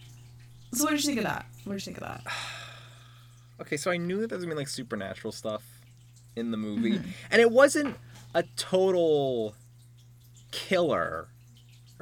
so 0.74 0.84
what 0.84 0.92
did 0.92 1.02
you 1.02 1.08
think 1.08 1.20
of 1.20 1.24
that? 1.26 1.46
What 1.64 1.74
did 1.74 1.86
you 1.86 1.94
think 1.94 1.98
of 1.98 2.04
that? 2.24 2.24
Okay, 3.62 3.78
so 3.78 3.90
I 3.90 3.96
knew 3.96 4.20
that 4.20 4.28
there 4.28 4.38
was 4.38 4.44
gonna 4.44 4.54
be 4.56 4.60
like 4.60 4.68
supernatural 4.68 5.32
stuff 5.32 5.64
in 6.36 6.52
the 6.52 6.58
movie, 6.58 6.92
Mm-hmm. 6.98 7.10
and 7.32 7.42
it 7.42 7.50
wasn't 7.50 7.96
a 8.34 8.44
total 8.58 9.56
killer 10.52 11.28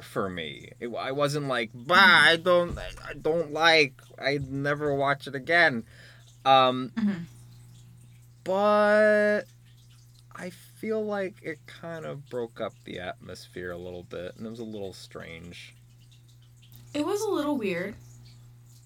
for 0.02 0.28
me. 0.28 0.70
It, 0.80 0.88
I 0.98 1.12
wasn't 1.12 1.46
like, 1.46 1.70
bah, 1.72 1.94
I 1.96 2.36
don't, 2.42 2.76
I 2.78 3.14
don't 3.14 3.52
like, 3.52 3.94
I'd 4.18 4.50
never 4.50 4.92
watch 4.94 5.28
it 5.28 5.36
again. 5.36 5.84
Um, 6.44 6.90
Mhm. 6.96 7.24
But 8.44 9.42
I 10.36 10.50
feel 10.50 11.04
like 11.04 11.34
it 11.42 11.58
kind 11.66 12.04
of 12.04 12.28
broke 12.28 12.60
up 12.60 12.74
the 12.84 12.98
atmosphere 13.00 13.70
a 13.72 13.76
little 13.78 14.02
bit, 14.04 14.34
and 14.36 14.46
it 14.46 14.50
was 14.50 14.58
a 14.60 14.64
little 14.64 14.92
strange. 14.92 15.74
It 16.92 17.04
was 17.04 17.20
a 17.22 17.28
little 17.30 17.56
weird. 17.56 17.96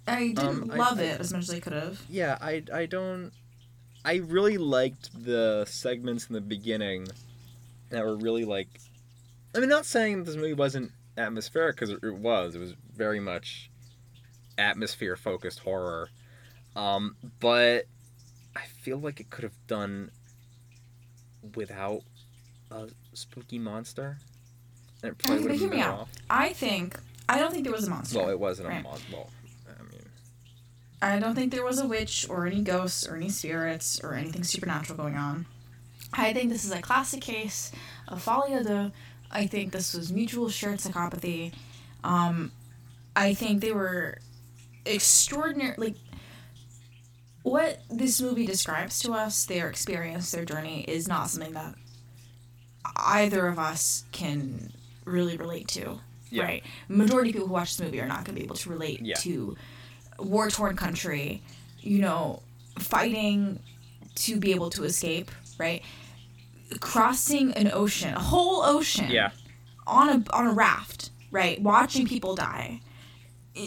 I 0.06 0.28
didn't 0.28 0.38
Um, 0.40 0.64
love 0.68 0.98
I- 1.00 1.02
it 1.04 1.20
as 1.20 1.32
much 1.32 1.42
as 1.42 1.50
I 1.50 1.60
could 1.60 1.74
have. 1.74 2.00
Yeah, 2.08 2.38
I, 2.40 2.62
I 2.72 2.86
don't. 2.86 3.32
I 4.04 4.16
really 4.16 4.56
liked 4.56 5.10
the 5.24 5.66
segments 5.68 6.28
in 6.28 6.34
the 6.34 6.40
beginning 6.40 7.08
that 7.90 8.04
were 8.04 8.16
really 8.16 8.44
like. 8.44 8.68
I 9.54 9.60
mean, 9.60 9.68
not 9.68 9.84
saying 9.84 10.24
this 10.24 10.36
movie 10.36 10.54
wasn't 10.54 10.92
atmospheric 11.16 11.76
because 11.76 11.90
it, 11.90 11.98
it 12.02 12.14
was. 12.14 12.54
It 12.54 12.58
was 12.58 12.74
very 12.94 13.20
much 13.20 13.70
atmosphere 14.56 15.16
focused 15.16 15.58
horror. 15.60 16.08
Um, 16.76 17.16
but 17.40 17.84
I 18.58 18.66
feel 18.66 18.98
like 18.98 19.20
it 19.20 19.30
could 19.30 19.44
have 19.44 19.66
done 19.66 20.10
without 21.54 22.02
a 22.70 22.88
spooky 23.14 23.58
monster. 23.58 24.18
And 25.02 25.12
it 25.12 25.18
probably 25.18 25.42
would 25.42 25.52
have 25.52 25.60
been 25.70 25.78
me 25.78 25.82
off. 25.84 26.10
I 26.28 26.52
think 26.52 26.98
I 27.28 27.38
don't 27.38 27.52
think 27.52 27.64
there 27.64 27.72
was 27.72 27.86
a 27.86 27.90
monster. 27.90 28.18
Well, 28.18 28.30
it 28.30 28.40
wasn't 28.40 28.68
Right. 28.68 28.80
a 28.80 28.82
monster. 28.82 29.06
Well, 29.12 29.30
I 29.68 29.82
mean, 29.82 30.02
I 31.00 31.18
don't 31.18 31.34
think 31.34 31.52
there 31.52 31.64
was 31.64 31.78
a 31.78 31.86
witch 31.86 32.26
or 32.28 32.46
any 32.46 32.62
ghosts 32.62 33.06
or 33.06 33.14
any 33.16 33.28
spirits 33.28 34.00
or 34.02 34.14
anything 34.14 34.42
supernatural 34.44 34.96
going 34.96 35.16
on. 35.16 35.46
I 36.12 36.32
think 36.32 36.50
this 36.50 36.64
is 36.64 36.72
a 36.72 36.80
classic 36.82 37.20
case 37.20 37.70
of 38.08 38.22
folie 38.22 38.52
à 38.54 38.66
deux. 38.66 38.90
I 39.30 39.46
think 39.46 39.72
this 39.72 39.94
was 39.94 40.10
mutual 40.10 40.48
shared 40.48 40.78
psychopathy. 40.78 41.52
Um, 42.02 42.50
I 43.14 43.34
think 43.34 43.60
they 43.60 43.72
were 43.72 44.18
extraordinary. 44.86 45.74
Like, 45.76 45.96
what 47.50 47.80
this 47.90 48.20
movie 48.20 48.46
describes 48.46 49.00
to 49.00 49.12
us, 49.12 49.44
their 49.46 49.68
experience, 49.68 50.30
their 50.30 50.44
journey, 50.44 50.82
is 50.88 51.08
not 51.08 51.30
something 51.30 51.52
that 51.54 51.74
either 52.96 53.46
of 53.46 53.58
us 53.58 54.04
can 54.12 54.72
really 55.04 55.36
relate 55.36 55.68
to. 55.68 55.98
Yeah. 56.30 56.44
Right? 56.44 56.64
Majority 56.88 57.30
of 57.30 57.34
people 57.34 57.48
who 57.48 57.54
watch 57.54 57.76
this 57.76 57.84
movie 57.84 58.00
are 58.00 58.06
not 58.06 58.24
going 58.24 58.34
to 58.34 58.40
be 58.40 58.42
able 58.42 58.56
to 58.56 58.70
relate 58.70 59.00
Yeah. 59.00 59.14
to 59.16 59.56
war 60.18 60.50
torn 60.50 60.76
country, 60.76 61.42
you 61.80 62.00
know, 62.00 62.42
fighting 62.78 63.60
to 64.16 64.36
be 64.36 64.50
able 64.52 64.68
to 64.70 64.84
escape, 64.84 65.30
right? 65.58 65.82
Crossing 66.80 67.52
an 67.54 67.70
ocean, 67.72 68.12
a 68.14 68.20
whole 68.20 68.62
ocean, 68.62 69.10
yeah, 69.10 69.30
on 69.86 70.08
a 70.10 70.22
on 70.36 70.48
a 70.48 70.52
raft, 70.52 71.10
right? 71.30 71.58
Watching 71.62 72.06
people 72.06 72.34
die. 72.34 72.80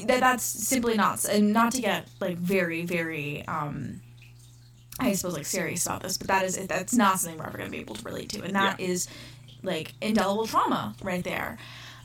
That 0.06 0.20
that's 0.20 0.44
simply 0.44 0.96
not 0.96 1.24
and 1.26 1.54
not 1.54 1.74
to 1.74 1.82
get 1.82 2.08
like 2.20 2.38
very 2.38 2.86
very 2.86 3.46
um 3.48 4.02
I 5.00 5.14
suppose 5.14 5.36
like 5.36 5.46
serious 5.46 5.86
about 5.86 6.04
this, 6.04 6.18
but 6.18 6.28
that 6.28 6.46
is 6.46 6.58
that's 6.68 6.94
not 6.94 7.20
something 7.20 7.40
we're 7.40 7.48
ever 7.48 7.58
going 7.58 7.70
to 7.70 7.76
be 7.76 7.82
able 7.82 7.96
to 7.96 8.04
relate 8.04 8.30
to, 8.30 8.44
and 8.44 8.56
that 8.56 8.80
is 8.80 9.08
like 9.64 9.94
indelible 10.02 10.46
trauma 10.46 10.96
right 11.02 11.24
there. 11.24 11.58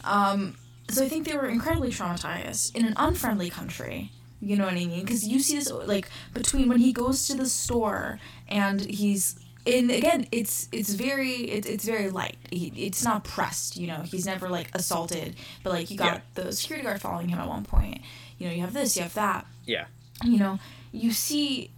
Um, 0.04 0.56
so 0.88 1.04
I 1.04 1.08
think 1.08 1.26
they 1.26 1.36
were 1.36 1.48
incredibly 1.48 1.90
traumatized 1.90 2.74
in 2.74 2.86
an 2.86 2.94
unfriendly 2.96 3.50
country. 3.50 4.12
You 4.40 4.56
know 4.56 4.64
what 4.64 4.74
I 4.74 4.86
mean? 4.86 5.00
Because 5.00 5.26
you 5.26 5.40
see 5.40 5.58
this 5.58 5.70
like 5.70 6.08
between 6.32 6.68
when 6.68 6.78
he 6.78 6.92
goes 6.92 7.26
to 7.28 7.36
the 7.36 7.46
store 7.46 8.18
and 8.48 8.80
he's 8.80 9.36
and 9.66 9.90
again 9.90 10.26
it's 10.32 10.68
it's 10.72 10.94
very 10.94 11.32
it's, 11.32 11.66
it's 11.66 11.84
very 11.84 12.10
light. 12.10 12.36
He, 12.50 12.72
it's 12.76 13.04
not 13.04 13.24
pressed. 13.24 13.76
You 13.76 13.88
know, 13.88 14.02
he's 14.02 14.26
never 14.26 14.48
like 14.48 14.74
assaulted, 14.74 15.36
but 15.62 15.72
like 15.72 15.90
you 15.90 15.96
got 15.96 16.22
the 16.34 16.52
security 16.52 16.84
guard 16.84 17.00
following 17.00 17.28
him 17.28 17.38
at 17.38 17.48
one 17.48 17.64
point. 17.64 18.00
You 18.38 18.48
know, 18.48 18.54
you 18.54 18.60
have 18.60 18.72
this, 18.72 18.96
you 18.96 19.02
have 19.02 19.14
that 19.14 19.46
yeah, 19.64 19.86
you 20.24 20.38
know, 20.38 20.58
you 20.92 21.10
see 21.12 21.70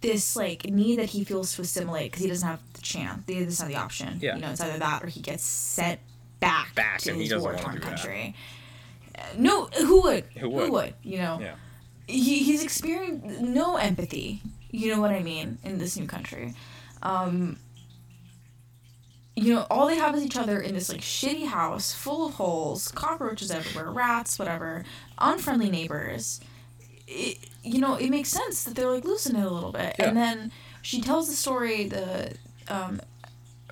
this 0.00 0.36
like 0.36 0.66
need 0.66 0.98
that 0.98 1.10
he 1.10 1.24
feels 1.24 1.54
to 1.56 1.62
assimilate 1.62 2.10
because 2.10 2.22
he 2.22 2.28
doesn't 2.28 2.46
have 2.46 2.60
the 2.74 2.82
chance, 2.82 3.22
he 3.26 3.44
doesn't 3.44 3.64
have 3.66 3.74
the 3.74 3.80
option. 3.80 4.18
Yeah. 4.20 4.36
You 4.36 4.42
know, 4.42 4.50
it's 4.50 4.60
either 4.60 4.78
that 4.78 5.02
or 5.02 5.06
he 5.08 5.20
gets 5.20 5.42
sent 5.42 6.00
back, 6.40 6.74
Back, 6.74 7.00
to 7.00 7.10
and 7.10 7.20
his 7.20 7.30
doesn't 7.30 7.42
war 7.42 7.52
wanna 7.52 7.62
torn 7.62 7.74
do 7.76 7.80
that. 7.80 7.88
country. 7.88 8.34
No, 9.38 9.66
who 9.66 10.02
would? 10.02 10.24
Who 10.38 10.48
would? 10.50 10.94
You 11.02 11.18
know, 11.18 11.38
yeah. 11.40 11.54
he, 12.06 12.42
he's 12.42 12.62
experienced 12.62 13.40
no 13.40 13.76
empathy. 13.76 14.42
You 14.70 14.92
know 14.92 15.00
what 15.00 15.10
I 15.10 15.20
mean 15.20 15.58
in 15.62 15.78
this 15.78 15.96
new 15.96 16.06
country. 16.06 16.54
Um, 17.04 17.58
you 19.36 19.52
know, 19.54 19.66
all 19.68 19.86
they 19.88 19.96
have 19.96 20.14
is 20.14 20.24
each 20.24 20.36
other 20.36 20.60
in 20.60 20.74
this 20.74 20.88
like 20.88 21.00
shitty 21.00 21.46
house 21.46 21.92
full 21.92 22.26
of 22.26 22.34
holes, 22.34 22.90
cockroaches 22.92 23.50
everywhere, 23.50 23.90
rats, 23.90 24.38
whatever, 24.38 24.84
unfriendly 25.18 25.70
neighbors. 25.70 26.40
It, 27.08 27.38
you 27.62 27.80
know, 27.80 27.94
it 27.96 28.10
makes 28.10 28.28
sense 28.28 28.62
that 28.64 28.74
they're 28.76 28.90
like 28.90 29.04
losing 29.04 29.36
it 29.36 29.44
a 29.44 29.50
little 29.50 29.72
bit. 29.72 29.96
Yeah. 29.98 30.08
And 30.08 30.16
then 30.16 30.52
she 30.82 31.00
tells 31.00 31.28
the 31.28 31.34
story. 31.34 31.88
The 31.88 32.34
um, 32.68 33.00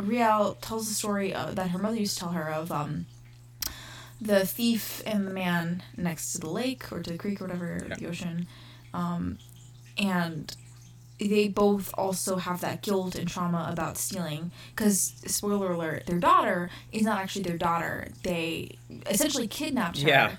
Rial 0.01 0.55
tells 0.55 0.89
the 0.89 0.95
story 0.95 1.33
uh, 1.33 1.53
that 1.53 1.71
her 1.71 1.79
mother 1.79 1.97
used 1.97 2.15
to 2.15 2.21
tell 2.25 2.33
her 2.33 2.51
of 2.53 2.73
um, 2.73 3.07
the 4.21 4.45
thief 4.45 5.01
and 5.07 5.27
the 5.27 5.33
man 5.33 5.83
next 5.97 6.33
to 6.33 6.39
the 6.41 6.51
lake 6.51 6.91
or 6.93 7.01
to 7.03 7.11
the 7.13 7.19
creek 7.19 7.41
or 7.41 7.45
whatever, 7.45 7.87
Yeah. 7.89 7.95
the 7.97 8.07
ocean. 8.09 8.47
Um, 8.93 9.39
and 9.97 10.55
they 11.29 11.49
both 11.49 11.91
also 11.95 12.37
have 12.37 12.61
that 12.61 12.83
guilt 12.83 13.15
and 13.15 13.29
trauma 13.29 13.69
about 13.71 13.97
stealing 13.99 14.51
because 14.75 15.15
spoiler 15.27 15.73
alert 15.73 16.05
their 16.07 16.19
daughter 16.19 16.71
is 16.93 17.03
not 17.03 17.19
actually 17.21 17.43
their 17.43 17.59
daughter 17.59 18.09
they 18.23 18.77
essentially 19.07 19.47
kidnapped 19.47 20.01
her 20.03 20.09
Yeah. 20.09 20.37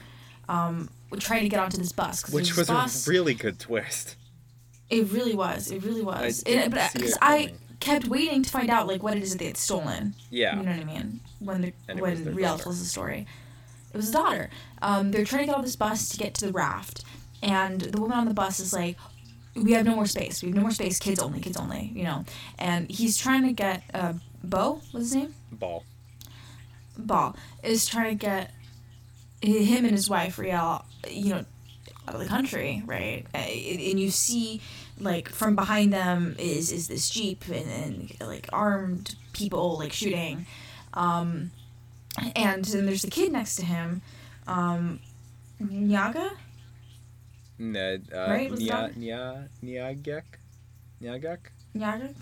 um, 0.49 0.89
trying 1.19 1.43
to 1.43 1.49
get 1.49 1.59
onto 1.59 1.77
this 1.77 1.91
bus 1.91 2.23
'cause 2.23 2.33
Which 2.33 2.55
was 2.57 2.67
bus, 2.67 3.07
a 3.07 3.09
really 3.09 3.33
good 3.33 3.59
twist. 3.59 4.15
it 4.89 5.11
really 5.11 5.35
was 5.35 5.71
it 5.71 5.83
really 5.83 6.01
was 6.01 6.43
I 6.45 6.67
because 6.67 7.11
it 7.11 7.17
i 7.21 7.53
kept 7.79 8.07
waiting 8.07 8.43
to 8.43 8.49
find 8.49 8.69
out 8.69 8.87
like 8.87 9.03
what 9.03 9.17
it 9.17 9.23
is 9.23 9.31
that 9.33 9.39
they 9.39 9.47
had 9.47 9.57
stolen 9.57 10.15
Yeah. 10.29 10.57
you 10.57 10.63
know 10.63 10.71
what 10.71 10.79
I 10.79 10.83
mean? 10.85 11.19
When 11.39 11.61
the 11.61 11.73
And 11.89 11.99
when 11.99 12.33
Rial 12.33 12.57
tells 12.57 12.79
the 12.79 12.85
story, 12.85 13.27
it 13.93 13.97
was 13.97 14.05
his 14.05 14.13
daughter. 14.13 14.49
Um, 14.81 15.11
they're 15.11 15.25
trying 15.25 15.41
to 15.41 15.45
get 15.47 15.55
on 15.55 15.63
this 15.63 15.75
bus 15.75 16.07
to 16.09 16.17
get 16.17 16.33
to 16.35 16.45
the 16.47 16.53
raft, 16.53 17.03
and 17.41 17.81
the 17.81 17.99
woman 17.99 18.17
on 18.17 18.25
the 18.29 18.33
bus 18.33 18.61
is 18.61 18.71
like, 18.71 18.97
"We 19.55 19.73
have 19.73 19.85
no 19.85 19.95
more 19.95 20.05
space. 20.05 20.41
We 20.41 20.49
have 20.49 20.55
no 20.55 20.61
more 20.61 20.71
space. 20.71 20.99
Kids 20.99 21.19
only. 21.19 21.39
Kids 21.39 21.57
only." 21.57 21.91
You 21.93 22.03
know, 22.03 22.25
and 22.59 22.89
he's 22.89 23.17
trying 23.17 23.43
to 23.43 23.53
get 23.53 23.83
uh, 23.93 24.13
Bo. 24.43 24.81
What's 24.91 25.07
his 25.07 25.15
name? 25.15 25.35
Bol. 25.51 25.83
Bol 26.97 27.35
is 27.63 27.85
trying 27.85 28.17
to 28.17 28.25
get 28.25 28.51
him 29.41 29.85
and 29.85 29.91
his 29.91 30.09
wife 30.09 30.39
Rial, 30.39 30.85
you 31.09 31.29
know, 31.33 31.45
out 32.07 32.15
of 32.15 32.21
the 32.21 32.27
country, 32.27 32.83
right? 32.85 33.25
And 33.33 33.99
you 33.99 34.09
see, 34.09 34.61
like 34.99 35.29
from 35.29 35.55
behind 35.55 35.93
them 35.93 36.35
is 36.37 36.71
is 36.71 36.87
this 36.87 37.09
jeep 37.09 37.45
and, 37.47 37.69
and 38.19 38.27
like 38.27 38.49
armed 38.51 39.15
people 39.33 39.77
like 39.77 39.93
shooting, 39.93 40.45
um, 40.93 41.51
and 42.35 42.65
then 42.65 42.85
there's 42.85 43.01
the 43.01 43.09
kid 43.09 43.31
next 43.31 43.55
to 43.55 43.65
him, 43.65 44.01
um, 44.47 44.99
Nyaga. 45.61 46.31
Ned. 47.59 48.09
Uh, 48.13 48.17
Right, 48.29 48.51
Nya, 48.51 48.95
Nya, 48.97 49.47
Nyagek? 49.63 50.23
Nyagek? 51.01 51.37
Nyaga. 51.75 52.13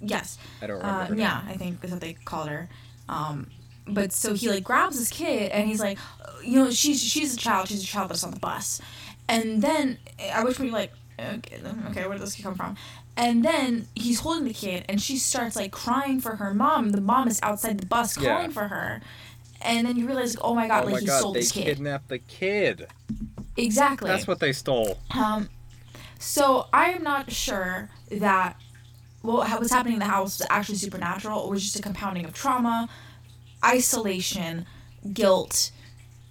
Yes. 0.00 0.38
I 0.60 0.66
don't 0.66 0.78
remember. 0.78 1.14
Uh, 1.14 1.16
yeah. 1.16 1.42
I 1.48 1.54
think 1.54 1.82
is 1.84 1.90
what 1.90 2.00
they 2.00 2.14
called 2.14 2.48
her. 2.48 2.68
Um, 3.08 3.46
but 3.86 4.12
so 4.12 4.34
he 4.34 4.48
like 4.48 4.64
grabs 4.64 4.98
this 4.98 5.10
kid 5.10 5.50
and 5.52 5.68
he's 5.68 5.80
like, 5.80 5.98
you 6.42 6.56
know, 6.56 6.70
she's 6.70 7.02
she's 7.02 7.34
a 7.34 7.36
child. 7.36 7.68
She's 7.68 7.82
a 7.82 7.86
child 7.86 8.10
that's 8.10 8.24
on 8.24 8.30
the 8.30 8.40
bus. 8.40 8.80
And 9.28 9.62
then 9.62 9.98
I 10.32 10.42
wish 10.44 10.58
we 10.58 10.70
like, 10.70 10.92
okay, 11.18 11.60
okay, 11.90 12.06
where 12.06 12.14
did 12.18 12.22
this 12.22 12.34
kid 12.34 12.42
come 12.44 12.54
from? 12.54 12.76
And 13.16 13.44
then 13.44 13.86
he's 13.94 14.20
holding 14.20 14.44
the 14.44 14.54
kid 14.54 14.84
and 14.88 15.00
she 15.00 15.16
starts 15.18 15.54
like 15.56 15.70
crying 15.70 16.20
for 16.20 16.36
her 16.36 16.52
mom. 16.52 16.90
The 16.90 17.00
mom 17.00 17.28
is 17.28 17.38
outside 17.42 17.78
the 17.78 17.86
bus 17.86 18.18
Yeah. 18.18 18.34
calling 18.34 18.50
for 18.50 18.68
her. 18.68 19.00
And 19.62 19.86
then 19.86 19.96
you 19.96 20.06
realize, 20.06 20.36
oh 20.40 20.54
my 20.54 20.66
god, 20.68 20.82
oh 20.82 20.86
like 20.86 20.94
my 20.94 21.00
he 21.00 21.06
god, 21.06 21.18
stole 21.20 21.32
they 21.32 21.40
this 21.40 21.52
kid. 21.52 21.64
kidnapped 21.64 22.08
the 22.08 22.18
kid. 22.18 22.88
Exactly. 23.56 24.08
That's 24.08 24.26
what 24.26 24.40
they 24.40 24.52
stole. 24.52 24.98
Um, 25.10 25.48
so 26.18 26.66
I 26.72 26.86
am 26.90 27.02
not 27.02 27.30
sure 27.30 27.90
that 28.10 28.56
what 29.22 29.58
was 29.60 29.70
happening 29.70 29.94
in 29.94 29.98
the 30.00 30.06
house 30.06 30.38
was 30.38 30.46
actually 30.50 30.76
supernatural 30.76 31.40
or 31.40 31.50
was 31.50 31.62
just 31.62 31.78
a 31.78 31.82
compounding 31.82 32.24
of 32.24 32.34
trauma, 32.34 32.88
isolation, 33.64 34.66
guilt, 35.12 35.70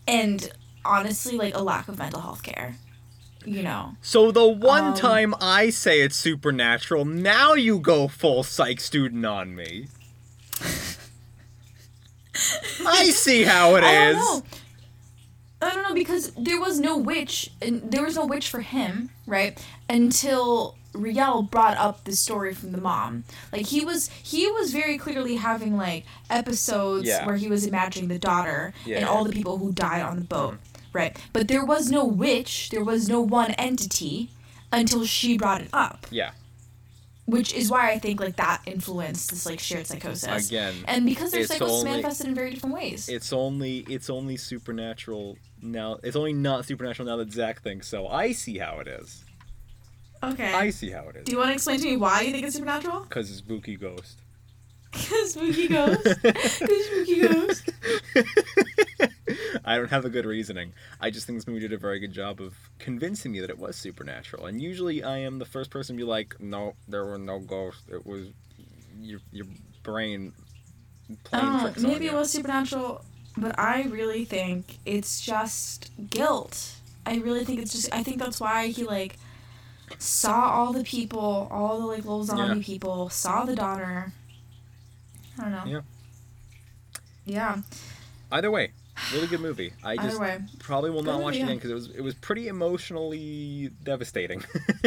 and 0.07 0.51
honestly, 0.85 1.37
like 1.37 1.55
a 1.55 1.61
lack 1.61 1.87
of 1.87 1.97
mental 1.97 2.21
health 2.21 2.43
care. 2.43 2.75
You 3.45 3.61
know. 3.63 3.95
So 4.01 4.31
the 4.31 4.47
one 4.47 4.83
Um, 4.89 4.93
time 4.93 5.35
I 5.41 5.69
say 5.69 6.01
it's 6.01 6.15
supernatural, 6.15 7.03
now 7.03 7.53
you 7.53 7.77
go 7.79 8.07
full 8.07 8.43
psych 8.43 8.79
student 8.79 9.25
on 9.25 9.53
me. 9.55 9.87
I 12.85 13.09
see 13.09 13.43
how 13.43 13.75
it 13.75 13.83
I 13.83 14.09
is. 14.11 14.41
I 15.63 15.73
don't 15.73 15.83
know 15.83 15.93
because 15.93 16.31
there 16.31 16.59
was 16.59 16.79
no 16.79 16.97
witch, 16.97 17.51
and 17.61 17.91
there 17.91 18.03
was 18.03 18.15
no 18.15 18.25
witch 18.25 18.49
for 18.49 18.61
him, 18.61 19.09
right? 19.25 19.57
Until 19.89 20.75
Rial 20.93 21.41
brought 21.41 21.77
up 21.77 22.03
the 22.03 22.15
story 22.15 22.53
from 22.53 22.71
the 22.71 22.77
mom. 22.81 23.23
Like 23.51 23.65
he 23.67 23.83
was, 23.83 24.09
he 24.21 24.47
was 24.51 24.71
very 24.73 24.97
clearly 24.97 25.37
having 25.37 25.75
like 25.77 26.05
episodes 26.29 27.07
Yeah. 27.07 27.25
where 27.25 27.35
he 27.35 27.47
was 27.47 27.65
imagining 27.65 28.09
the 28.09 28.19
daughter 28.19 28.73
Yeah, 28.85 28.97
and 28.97 29.05
yeah. 29.05 29.09
all 29.09 29.23
the 29.23 29.31
people 29.31 29.57
who 29.57 29.71
died 29.71 30.01
on 30.03 30.17
the 30.17 30.23
boat, 30.25 30.57
right? 30.91 31.17
But 31.33 31.47
there 31.47 31.65
was 31.65 31.89
no 31.89 32.05
witch, 32.05 32.69
there 32.69 32.83
was 32.83 33.09
no 33.09 33.21
one 33.21 33.51
entity 33.51 34.29
until 34.71 35.05
she 35.05 35.37
brought 35.37 35.61
it 35.61 35.69
up, 35.73 36.05
Yeah. 36.11 36.31
which 37.25 37.53
is 37.53 37.69
why 37.71 37.91
I 37.91 37.99
think 37.99 38.19
like 38.19 38.35
that 38.35 38.61
influenced 38.65 39.29
this 39.31 39.45
like 39.45 39.59
shared 39.59 39.87
psychosis. 39.87 40.47
Again, 40.49 40.75
and 40.87 41.05
because 41.05 41.31
their 41.31 41.45
psychosis 41.47 41.77
only- 41.79 41.89
manifested 41.91 42.27
in 42.27 42.35
very 42.35 42.51
different 42.51 42.75
ways. 42.75 43.07
it's 43.09 43.31
only 43.33 43.79
it's 43.89 44.09
only 44.11 44.37
supernatural 44.37 45.37
now. 45.63 45.97
It's 46.03 46.15
only 46.15 46.33
not 46.33 46.65
supernatural 46.65 47.07
now 47.07 47.17
that 47.17 47.31
Zach 47.31 47.61
thinks 47.61 47.87
so. 47.87 48.07
I 48.07 48.31
see 48.33 48.57
how 48.57 48.79
it 48.79 48.87
is. 48.87 49.23
okay. 50.23 50.53
I 50.53 50.69
see 50.69 50.89
how 50.91 51.07
it 51.09 51.15
is. 51.17 51.23
Do 51.25 51.31
you 51.31 51.37
want 51.37 51.49
to 51.49 51.53
explain 51.53 51.79
to 51.79 51.85
me 51.85 51.97
why 51.97 52.21
you 52.21 52.31
think 52.31 52.45
it's 52.45 52.55
supernatural? 52.55 53.01
Because 53.01 53.29
it's 53.29 53.39
spooky 53.39 53.75
ghost. 53.75 54.19
Because 54.91 55.31
spooky 55.33 55.67
ghost. 55.67 56.03
Because 56.21 56.51
spooky 56.51 57.21
ghost. 57.21 57.69
I 59.65 59.77
don't 59.77 59.89
have 59.89 60.05
a 60.05 60.09
good 60.09 60.25
reasoning. 60.25 60.73
I 60.99 61.09
just 61.09 61.25
think 61.25 61.37
this 61.37 61.47
movie 61.47 61.61
did 61.61 61.73
a 61.73 61.77
very 61.77 61.99
good 61.99 62.11
job 62.11 62.41
of 62.41 62.53
convincing 62.79 63.31
me 63.31 63.39
that 63.39 63.49
it 63.49 63.57
was 63.57 63.75
supernatural. 63.75 64.45
And 64.45 64.61
usually 64.61 65.03
I 65.03 65.19
am 65.19 65.39
the 65.39 65.45
first 65.45 65.69
person 65.71 65.95
to 65.95 66.03
be 66.03 66.07
like, 66.07 66.35
no, 66.39 66.73
there 66.87 67.05
were 67.05 67.17
no 67.17 67.39
ghosts. 67.39 67.83
It 67.89 68.05
was 68.05 68.27
your, 68.99 69.19
your 69.31 69.45
brain 69.81 70.33
playing 71.23 71.45
Oh, 71.47 71.61
tricks 71.61 71.83
on 71.83 71.89
maybe 71.89 72.07
it 72.07 72.13
was 72.13 72.29
supernatural, 72.31 73.03
but 73.37 73.57
I 73.59 73.83
really 73.83 74.25
think 74.25 74.77
it's 74.85 75.21
just 75.21 75.91
guilt. 76.09 76.75
I 77.05 77.17
really 77.17 77.43
think 77.45 77.59
it's 77.61 77.71
just. 77.73 77.93
I 77.93 78.03
think 78.03 78.19
that's 78.19 78.39
why 78.39 78.67
he 78.67 78.83
like 78.83 79.17
saw 79.99 80.49
all 80.51 80.73
the 80.73 80.83
people, 80.83 81.47
all 81.51 81.79
the 81.79 81.85
like 81.85 81.99
little 81.99 82.23
zombie 82.23 82.59
Yeah. 82.59 82.65
people, 82.65 83.09
saw 83.09 83.45
the 83.45 83.55
daughter. 83.55 84.11
I 85.37 85.41
don't 85.41 85.51
know. 85.51 85.63
Yeah. 85.65 85.81
Yeah. 87.25 87.57
Either 88.31 88.51
way, 88.51 88.71
really 89.13 89.27
good 89.27 89.39
movie. 89.41 89.73
I 89.83 89.97
just 89.97 90.19
probably 90.59 90.89
will 90.91 91.03
not 91.03 91.17
Good 91.17 91.23
watch 91.23 91.33
movie, 91.35 91.39
it 91.41 91.43
again 91.43 91.55
because 91.57 91.71
it 91.71 91.73
was 91.75 91.89
it 91.89 92.01
was 92.01 92.13
pretty 92.15 92.47
emotionally 92.47 93.69
devastating. 93.83 94.43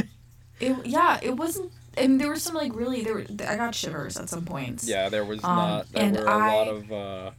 it 0.60 0.76
yeah, 0.86 1.18
it 1.22 1.36
wasn't. 1.36 1.72
Mean, 1.98 2.18
there 2.18 2.28
were 2.28 2.36
some 2.36 2.54
like 2.54 2.74
really 2.74 3.02
there. 3.02 3.14
Were, 3.14 3.24
I 3.46 3.56
got 3.56 3.74
shivers 3.74 4.16
at 4.18 4.28
some 4.28 4.44
points. 4.44 4.86
yeah, 4.86 5.08
there 5.08 5.24
was 5.24 5.42
Um, 5.42 5.56
not 5.56 5.92
there 5.92 6.02
and 6.04 6.16
were 6.16 6.22
a 6.22 6.24
lot 6.24 6.68
I- 6.68 6.70
of 6.70 6.92
uh, 6.92 7.30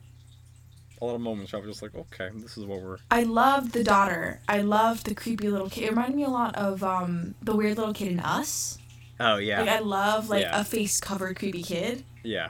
a 1.01 1.05
lot 1.05 1.15
of 1.15 1.21
moments 1.21 1.51
where 1.53 1.61
I 1.61 1.65
was 1.65 1.75
just 1.75 1.81
like, 1.83 1.95
okay, 1.95 2.29
this 2.35 2.57
is 2.57 2.65
what 2.65 2.81
we're 2.81 2.97
I 3.11 3.23
love 3.23 3.71
the 3.71 3.83
daughter. 3.83 4.39
I 4.47 4.61
love 4.61 5.03
the 5.03 5.13
creepy 5.15 5.49
little 5.49 5.69
kid. 5.69 5.83
It 5.85 5.89
reminded 5.91 6.15
me 6.15 6.23
a 6.23 6.29
lot 6.29 6.55
of 6.55 6.83
um 6.83 7.35
the 7.41 7.55
weird 7.55 7.77
little 7.77 7.93
kid 7.93 8.11
in 8.11 8.19
Us. 8.19 8.77
Oh 9.19 9.37
yeah, 9.37 9.61
Like 9.61 9.69
I 9.69 9.79
love 9.79 10.29
like 10.29 10.41
Yeah. 10.43 10.59
a 10.59 10.63
face 10.63 10.99
covered 10.99 11.37
creepy 11.37 11.63
kid. 11.63 12.03
yeah. 12.23 12.49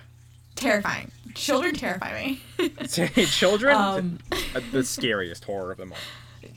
Terrifying. 0.55 1.11
Children 1.35 1.75
terrify 1.75 2.13
me. 2.19 2.41
Children, 3.27 3.75
um, 3.77 4.19
uh, 4.55 4.61
the 4.71 4.83
scariest 4.83 5.43
horror 5.43 5.71
of 5.71 5.77
them 5.77 5.91
all. 5.93 6.49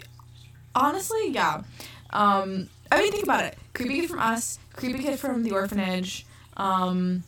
honestly, 0.74 1.28
yeah. 1.30 1.62
Um, 2.10 2.68
I 2.90 3.02
mean, 3.02 3.12
think 3.12 3.24
about 3.24 3.44
it. 3.44 3.58
Creepy 3.74 4.00
kid 4.00 4.08
from 4.10 4.20
Us. 4.20 4.58
Creepy 4.72 5.00
kid 5.02 5.18
from 5.18 5.42
the 5.42 5.50
orphanage. 5.52 6.24
Um, 6.56 7.24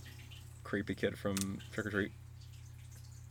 Creepy 0.65 0.95
kid 0.95 1.19
from 1.19 1.59
Trick 1.73 1.87
or 1.87 1.91
Treat. 1.91 2.13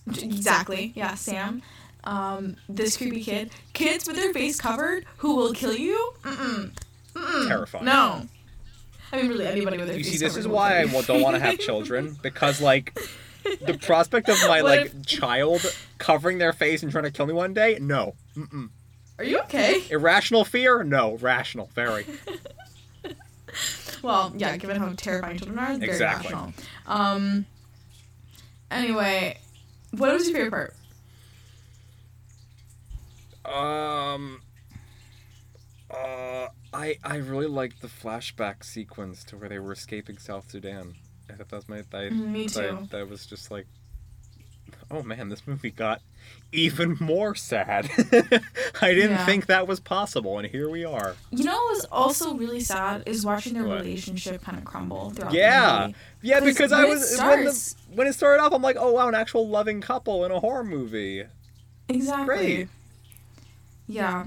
Exactly. 0.07 0.91
Yeah, 0.95 1.15
Sam. 1.15 1.61
Um, 2.03 2.55
this 2.67 2.97
creepy 2.97 3.23
kid. 3.23 3.51
Kids 3.73 4.07
with 4.07 4.15
their 4.15 4.33
face 4.33 4.59
covered 4.59 5.05
who 5.17 5.35
will 5.35 5.53
kill 5.53 5.75
you. 5.75 6.13
Mm-mm. 6.23 6.71
Mm-mm. 7.13 7.47
Terrifying. 7.47 7.85
No. 7.85 8.27
I 9.13 9.17
mean, 9.17 9.27
really, 9.29 9.45
anybody 9.45 9.77
with 9.77 9.87
their 9.87 9.97
You 9.97 10.03
face 10.03 10.13
see, 10.13 10.17
this 10.19 10.33
covered 10.33 10.39
is 10.39 10.47
why 10.47 10.77
I 10.79 10.81
kill 10.83 10.89
you. 10.89 10.95
wa- 10.95 11.01
don't 11.03 11.21
want 11.21 11.35
to 11.35 11.41
have 11.41 11.59
children 11.59 12.17
because, 12.21 12.61
like, 12.61 12.97
the 13.65 13.77
prospect 13.77 14.29
of 14.29 14.37
my 14.47 14.61
What 14.63 14.77
like 14.79 14.85
if- 14.87 15.05
child 15.05 15.61
covering 15.97 16.37
their 16.39 16.53
face 16.53 16.81
and 16.81 16.91
trying 16.91 17.03
to 17.03 17.11
kill 17.11 17.25
me 17.27 17.33
one 17.33 17.53
day, 17.53 17.77
no. 17.79 18.15
Mm-mm. 18.37 18.69
Are 19.19 19.23
you 19.25 19.39
okay? 19.41 19.83
Irrational 19.91 20.43
fear, 20.45 20.83
no. 20.83 21.17
Rational, 21.17 21.69
very. 21.75 22.05
Well, 24.01 24.33
yeah, 24.35 24.57
given 24.57 24.77
how 24.77 24.91
terrifying 24.97 25.37
children 25.37 25.59
are, 25.59 25.75
very 25.77 25.91
Exactly. 25.91 26.31
rational. 26.33 26.53
Um. 26.87 27.45
Anyway, 28.71 29.37
what 29.91 30.13
was 30.13 30.27
your 30.29 30.37
favorite 30.37 30.73
part? 33.45 34.15
Um. 34.15 34.41
Uh, 35.89 36.47
I 36.73 36.97
I 37.03 37.17
really 37.17 37.47
liked 37.47 37.81
the 37.81 37.87
flashback 37.87 38.63
sequence 38.63 39.23
to 39.25 39.37
where 39.37 39.49
they 39.49 39.59
were 39.59 39.73
escaping 39.73 40.17
South 40.17 40.49
Sudan. 40.49 40.93
I 41.29 41.33
thought 41.33 41.49
that 41.49 41.55
was 41.55 41.69
my. 41.69 41.83
I, 41.97 42.09
me 42.09 42.45
I- 42.45 42.87
that 42.91 43.09
was 43.09 43.25
just 43.25 43.51
like, 43.51 43.67
oh 44.91 45.03
man, 45.03 45.29
this 45.29 45.45
movie 45.47 45.71
got 45.71 46.01
even 46.51 46.97
more 46.99 47.33
sad. 47.35 47.89
I 48.81 48.93
didn't 48.93 49.11
Yeah. 49.11 49.25
think 49.25 49.45
that 49.47 49.67
was 49.67 49.79
possible, 49.79 50.37
and 50.37 50.47
here 50.47 50.69
we 50.69 50.83
are. 50.85 51.15
You 51.31 51.45
know 51.45 51.53
what 51.53 51.75
was 51.75 51.85
also 51.91 52.33
really 52.35 52.59
sad 52.59 53.03
is 53.05 53.25
watching 53.25 53.53
their 53.53 53.63
What? 53.65 53.79
relationship 53.83 54.41
kind 54.43 54.57
of 54.57 54.65
crumble 54.65 55.11
throughout 55.11 55.33
Yeah. 55.33 55.73
the 55.73 55.81
movie. 55.87 55.95
Yeah, 56.21 56.39
'Cause 56.39 56.47
because 56.49 56.71
I 56.71 56.85
was 56.85 57.19
when, 57.19 57.45
the, 57.45 57.75
when 57.95 58.07
it 58.07 58.13
started 58.13 58.41
off, 58.43 58.53
I'm 58.53 58.61
like, 58.61 58.77
oh 58.79 58.91
wow, 58.93 59.07
an 59.07 59.15
actual 59.15 59.47
loving 59.47 59.81
couple 59.81 60.25
in 60.25 60.31
a 60.31 60.39
horror 60.39 60.63
movie. 60.63 61.25
Exactly. 61.89 62.25
Great. 62.25 62.67
Yeah. 63.87 64.25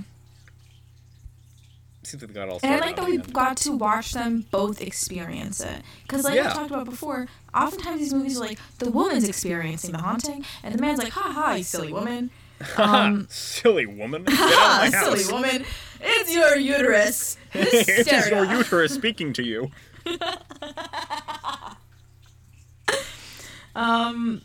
Seems 2.04 2.22
like 2.22 2.32
they 2.32 2.40
got 2.40 2.48
all 2.48 2.60
And 2.62 2.74
I 2.82 2.86
like 2.86 2.96
that 2.96 3.06
we 3.06 3.18
got 3.18 3.56
to 3.58 3.72
watch 3.72 4.12
them 4.12 4.44
both 4.50 4.80
experience 4.82 5.60
it. 5.60 5.82
Because, 6.02 6.24
like 6.24 6.34
Yeah. 6.34 6.50
I 6.50 6.54
talked 6.54 6.70
about 6.70 6.84
before, 6.86 7.26
oftentimes 7.54 8.00
these 8.00 8.14
movies 8.14 8.36
are 8.36 8.40
like 8.40 8.58
the 8.78 8.90
woman's 8.90 9.28
experiencing 9.28 9.92
the 9.92 9.98
haunting, 9.98 10.44
and 10.62 10.74
the 10.74 10.80
man's 10.80 10.98
like, 10.98 11.12
ha 11.12 11.32
ha, 11.32 11.54
you 11.54 11.64
silly 11.64 11.92
woman. 11.92 12.30
Um, 12.78 13.26
Silly 13.30 13.84
woman. 13.84 14.24
Ha, 14.30 14.80
out 14.82 14.86
of 14.86 14.92
my 14.92 14.98
house. 14.98 15.20
silly 15.24 15.32
woman. 15.32 15.64
It's 16.00 16.32
your 16.34 16.56
uterus. 16.56 17.36
it 17.52 18.06
is 18.08 18.28
your 18.30 18.44
uterus 18.44 18.94
speaking 18.94 19.32
to 19.34 19.42
you. 19.42 19.70
Um. 23.74 24.42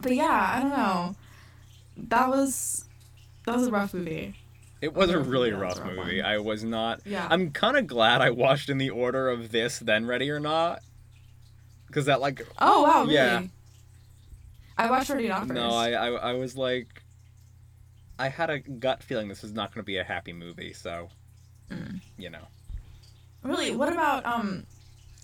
but 0.00 0.14
yeah, 0.14 0.52
I 0.56 0.60
don't 0.60 0.70
know. 0.70 1.16
That 1.96 2.28
was 2.28 2.84
that 3.48 3.58
was 3.58 3.66
a 3.68 3.70
rough 3.72 3.94
movie. 3.94 4.34
It 4.80 4.94
was 4.94 5.10
a 5.10 5.18
really 5.18 5.50
rough 5.52 5.78
a 5.78 5.82
rough 5.82 5.96
movie. 5.96 6.22
one. 6.22 6.30
I 6.30 6.38
was 6.38 6.62
not. 6.62 7.00
Yeah. 7.04 7.26
I'm 7.30 7.50
kind 7.50 7.76
of 7.76 7.86
glad 7.86 8.20
I 8.20 8.30
watched 8.30 8.68
in 8.68 8.78
the 8.78 8.90
order 8.90 9.28
of 9.28 9.50
this, 9.50 9.78
then 9.80 10.06
Ready 10.06 10.30
or 10.30 10.38
Not. 10.40 10.80
Because 11.88 12.06
that, 12.06 12.20
like. 12.20 12.46
Oh 12.60 12.82
wow, 12.84 13.02
really? 13.02 13.14
Yeah. 13.14 13.42
I 14.76 14.88
watched 14.90 15.10
Ready 15.10 15.26
or 15.26 15.30
Not 15.30 15.40
first. 15.48 15.54
No, 15.54 15.70
I, 15.70 15.90
I, 15.92 16.08
I 16.10 16.32
was 16.34 16.56
like. 16.56 17.02
I 18.20 18.28
had 18.28 18.50
a 18.50 18.58
gut 18.58 19.02
feeling 19.02 19.28
this 19.28 19.42
was 19.42 19.52
not 19.52 19.72
going 19.72 19.82
to 19.82 19.86
be 19.86 19.96
a 19.98 20.04
happy 20.04 20.32
movie, 20.32 20.72
so. 20.72 21.08
Mm. 21.70 22.00
You 22.16 22.30
know. 22.30 22.46
Really? 23.42 23.74
What 23.74 23.92
about 23.92 24.24
um 24.26 24.64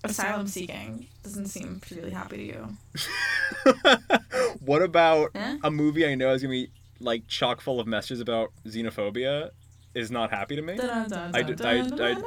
asylum 0.03 0.47
seeking? 0.47 1.07
Doesn't 1.23 1.47
seem 1.47 1.81
really 1.91 2.11
happy 2.11 2.37
to 2.37 2.43
you. 2.43 3.73
what 4.59 4.81
about 4.81 5.31
Eh? 5.35 5.57
a 5.63 5.71
movie 5.71 6.05
I 6.05 6.15
know 6.15 6.33
is 6.33 6.41
going 6.43 6.51
to 6.65 6.67
be, 6.67 6.71
like, 6.99 7.27
chock 7.27 7.61
full 7.61 7.79
of 7.79 7.87
messages 7.87 8.19
about 8.19 8.51
xenophobia 8.65 9.49
is 9.93 10.11
not 10.11 10.29
happy 10.31 10.55
to 10.55 10.61
me? 10.61 10.73
I 10.73 11.41
d- 11.43 11.55
I- 11.63 12.21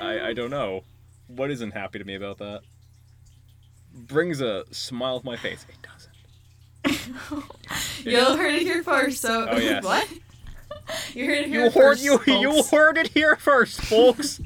I, 0.00 0.28
I 0.28 0.32
don't 0.32 0.50
know. 0.50 0.82
What 1.26 1.50
isn't 1.50 1.72
happy 1.72 1.98
to 1.98 2.04
me 2.04 2.14
about 2.14 2.38
that? 2.38 2.62
Brings 3.92 4.40
a 4.40 4.64
smile 4.70 5.20
to 5.20 5.26
my 5.26 5.36
face. 5.36 5.66
It 5.68 5.76
doesn't. 5.82 7.44
You 8.04 8.16
heard 8.24 8.54
it 8.54 8.62
here 8.62 8.82
first. 8.82 9.20
So 9.20 9.46
Oh, 9.50 9.58
yes. 9.58 9.84
what? 9.90 10.08
You 11.14 11.26
heard 11.26 11.38
it 11.38 11.46
here 11.48 11.54
You 11.66 11.70
heard 11.70 11.72
first. 11.74 12.02
you 12.04 12.12
you 12.26 12.52
folks. 12.52 12.70
heard 12.70 12.96
it 12.96 13.08
here 13.08 13.36
first, 13.36 13.82
folks. 13.82 14.40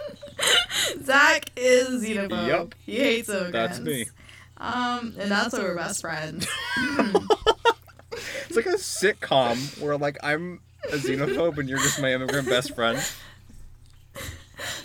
Zach 1.02 1.50
is 1.56 2.04
xenophobe. 2.04 2.46
Yup. 2.48 2.74
He 2.84 2.96
hates 2.98 3.28
immigrants. 3.30 3.52
That's 3.52 3.80
me. 3.80 4.06
Um, 4.58 5.14
and 5.18 5.30
that's 5.30 5.54
why 5.54 5.60
we're 5.60 5.74
best 5.76 6.02
friends. 6.02 6.46
It's 8.56 8.66
like 8.66 8.74
a 8.74 8.78
sitcom 8.78 9.80
where 9.82 9.96
like 9.98 10.18
I'm 10.22 10.60
a 10.84 10.96
xenophobe 10.96 11.58
and 11.58 11.68
you're 11.68 11.78
just 11.78 12.00
my 12.00 12.12
immigrant 12.12 12.48
best 12.48 12.74
friend. 12.74 12.98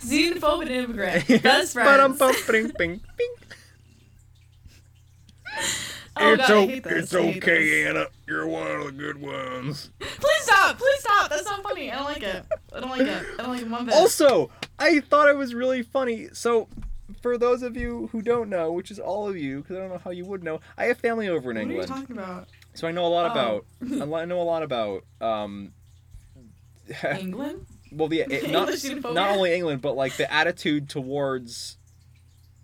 Xenophobic 0.02 0.70
immigrant. 0.70 1.28
Best 1.44 1.74
friends. 1.74 2.20
bum, 2.20 2.34
bing, 2.48 2.72
bing, 2.78 3.02
bing. 3.18 3.30
Oh, 6.18 6.34
it's 6.34 6.48
God, 6.48 6.52
I 6.52 6.54
o- 6.56 6.68
hate 6.68 6.84
this. 6.84 7.04
it's 7.04 7.16
I 7.16 7.22
hate 7.22 7.44
okay, 7.44 7.84
this. 7.84 7.88
Anna. 7.88 8.08
You're 8.28 8.48
one 8.48 8.70
of 8.70 8.86
the 8.86 8.92
good 8.92 9.22
ones. 9.22 9.90
Please 10.00 10.42
stop. 10.42 10.78
Please 10.78 11.00
stop. 11.00 11.30
That's 11.30 11.46
not 11.46 11.64
funny. 11.64 11.92
I 11.92 11.96
don't 11.96 12.06
like 12.06 12.24
it. 12.24 12.46
I 12.76 12.80
don't 12.80 12.90
like 12.90 13.02
it. 13.02 13.26
I 13.40 13.44
don't 13.44 13.52
like 13.52 13.62
it 13.62 13.70
one 13.70 13.86
bit. 13.86 13.94
Also, 13.94 14.52
I 14.78 15.00
thought 15.00 15.30
it 15.30 15.38
was 15.38 15.54
really 15.54 15.84
funny. 15.84 16.28
So, 16.34 16.68
for 17.22 17.38
those 17.38 17.64
of 17.64 17.78
you 17.78 18.10
who 18.12 18.22
don't 18.22 18.50
know, 18.50 18.72
which 18.74 18.92
is 18.92 19.00
all 19.00 19.30
of 19.30 19.38
you, 19.38 19.62
because 19.62 19.78
I 19.78 19.80
don't 19.80 19.90
know 19.90 20.02
how 20.04 20.12
you 20.12 20.26
would 20.26 20.44
know, 20.44 20.60
I 20.78 20.86
have 20.86 20.98
family 20.98 21.30
over 21.30 21.52
in 21.52 21.58
what 21.58 21.64
are 21.64 21.68
you 21.68 21.80
England, 21.80 21.88
talking 21.88 22.18
about? 22.18 22.48
So 22.74 22.88
I 22.88 22.92
know 22.92 23.06
a 23.06 23.08
lot 23.08 23.26
about. 23.26 23.66
I 24.02 24.04
I 24.22 24.26
know 24.26 24.42
a 24.42 24.44
lot 24.44 24.64
about. 24.64 25.04
Um, 25.20 25.74
England? 27.18 27.66
well, 27.92 28.08
the 28.08 28.22
it, 28.30 28.50
not 28.50 28.70
not 29.10 29.30
only 29.30 29.54
England, 29.54 29.82
but 29.82 29.96
like 29.96 30.18
the 30.18 30.32
attitude 30.32 30.90
towards. 30.90 31.78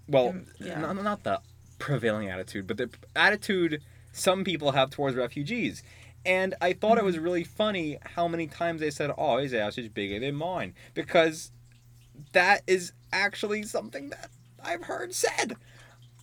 Well, 0.07 0.29
Um, 0.29 0.45
yeah. 0.59 0.79
not, 0.79 0.95
not 1.03 1.23
the 1.23 1.41
prevailing 1.79 2.29
attitude, 2.29 2.65
but 2.65 2.77
the 2.77 2.89
attitude 3.15 3.81
some 4.13 4.43
people 4.43 4.71
have 4.71 4.89
towards 4.89 5.15
refugees. 5.17 5.83
And 6.25 6.55
I 6.61 6.73
thought 6.73 6.97
it 6.97 7.01
Mm-hmm. 7.01 7.05
was 7.05 7.19
really 7.19 7.43
funny 7.43 7.99
how 8.15 8.27
many 8.27 8.47
times 8.47 8.81
they 8.81 8.89
said, 8.89 9.11
"Oh, 9.17 9.37
his 9.37 9.53
ass 9.53 9.77
is 9.77 9.87
bigger 9.89 10.19
than 10.19 10.35
mine," 10.35 10.73
because 10.93 11.51
that 12.33 12.61
is 12.67 12.93
actually 13.13 13.63
something 13.63 14.09
that 14.09 14.29
I've 14.63 14.83
heard 14.83 15.13
said. 15.13 15.55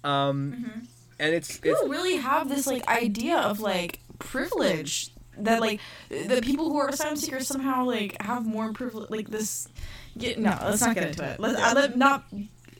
Um, 0.02 0.54
Mhm. 0.58 0.86
And 1.24 1.34
it's 1.34 1.60
it's 1.62 1.88
really 1.88 2.16
have 2.16 2.48
this 2.48 2.66
like 2.66 2.86
idea 2.88 3.36
of 3.38 3.60
like 3.60 4.00
privilege 4.18 5.10
that 5.38 5.60
like 5.60 5.80
the 6.08 6.40
people 6.42 6.66
who 6.70 6.76
are 6.78 6.88
asylum 6.88 7.16
seekers 7.16 7.46
somehow 7.48 7.84
like 7.84 8.20
have 8.22 8.46
more 8.46 8.72
privilege 8.72 9.10
like 9.10 9.28
this 9.30 9.68
get 10.16 10.38
no 10.38 10.56
let's 10.64 10.80
not 10.80 10.94
get 10.94 11.08
into 11.08 11.24
it 11.24 11.40
let, 11.40 11.58
Yeah. 11.58 11.70
uh, 11.70 11.74
let 11.74 11.96
not 11.96 12.24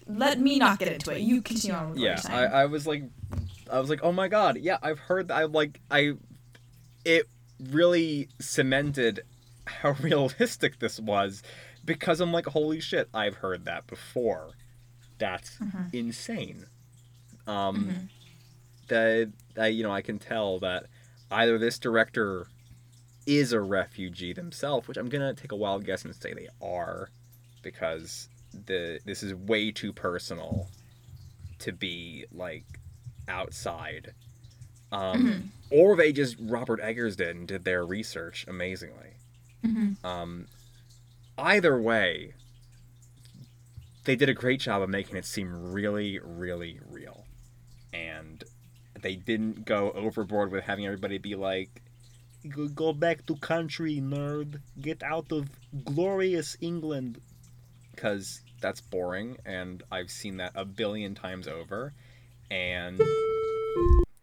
let 0.06 0.38
me 0.38 0.58
not 0.58 0.78
get 0.78 0.88
into 0.92 1.10
it 1.10 1.20
you 1.22 1.40
continue 1.42 1.74
on 1.76 1.90
with 1.90 1.98
yeah 1.98 2.20
you're 2.30 2.38
I, 2.54 2.62
I 2.62 2.66
was 2.66 2.86
like 2.86 3.02
i 3.72 3.80
was 3.80 3.88
like 3.90 4.00
oh 4.02 4.12
my 4.12 4.28
god 4.28 4.58
yeah 4.58 4.78
i've 4.82 4.98
heard 5.00 5.28
that 5.28 5.36
i 5.36 5.44
like 5.44 5.80
i 5.90 6.12
it 7.04 7.28
really 7.70 8.28
cemented 8.40 9.20
how 9.66 9.92
realistic 10.00 10.78
this 10.78 11.00
was 11.00 11.42
because 11.84 12.20
i'm 12.20 12.32
like 12.32 12.46
holy 12.46 12.80
shit 12.80 13.08
i've 13.14 13.36
heard 13.36 13.64
that 13.64 13.86
before 13.86 14.50
that's 15.18 15.56
Mhm. 15.58 15.92
insane 15.94 16.66
um 17.46 17.76
Mhm. 17.88 18.08
That 18.88 19.32
I, 19.58 19.68
you 19.68 19.82
know 19.82 19.92
i 19.92 20.02
can 20.02 20.18
tell 20.18 20.58
that 20.60 20.86
either 21.30 21.58
this 21.58 21.78
director 21.78 22.46
is 23.26 23.52
a 23.52 23.60
refugee 23.60 24.32
themselves 24.32 24.86
which 24.88 24.96
i'm 24.96 25.08
gonna 25.08 25.34
take 25.34 25.52
a 25.52 25.56
wild 25.56 25.84
guess 25.84 26.04
and 26.04 26.14
say 26.14 26.34
they 26.34 26.48
are 26.60 27.08
because 27.62 28.28
the 28.66 29.00
this 29.04 29.22
is 29.22 29.34
way 29.34 29.70
too 29.72 29.92
personal 29.92 30.68
to 31.58 31.72
be 31.72 32.24
like 32.32 32.64
outside 33.28 34.12
um 34.92 35.24
Mhm. 35.24 35.48
or 35.70 35.96
they 35.96 36.12
just 36.12 36.36
robert 36.40 36.80
eggers 36.80 37.16
did 37.16 37.34
and 37.36 37.48
did 37.48 37.64
their 37.64 37.84
research 37.86 38.44
amazingly 38.46 39.14
Mhm. 39.64 40.04
um 40.04 40.46
either 41.38 41.80
way 41.80 42.34
they 44.04 44.14
did 44.16 44.28
a 44.28 44.34
great 44.34 44.60
job 44.60 44.82
of 44.82 44.90
making 44.90 45.16
it 45.16 45.24
seem 45.24 45.72
really 45.72 46.18
really 46.18 46.78
real 46.88 47.24
and 47.92 48.44
they 49.04 49.16
didn't 49.16 49.66
go 49.66 49.92
overboard 49.92 50.50
with 50.50 50.64
having 50.64 50.86
everybody 50.86 51.18
be 51.18 51.34
like 51.34 51.82
"Go- 52.74 52.94
back 52.94 53.26
to 53.26 53.36
country 53.36 54.00
nerd. 54.00 54.62
Get 54.80 55.02
out 55.02 55.30
of 55.30 55.50
glorious 55.84 56.56
england. 56.62 57.20
Because 57.90 58.40
that's 58.62 58.80
boring 58.80 59.36
and 59.44 59.82
i've 59.92 60.10
seen 60.10 60.38
that 60.38 60.52
a 60.54 60.64
billion 60.64 61.14
times 61.14 61.46
over. 61.46 61.92
And 62.50 62.98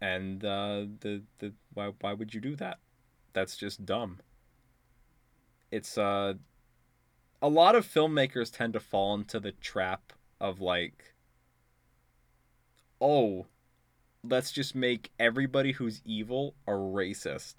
and 0.00 0.44
uh 0.44 0.86
the 1.00 1.22
the 1.38 1.52
why, 1.74 1.92
why 2.00 2.12
would 2.12 2.34
you 2.34 2.40
do 2.40 2.56
that? 2.56 2.78
That's 3.34 3.56
just 3.56 3.86
dumb. 3.86 4.18
It's 5.70 5.96
uh 5.96 6.34
a 7.40 7.48
lot 7.48 7.76
of 7.76 7.86
filmmakers 7.86 8.52
tend 8.52 8.72
to 8.72 8.80
fall 8.80 9.14
into 9.14 9.38
the 9.38 9.52
trap 9.52 10.12
of 10.40 10.60
like 10.60 11.14
oh 13.00 13.46
let's 14.24 14.52
just 14.52 14.74
make 14.74 15.10
everybody 15.18 15.72
who's 15.72 16.00
evil 16.04 16.54
a 16.66 16.72
racist. 16.72 17.54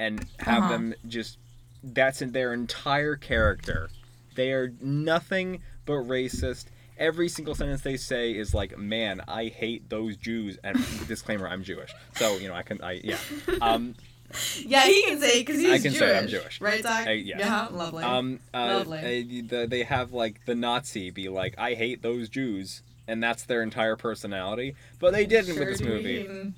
And 0.00 0.24
have 0.40 0.64
Uh-huh. 0.64 0.72
them 0.72 0.94
just 1.06 1.38
that's 1.82 2.22
in 2.22 2.32
their 2.32 2.52
entire 2.52 3.16
character. 3.16 3.88
They 4.36 4.52
are 4.52 4.72
nothing 4.80 5.62
but 5.86 5.94
racist. 5.94 6.66
Every 6.96 7.28
single 7.28 7.54
sentence 7.54 7.82
they 7.82 7.96
say 7.96 8.32
is 8.32 8.52
like 8.54 8.76
man 8.78 9.20
i 9.28 9.46
hate 9.46 9.88
those 9.88 10.16
jews. 10.16 10.58
And 10.62 10.76
disclaimer 11.08 11.48
i'm 11.48 11.62
jewish. 11.64 11.92
So 12.14 12.36
you 12.38 12.48
know 12.48 12.54
i 12.54 12.62
can 12.62 12.80
i 12.82 13.00
yeah. 13.02 13.18
Um 13.60 13.94
yeah 14.66 14.84
he 14.86 15.02
can 15.06 15.20
say 15.20 15.40
because 15.40 15.58
he's 15.58 15.70
I 15.70 15.78
can 15.78 15.82
Jewish, 15.92 15.98
say 15.98 16.18
I'm 16.18 16.28
Jewish. 16.28 16.60
right 16.60 16.84
Uh, 16.84 17.10
yes. 17.10 17.38
yeah. 17.40 17.66
Lovely. 17.72 18.04
Um, 18.04 18.40
uh, 18.54 18.66
Lovely. 18.84 18.98
uh, 18.98 19.46
the, 19.48 19.66
they 19.68 19.82
have 19.84 20.12
like 20.12 20.44
the 20.44 20.54
Nazi 20.54 21.10
be 21.10 21.28
like, 21.30 21.54
"I 21.58 21.72
hate 21.74 22.02
those 22.02 22.28
Jews," 22.28 22.82
and 23.08 23.22
that's 23.22 23.42
their 23.44 23.62
entire 23.62 23.96
personality. 23.96 24.76
But 25.00 25.12
they 25.12 25.26
didn't 25.26 25.54
Sure 25.56 25.58
with 25.66 25.78
this 25.78 25.80
movie, 25.80 26.28
mean- 26.28 26.54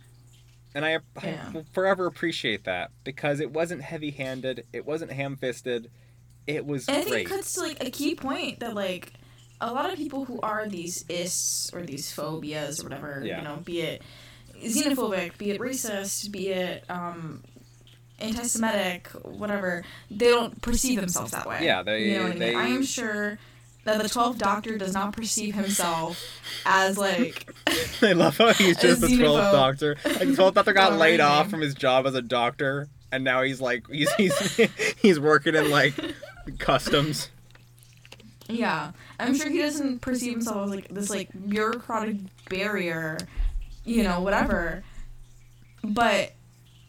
and 0.74 0.84
I, 0.84 0.96
I 1.16 1.26
Yeah. 1.28 1.50
will 1.52 1.64
forever 1.72 2.06
appreciate 2.06 2.64
that 2.64 2.90
because 3.04 3.40
it 3.40 3.50
wasn't 3.52 3.80
heavy-handed, 3.82 4.66
it 4.72 4.84
wasn't 4.84 5.12
ham-fisted, 5.12 5.90
it 6.46 6.66
was 6.66 6.86
And 6.88 6.96
I 6.98 7.00
think 7.00 7.10
great. 7.12 7.26
it 7.26 7.28
cuts 7.30 7.54
to 7.54 7.60
like 7.60 7.82
a 7.84 7.90
key 7.90 8.14
point 8.14 8.60
that 8.60 8.74
like 8.74 9.12
a 9.60 9.72
lot 9.72 9.90
of 9.92 9.96
people 9.98 10.24
who 10.24 10.40
are 10.40 10.68
these 10.68 11.04
ists 11.08 11.72
or 11.72 11.82
these 11.82 12.10
phobias 12.12 12.80
or 12.80 12.84
whatever, 12.84 13.22
Yeah. 13.24 13.38
you 13.38 13.44
know, 13.44 13.56
be 13.64 13.80
it 13.82 14.02
xenophobic, 14.58 15.38
be 15.38 15.50
it 15.50 15.60
racist, 15.60 16.30
be 16.32 16.48
it 16.48 16.84
um, 16.90 17.42
anti-Semitic, 18.18 19.08
whatever, 19.24 19.84
they 20.10 20.26
don't 20.28 20.60
perceive 20.62 21.00
themselves 21.00 21.30
that 21.32 21.46
way. 21.46 21.60
Yeah, 21.64 21.82
they- 21.82 22.10
You 22.10 22.18
know 22.18 22.22
what 22.24 22.32
I 22.36 22.38
they- 22.38 22.54
I 22.54 22.66
am 22.68 22.84
sure 22.84 23.38
that 23.96 24.02
the 24.02 24.08
Twelfth 24.08 24.38
Doctor 24.38 24.78
does 24.78 24.94
not 24.94 25.12
perceive 25.12 25.54
himself 25.54 26.22
as 26.66 26.96
like 26.98 27.52
I 28.02 28.12
love 28.12 28.36
how 28.38 28.52
he's 28.52 28.76
just 28.80 29.00
the 29.00 29.06
xenophobe. 29.08 29.18
twelfth 29.20 29.52
Doctor. 29.52 29.96
Like 30.04 30.28
the 30.28 30.34
twelfth 30.36 30.54
Doctor 30.54 30.72
got 30.72 30.94
laid 30.98 31.20
off 31.20 31.50
from 31.50 31.60
his 31.60 31.74
job 31.74 32.06
as 32.06 32.14
a 32.14 32.22
doctor, 32.22 32.88
and 33.12 33.24
now 33.24 33.42
he's 33.42 33.60
like 33.60 33.86
he's 33.90 34.12
he's 34.14 34.56
he's 35.00 35.20
working 35.20 35.54
in 35.54 35.70
like 35.70 35.94
customs. 36.58 37.30
Yeah, 38.48 38.92
I'm 39.20 39.36
sure 39.36 39.48
he 39.48 39.58
doesn't 39.58 40.00
perceive 40.00 40.32
himself 40.32 40.64
as 40.64 40.70
like 40.70 40.88
this 40.88 41.08
like 41.10 41.28
bureaucratic 41.48 42.16
barrier, 42.48 43.18
you 43.84 44.02
know, 44.02 44.20
whatever. 44.22 44.82
But 45.84 46.32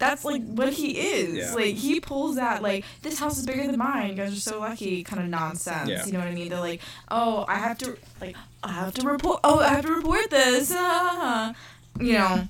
that's 0.02 0.26
like 0.26 0.44
what 0.44 0.74
he 0.74 0.98
is. 1.00 1.38
Yeah. 1.38 1.54
Like 1.56 1.76
he 1.76 2.00
pulls 2.02 2.36
that 2.36 2.62
like 2.62 2.84
this 3.02 3.18
house 3.20 3.38
is 3.38 3.46
bigger 3.46 3.66
than 3.66 3.78
mine. 3.78 4.10
You 4.10 4.16
guys 4.16 4.34
are 4.34 4.40
so 4.40 4.60
lucky, 4.60 5.04
kind 5.04 5.22
of 5.22 5.30
nonsense. 5.30 5.90
Yeah. 5.90 6.06
You 6.06 6.12
know 6.14 6.20
what 6.20 6.28
I 6.28 6.34
mean? 6.34 6.50
They're 6.50 6.60
like, 6.60 6.82
oh, 7.10 7.46
I 7.48 7.56
have 7.56 7.78
to 7.80 7.98
like 8.20 8.36
I 8.64 8.72
have 8.74 8.94
to 8.96 9.08
report. 9.08 9.40
Oh, 9.44 9.60
I 9.60 9.70
have 9.70 9.86
to 9.86 9.94
report 9.94 10.30
this. 10.30 10.74
Ah. 10.76 11.54
You 12.00 12.14
know, 12.14 12.48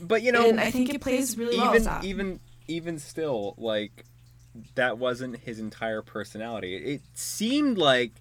But 0.00 0.22
you 0.22 0.32
know, 0.32 0.48
and 0.48 0.60
I 0.60 0.70
think 0.70 0.92
it 0.92 1.00
plays 1.00 1.36
really 1.38 1.56
well. 1.56 1.66
even 1.66 1.76
as 1.76 1.84
that. 1.86 2.04
even 2.04 2.40
even 2.68 2.98
still 2.98 3.54
like 3.58 4.04
that 4.74 4.98
wasn't 4.98 5.36
his 5.38 5.58
entire 5.58 6.00
personality 6.00 6.76
it, 6.76 6.82
it 6.86 7.00
seemed 7.14 7.76
like 7.76 8.12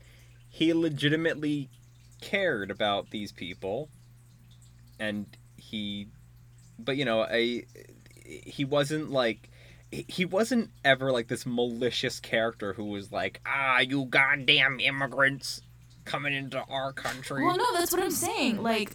he 0.49 0.73
legitimately 0.73 1.69
cared 2.21 2.71
about 2.71 3.09
these 3.11 3.31
people 3.31 3.87
and 4.99 5.25
he 5.57 6.07
but 6.85 6.97
you 6.97 7.05
know 7.05 7.21
I 7.23 7.63
he 8.25 8.65
wasn't 8.65 9.11
like 9.11 9.49
he- 9.91 10.25
wasn't 10.25 10.69
ever 10.83 11.11
like 11.11 11.27
this 11.27 11.45
malicious 11.45 12.19
character 12.19 12.73
who 12.73 12.85
was 12.85 13.11
like 13.11 13.39
ah 13.45 13.79
you 13.79 14.05
goddamn 14.05 14.79
immigrants 14.79 15.61
coming 16.05 16.33
into 16.33 16.59
our 16.63 16.91
country 16.93 17.45
Well, 17.45 17.55
no, 17.57 17.65
that's 17.73 17.91
what 17.93 18.03
I'm 18.03 18.11
saying. 18.11 18.61
Like, 18.61 18.91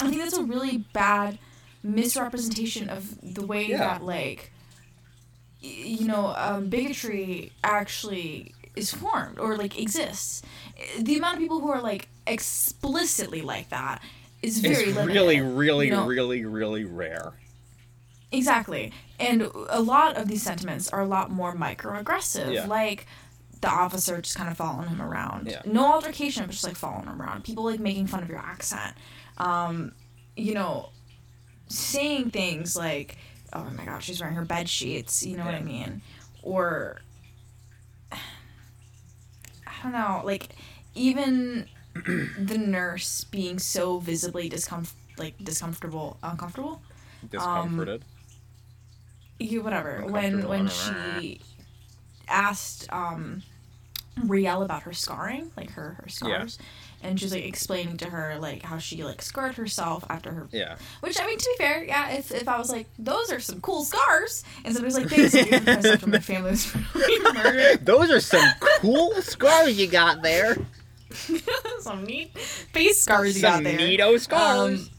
I 0.00 0.08
think 0.08 0.20
that's 0.22 0.36
a 0.36 0.42
really 0.42 0.78
bad 0.92 1.38
misrepresentation 1.84 2.88
of 2.88 3.16
the 3.22 3.46
way 3.46 3.66
Yeah. 3.66 3.78
that, 3.78 4.02
like, 4.04 4.50
you 5.60 6.06
know, 6.08 6.34
um, 6.36 6.68
bigotry 6.68 7.52
actually 7.62 8.54
is 8.74 8.92
formed 8.92 9.38
or 9.38 9.56
like 9.56 9.78
exists. 9.78 10.42
The 10.98 11.16
amount 11.16 11.34
of 11.36 11.40
people 11.40 11.60
who 11.60 11.70
are 11.70 11.80
like 11.80 12.08
explicitly 12.26 13.42
like 13.42 13.68
that 13.70 14.02
is 14.42 14.58
very 14.60 14.74
it's 14.74 14.96
limited. 14.96 15.14
really 15.14 15.40
really 15.40 15.86
you 15.86 15.92
know? 15.92 16.06
really 16.06 16.44
really 16.44 16.84
rare 16.84 17.34
Exactly. 18.30 18.92
And 19.18 19.50
a 19.70 19.80
lot 19.80 20.16
of 20.16 20.28
these 20.28 20.42
sentiments 20.42 20.90
are 20.90 21.00
a 21.00 21.06
lot 21.06 21.30
more 21.30 21.54
microaggressive. 21.54 22.52
Yeah. 22.52 22.66
Like 22.66 23.06
the 23.60 23.68
officer 23.68 24.20
just 24.20 24.36
kind 24.36 24.50
of 24.50 24.56
following 24.56 24.88
him 24.88 25.00
around. 25.00 25.48
Yeah. 25.48 25.62
No 25.64 25.92
altercation, 25.92 26.44
but 26.44 26.52
just 26.52 26.64
like 26.64 26.76
following 26.76 27.06
him 27.06 27.20
around. 27.20 27.44
People 27.44 27.64
like 27.64 27.80
making 27.80 28.06
fun 28.06 28.22
of 28.22 28.28
your 28.28 28.38
accent. 28.38 28.94
Um, 29.38 29.92
you 30.36 30.54
know, 30.54 30.90
saying 31.68 32.30
things 32.30 32.76
like, 32.76 33.16
oh 33.52 33.64
my 33.76 33.84
god, 33.84 34.02
she's 34.02 34.20
wearing 34.20 34.36
her 34.36 34.44
bed 34.44 34.68
sheets. 34.68 35.24
You 35.24 35.36
know 35.36 35.44
what 35.44 35.54
I 35.54 35.62
mean? 35.62 36.02
Or 36.42 37.00
I 38.12 38.18
don't 39.82 39.92
know, 39.92 40.22
like 40.24 40.50
even 40.94 41.66
the 42.38 42.58
nurse 42.58 43.24
being 43.24 43.58
so 43.58 43.98
visibly 43.98 44.48
discomf 44.50 44.92
like 45.18 45.34
discomfortable, 45.42 46.16
uncomfortable. 46.22 46.80
Discomforted. 47.30 48.04
You 49.40 49.62
whatever. 49.62 50.04
When 50.06 50.46
when 50.48 50.68
I 50.68 50.70
don't 50.90 51.14
know. 51.14 51.20
she 51.20 51.40
asked 52.28 52.92
um 52.92 53.42
Rial 54.24 54.62
about 54.62 54.82
her 54.82 54.92
scarring, 54.92 55.50
like 55.56 55.70
her 55.72 55.94
her 55.98 56.04
Yeah. 56.06 56.14
scars, 56.44 56.58
and 57.02 57.20
she's 57.20 57.32
like 57.32 57.44
explaining 57.44 57.96
to 57.98 58.10
her 58.10 58.36
like 58.40 58.62
how 58.64 58.78
she 58.78 59.04
like 59.04 59.22
scarred 59.22 59.54
herself 59.54 60.04
after 60.10 60.32
her 60.32 60.48
yeah. 60.50 60.76
Which 61.00 61.20
I 61.20 61.26
mean, 61.26 61.38
to 61.38 61.54
be 61.56 61.64
fair, 61.64 61.84
yeah. 61.84 62.10
If, 62.10 62.32
if 62.32 62.48
I 62.48 62.58
was 62.58 62.68
like, 62.70 62.88
those 62.98 63.30
are 63.30 63.38
some 63.38 63.60
cool 63.60 63.84
scars, 63.84 64.42
and 64.64 64.74
somebody's 64.74 64.96
like, 64.98 65.08
thanks, 65.08 65.32
because 65.34 66.04
my 66.06 66.18
family 66.18 66.50
was 66.50 66.74
murdered, 67.34 67.84
Those 67.86 68.10
are 68.10 68.18
some 68.20 68.44
cool 68.80 69.12
scars 69.22 69.78
you 69.78 69.86
got 69.86 70.22
there. 70.22 70.56
some 71.80 72.04
neat 72.04 72.36
face 72.38 73.02
scars 73.02 73.36
you 73.36 73.42
got 73.42 73.62
there. 73.62 73.78
Some 73.78 73.88
neato 73.88 74.20
scars. 74.20 74.90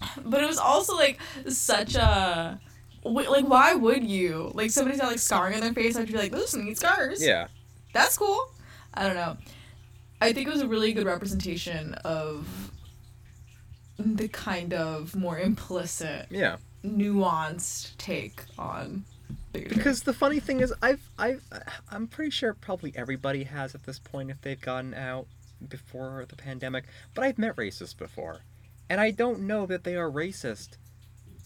Um, 0.00 0.24
but 0.30 0.42
it 0.42 0.46
was 0.46 0.58
also 0.58 0.96
like 0.96 1.18
such 1.48 1.94
a. 1.94 2.60
Like, 3.04 3.46
why 3.48 3.74
would 3.74 4.04
you? 4.04 4.50
Like, 4.54 4.70
somebody's 4.70 5.00
got 5.00 5.08
like 5.10 5.18
scarring 5.18 5.54
on 5.54 5.60
their 5.60 5.72
face, 5.72 5.96
I'd 5.96 6.08
be 6.08 6.14
like, 6.18 6.32
those 6.32 6.44
are 6.44 6.48
some 6.48 6.64
neat 6.64 6.78
scars. 6.78 7.24
yeah. 7.24 7.46
That's 7.94 8.18
cool. 8.18 8.52
I 8.92 9.04
don't 9.06 9.14
know. 9.16 9.36
I 10.20 10.32
think 10.32 10.48
it 10.48 10.52
was 10.52 10.60
a 10.62 10.66
really 10.68 10.92
good 10.92 11.06
representation 11.06 11.94
of 12.04 12.46
the 13.98 14.28
kind 14.28 14.74
of 14.74 15.14
more 15.16 15.38
implicit 15.38 16.26
Yeah. 16.30 16.56
nuanced 16.84 17.96
take 17.98 18.42
on 18.58 19.04
Because 19.52 20.02
the 20.02 20.12
funny 20.12 20.40
thing 20.40 20.60
is, 20.60 20.72
I've, 20.82 21.08
I've, 21.18 21.42
I'm 21.90 22.06
pretty 22.06 22.30
sure 22.30 22.54
probably 22.54 22.92
everybody 22.96 23.44
has 23.44 23.74
at 23.74 23.84
this 23.84 23.98
point 23.98 24.30
if 24.30 24.40
they've 24.42 24.60
gotten 24.60 24.94
out 24.94 25.26
before 25.68 26.24
the 26.28 26.36
pandemic. 26.36 26.84
But 27.14 27.24
I've 27.24 27.38
met 27.38 27.56
racists 27.56 27.96
before, 27.96 28.40
and 28.88 29.00
I 29.00 29.10
don't 29.10 29.40
know 29.40 29.66
that 29.66 29.84
they 29.84 29.96
are 29.96 30.10
racist 30.10 30.76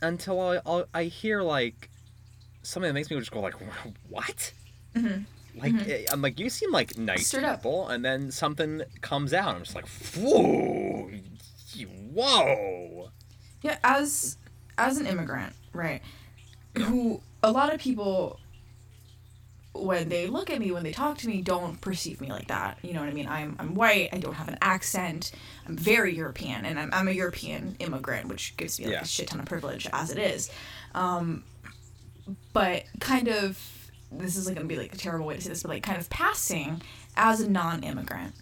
until 0.03 0.41
I, 0.41 0.61
I'll, 0.67 0.87
I 0.93 1.05
hear 1.05 1.43
like 1.43 1.89
something 2.63 2.89
that 2.89 2.95
makes 2.95 3.11
me 3.11 3.19
just 3.19 3.31
go 3.31 3.41
like, 3.41 3.55
what? 4.09 4.53
Mhm. 4.95 5.25
Like 5.55 5.87
eh, 5.89 6.05
I'm 6.11 6.23
like, 6.23 6.41
you 6.41 6.49
seem 6.49 6.73
like 6.73 6.97
nice 6.97 7.27
Straight 7.29 7.45
up. 7.45 7.61
people, 7.61 7.89
and 7.89 8.05
then 8.05 8.31
something 8.31 8.83
comes 9.03 9.35
out, 9.35 9.49
and 9.49 9.59
I'm 9.59 9.63
just 9.65 9.75
like, 9.75 9.87
whoa, 10.17 11.11
whoa. 12.13 13.11
yeah, 13.63 13.77
as 13.85 14.39
as 14.79 14.99
an 14.99 15.07
immigrant, 15.07 15.53
right? 15.73 16.01
Who 16.79 17.21
a 17.43 17.51
lot 17.51 17.73
of 17.73 17.81
people 17.81 18.39
when 19.75 20.11
they 20.11 20.27
look 20.27 20.51
at 20.51 20.59
me, 20.61 20.71
when 20.71 20.83
they 20.83 20.93
talk 20.93 21.17
to 21.19 21.27
me, 21.29 21.41
don't 21.41 21.81
perceive 21.81 22.21
me 22.21 22.29
like 22.29 22.49
that. 22.49 22.77
You 22.83 22.93
know 22.93 23.01
what 23.01 23.09
I 23.09 23.13
mean? 23.13 23.27
I'm 23.27 23.57
I'm 23.59 23.75
white. 23.75 24.11
I 24.13 24.19
don't 24.19 24.35
have 24.35 24.49
an 24.49 24.59
accent. 24.61 25.33
I'm 25.67 25.77
very 25.77 26.15
European, 26.15 26.67
and 26.67 26.79
I'm, 26.79 26.91
I'm 26.93 27.09
a 27.09 27.13
European 27.13 27.77
immigrant, 27.79 28.29
which 28.29 28.55
gives 28.59 28.79
me 28.79 28.87
like 28.87 28.95
Yeah. 28.95 29.01
a 29.03 29.07
shit 29.07 29.29
ton 29.29 29.41
of 29.41 29.47
privilege 29.47 29.89
as 29.93 30.11
it 30.11 30.19
is. 30.19 30.51
Um, 30.95 31.45
but 32.53 32.85
kind 33.01 33.29
of 33.29 33.59
this 34.11 34.37
is 34.37 34.47
like 34.47 34.57
gonna 34.57 34.69
be 34.69 34.77
like 34.77 34.93
a 34.95 34.99
terrible 34.99 35.25
way 35.27 35.37
to 35.37 35.41
say 35.41 35.49
this, 35.49 35.63
but 35.63 35.71
like 35.71 35.83
kind 35.83 35.99
of 35.99 36.11
passing 36.11 36.83
as 37.17 37.41
a 37.41 37.51
non-immigrant 37.51 38.35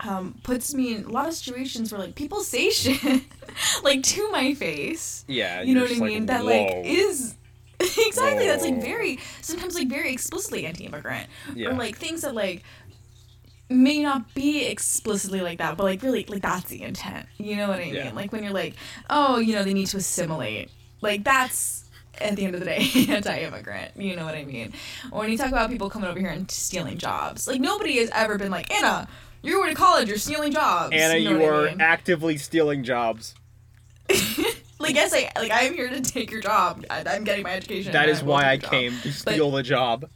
um, 0.00 0.34
puts 0.42 0.74
me 0.74 0.94
in 0.96 1.04
a 1.04 1.08
lot 1.08 1.28
of 1.28 1.34
situations 1.34 1.92
where 1.92 2.00
like 2.00 2.14
people 2.14 2.40
say 2.42 2.68
shit 2.70 3.22
like 3.82 4.02
to 4.02 4.30
my 4.30 4.52
face. 4.54 5.24
Yeah, 5.28 5.62
You 5.62 5.74
know 5.74 5.82
what 5.82 5.92
I 5.92 5.94
mean? 5.94 6.26
like, 6.26 6.26
that 6.26 6.44
whoa. 6.44 6.50
like 6.50 6.86
is 6.86 7.36
exactly 8.06 8.46
that's 8.46 8.64
like 8.64 8.80
very 8.80 9.18
oh. 9.18 9.24
sometimes 9.40 9.74
like 9.74 9.88
very 9.88 10.12
explicitly 10.12 10.66
anti-immigrant 10.66 11.28
Yeah. 11.54 11.70
or 11.70 11.74
like 11.74 11.96
things 11.96 12.22
that 12.22 12.34
like 12.34 12.62
may 13.68 14.02
not 14.02 14.34
be 14.34 14.66
explicitly 14.66 15.40
like 15.40 15.58
that 15.58 15.76
but 15.76 15.84
like 15.84 16.02
really 16.02 16.24
like 16.28 16.42
that's 16.42 16.68
the 16.68 16.82
intent 16.82 17.26
you 17.38 17.56
know 17.56 17.68
what 17.68 17.78
i 17.78 17.84
mean 17.84 17.94
Yeah. 17.94 18.12
like 18.12 18.32
when 18.32 18.42
you're 18.44 18.52
like 18.52 18.74
oh 19.08 19.38
you 19.38 19.54
know 19.54 19.62
they 19.64 19.72
need 19.74 19.86
to 19.88 19.96
assimilate 19.96 20.70
like 21.00 21.24
that's 21.24 21.84
at 22.20 22.36
the 22.36 22.44
end 22.44 22.54
of 22.54 22.60
the 22.60 22.66
day 22.66 22.86
anti-immigrant 23.08 23.96
you 23.96 24.14
know 24.14 24.26
what 24.26 24.34
i 24.34 24.44
mean 24.44 24.74
or 25.10 25.20
when 25.20 25.30
you 25.30 25.38
talk 25.38 25.48
about 25.48 25.70
people 25.70 25.88
coming 25.88 26.08
over 26.10 26.18
here 26.20 26.28
and 26.28 26.50
stealing 26.50 26.98
jobs 26.98 27.48
like 27.48 27.60
nobody 27.60 27.96
has 27.98 28.10
ever 28.12 28.36
been 28.36 28.50
like 28.50 28.70
anna 28.70 29.08
you're 29.42 29.58
going 29.58 29.70
to 29.70 29.76
college 29.76 30.08
you're 30.08 30.18
stealing 30.18 30.52
jobs 30.52 30.94
Anna, 30.94 31.16
you, 31.16 31.30
you, 31.30 31.38
know 31.38 31.44
I 31.44 31.48
are 31.48 31.64
mean? 31.70 31.80
actively 31.80 32.36
stealing 32.36 32.84
jobs. 32.84 33.34
like 34.78 34.94
yes 34.94 35.12
i 35.14 35.30
like 35.36 35.50
i'm 35.52 35.74
here 35.74 35.88
to 35.88 36.00
take 36.00 36.30
your 36.30 36.40
job 36.40 36.84
I, 36.90 37.04
i'm 37.06 37.24
getting 37.24 37.44
my 37.44 37.52
education 37.52 37.92
That 37.92 38.08
is 38.08 38.22
I 38.22 38.24
why 38.26 38.50
I 38.50 38.56
take 38.56 38.70
came 38.70 38.92
to 39.02 39.08
But- 39.08 39.14
steal 39.14 39.50
the 39.50 39.62
job. 39.62 40.08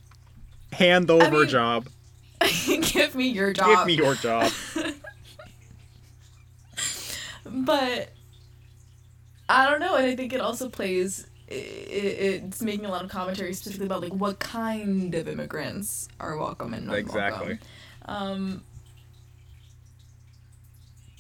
Hand 0.73 1.11
over 1.11 1.31
mean, 1.31 1.49
job. 1.49 1.89
job. 2.41 2.83
give 2.83 3.15
me 3.15 3.29
your 3.29 3.53
job 3.53 3.67
Give 3.69 3.87
me 3.87 3.95
your 3.95 4.15
job. 4.17 4.51
but 7.45 8.11
I 9.49 9.71
don't 9.71 9.79
know, 9.81 9.95
and 9.95 10.05
I 10.07 10.17
think 10.17 10.33
it 10.33 10.41
also 10.41 10.69
plays. 10.69 11.27
i 11.51 11.55
i 11.55 11.57
it's 11.57 12.61
making 12.63 12.85
a 12.85 12.91
lot 12.91 13.05
of 13.05 13.11
commentary 13.11 13.55
specifically 13.55 13.87
about 13.87 14.03
like 14.03 14.13
what 14.13 14.39
kind 14.41 15.15
of 15.15 15.29
immigrants 15.29 16.09
are 16.19 16.37
welcome 16.37 16.75
and 16.75 16.87
not 16.89 16.97
Exactly. 16.99 17.47
welcome. 17.47 17.59
Um, 18.07 18.63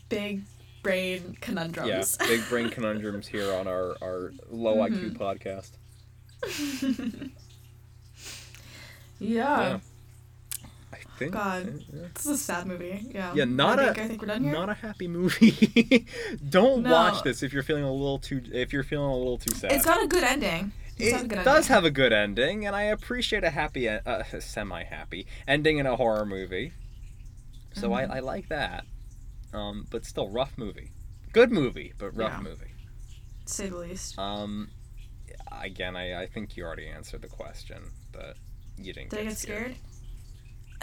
big 0.09 0.43
brain 0.87 1.37
conundrums. 1.41 2.17
yeah, 2.21 2.27
big 2.27 2.49
brain 2.49 2.71
conundrums 2.71 3.27
here 3.27 3.53
on 3.55 3.67
our, 3.67 3.97
our 4.03 4.33
low 4.51 4.77
IQ 4.77 5.17
Mm-hmm. 5.17 5.23
podcast. 5.23 5.71
yeah. 9.19 9.69
Yeah. 9.71 9.79
I 10.93 10.99
think. 11.19 11.33
God. 11.33 11.83
yeah. 11.93 12.07
This 12.15 12.27
is 12.27 12.33
a 12.33 12.37
sad 12.39 12.67
movie. 12.67 13.07
Yeah. 13.11 13.33
Yeah, 13.35 13.45
not 13.45 13.79
I 13.79 13.83
a 13.83 13.87
think, 13.95 13.99
I 13.99 14.09
think 14.09 14.23
we're 14.23 14.29
done 14.29 14.45
here. 14.45 14.53
not 14.53 14.69
a 14.69 14.75
happy 14.75 15.09
movie. 15.09 16.07
Don't 16.49 16.83
No. 16.83 16.91
watch 16.93 17.23
this 17.23 17.43
if 17.43 17.53
you're 17.53 17.63
feeling 17.63 17.85
a 17.85 17.93
little 17.93 18.19
too 18.19 18.43
if 18.53 18.73
you're 18.73 18.83
feeling 18.85 19.11
a 19.11 19.17
little 19.17 19.39
too 19.39 19.55
sad. 19.55 19.73
it's 19.73 19.85
got 19.85 20.03
a 20.03 20.07
good 20.07 20.25
ending. 20.25 20.73
It's 20.99 21.13
got 21.13 21.39
a 21.39 21.41
it 21.41 21.45
does 21.45 21.57
ending. 21.65 21.75
have 21.75 21.85
a 21.85 21.91
good 21.91 22.13
ending, 22.13 22.67
and 22.67 22.75
I 22.75 22.83
appreciate 22.85 23.45
a 23.45 23.51
happy, 23.51 23.87
uh, 23.89 24.23
semi-happy 24.41 25.27
ending 25.47 25.77
in 25.79 25.87
a 25.87 25.97
horror 25.97 26.25
movie. 26.25 26.73
So 27.75 27.91
Mm-hmm. 27.91 28.13
I, 28.13 28.17
I 28.17 28.21
like 28.21 28.49
that. 28.49 28.85
Um, 29.53 29.87
but 29.91 30.05
still, 30.05 30.29
rough 30.29 30.57
movie. 30.59 30.93
Good 31.33 31.51
movie, 31.53 31.93
but 31.99 32.17
rough 32.17 32.33
Yeah. 32.33 32.41
movie. 32.43 32.73
to 33.47 33.53
say 33.53 33.69
the 33.69 33.77
least. 33.77 34.19
Um, 34.19 34.71
again, 35.53 35.97
I, 35.97 36.23
I 36.23 36.27
think 36.27 36.57
you 36.57 36.65
already 36.65 36.89
answered 36.89 37.23
the 37.23 37.29
question, 37.29 37.81
but 38.13 38.37
you 38.77 38.93
didn't. 38.93 39.11
Did 39.11 39.21
I 39.21 39.25
get 39.25 39.37
scared? 39.39 39.77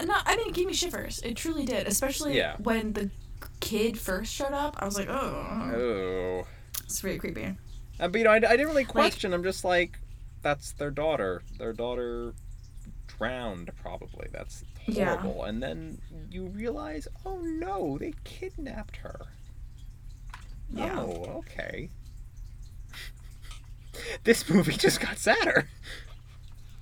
No, 0.04 0.14
I 0.24 0.36
mean 0.36 0.48
it 0.48 0.54
gave 0.54 0.66
me 0.66 0.72
shivers. 0.72 1.20
It 1.22 1.36
truly 1.36 1.64
did, 1.66 1.86
especially 1.86 2.36
Yeah. 2.36 2.56
when 2.58 2.92
the 2.94 3.10
kid 3.60 3.98
first 3.98 4.32
showed 4.32 4.52
up. 4.52 4.76
I 4.78 4.84
was 4.86 4.96
like, 4.98 5.08
oh, 5.08 5.72
Oh. 5.74 6.46
it's 6.82 7.00
very 7.00 7.18
creepy. 7.18 7.56
Uh, 8.00 8.08
but 8.08 8.18
you 8.18 8.24
know, 8.24 8.30
I, 8.30 8.36
I 8.36 8.40
didn't 8.40 8.68
really 8.68 8.84
question. 8.84 9.32
I'm 9.34 9.44
just 9.44 9.62
like, 9.64 9.98
that's 10.42 10.72
their 10.72 10.90
daughter. 10.90 11.42
Their 11.58 11.72
daughter 11.72 12.34
drowned, 13.06 13.70
probably. 13.80 14.28
That's 14.32 14.64
Yeah. 14.86 15.22
And 15.44 15.62
then 15.62 16.00
you 16.30 16.46
realize, 16.46 17.08
oh 17.24 17.38
no, 17.38 17.96
they 17.98 18.14
kidnapped 18.24 18.96
her. 18.98 19.20
Yeah. 20.70 20.98
Oh, 20.98 21.42
okay. 21.46 21.90
this 24.24 24.48
movie 24.50 24.72
just 24.72 25.00
got 25.00 25.18
sadder. 25.18 25.68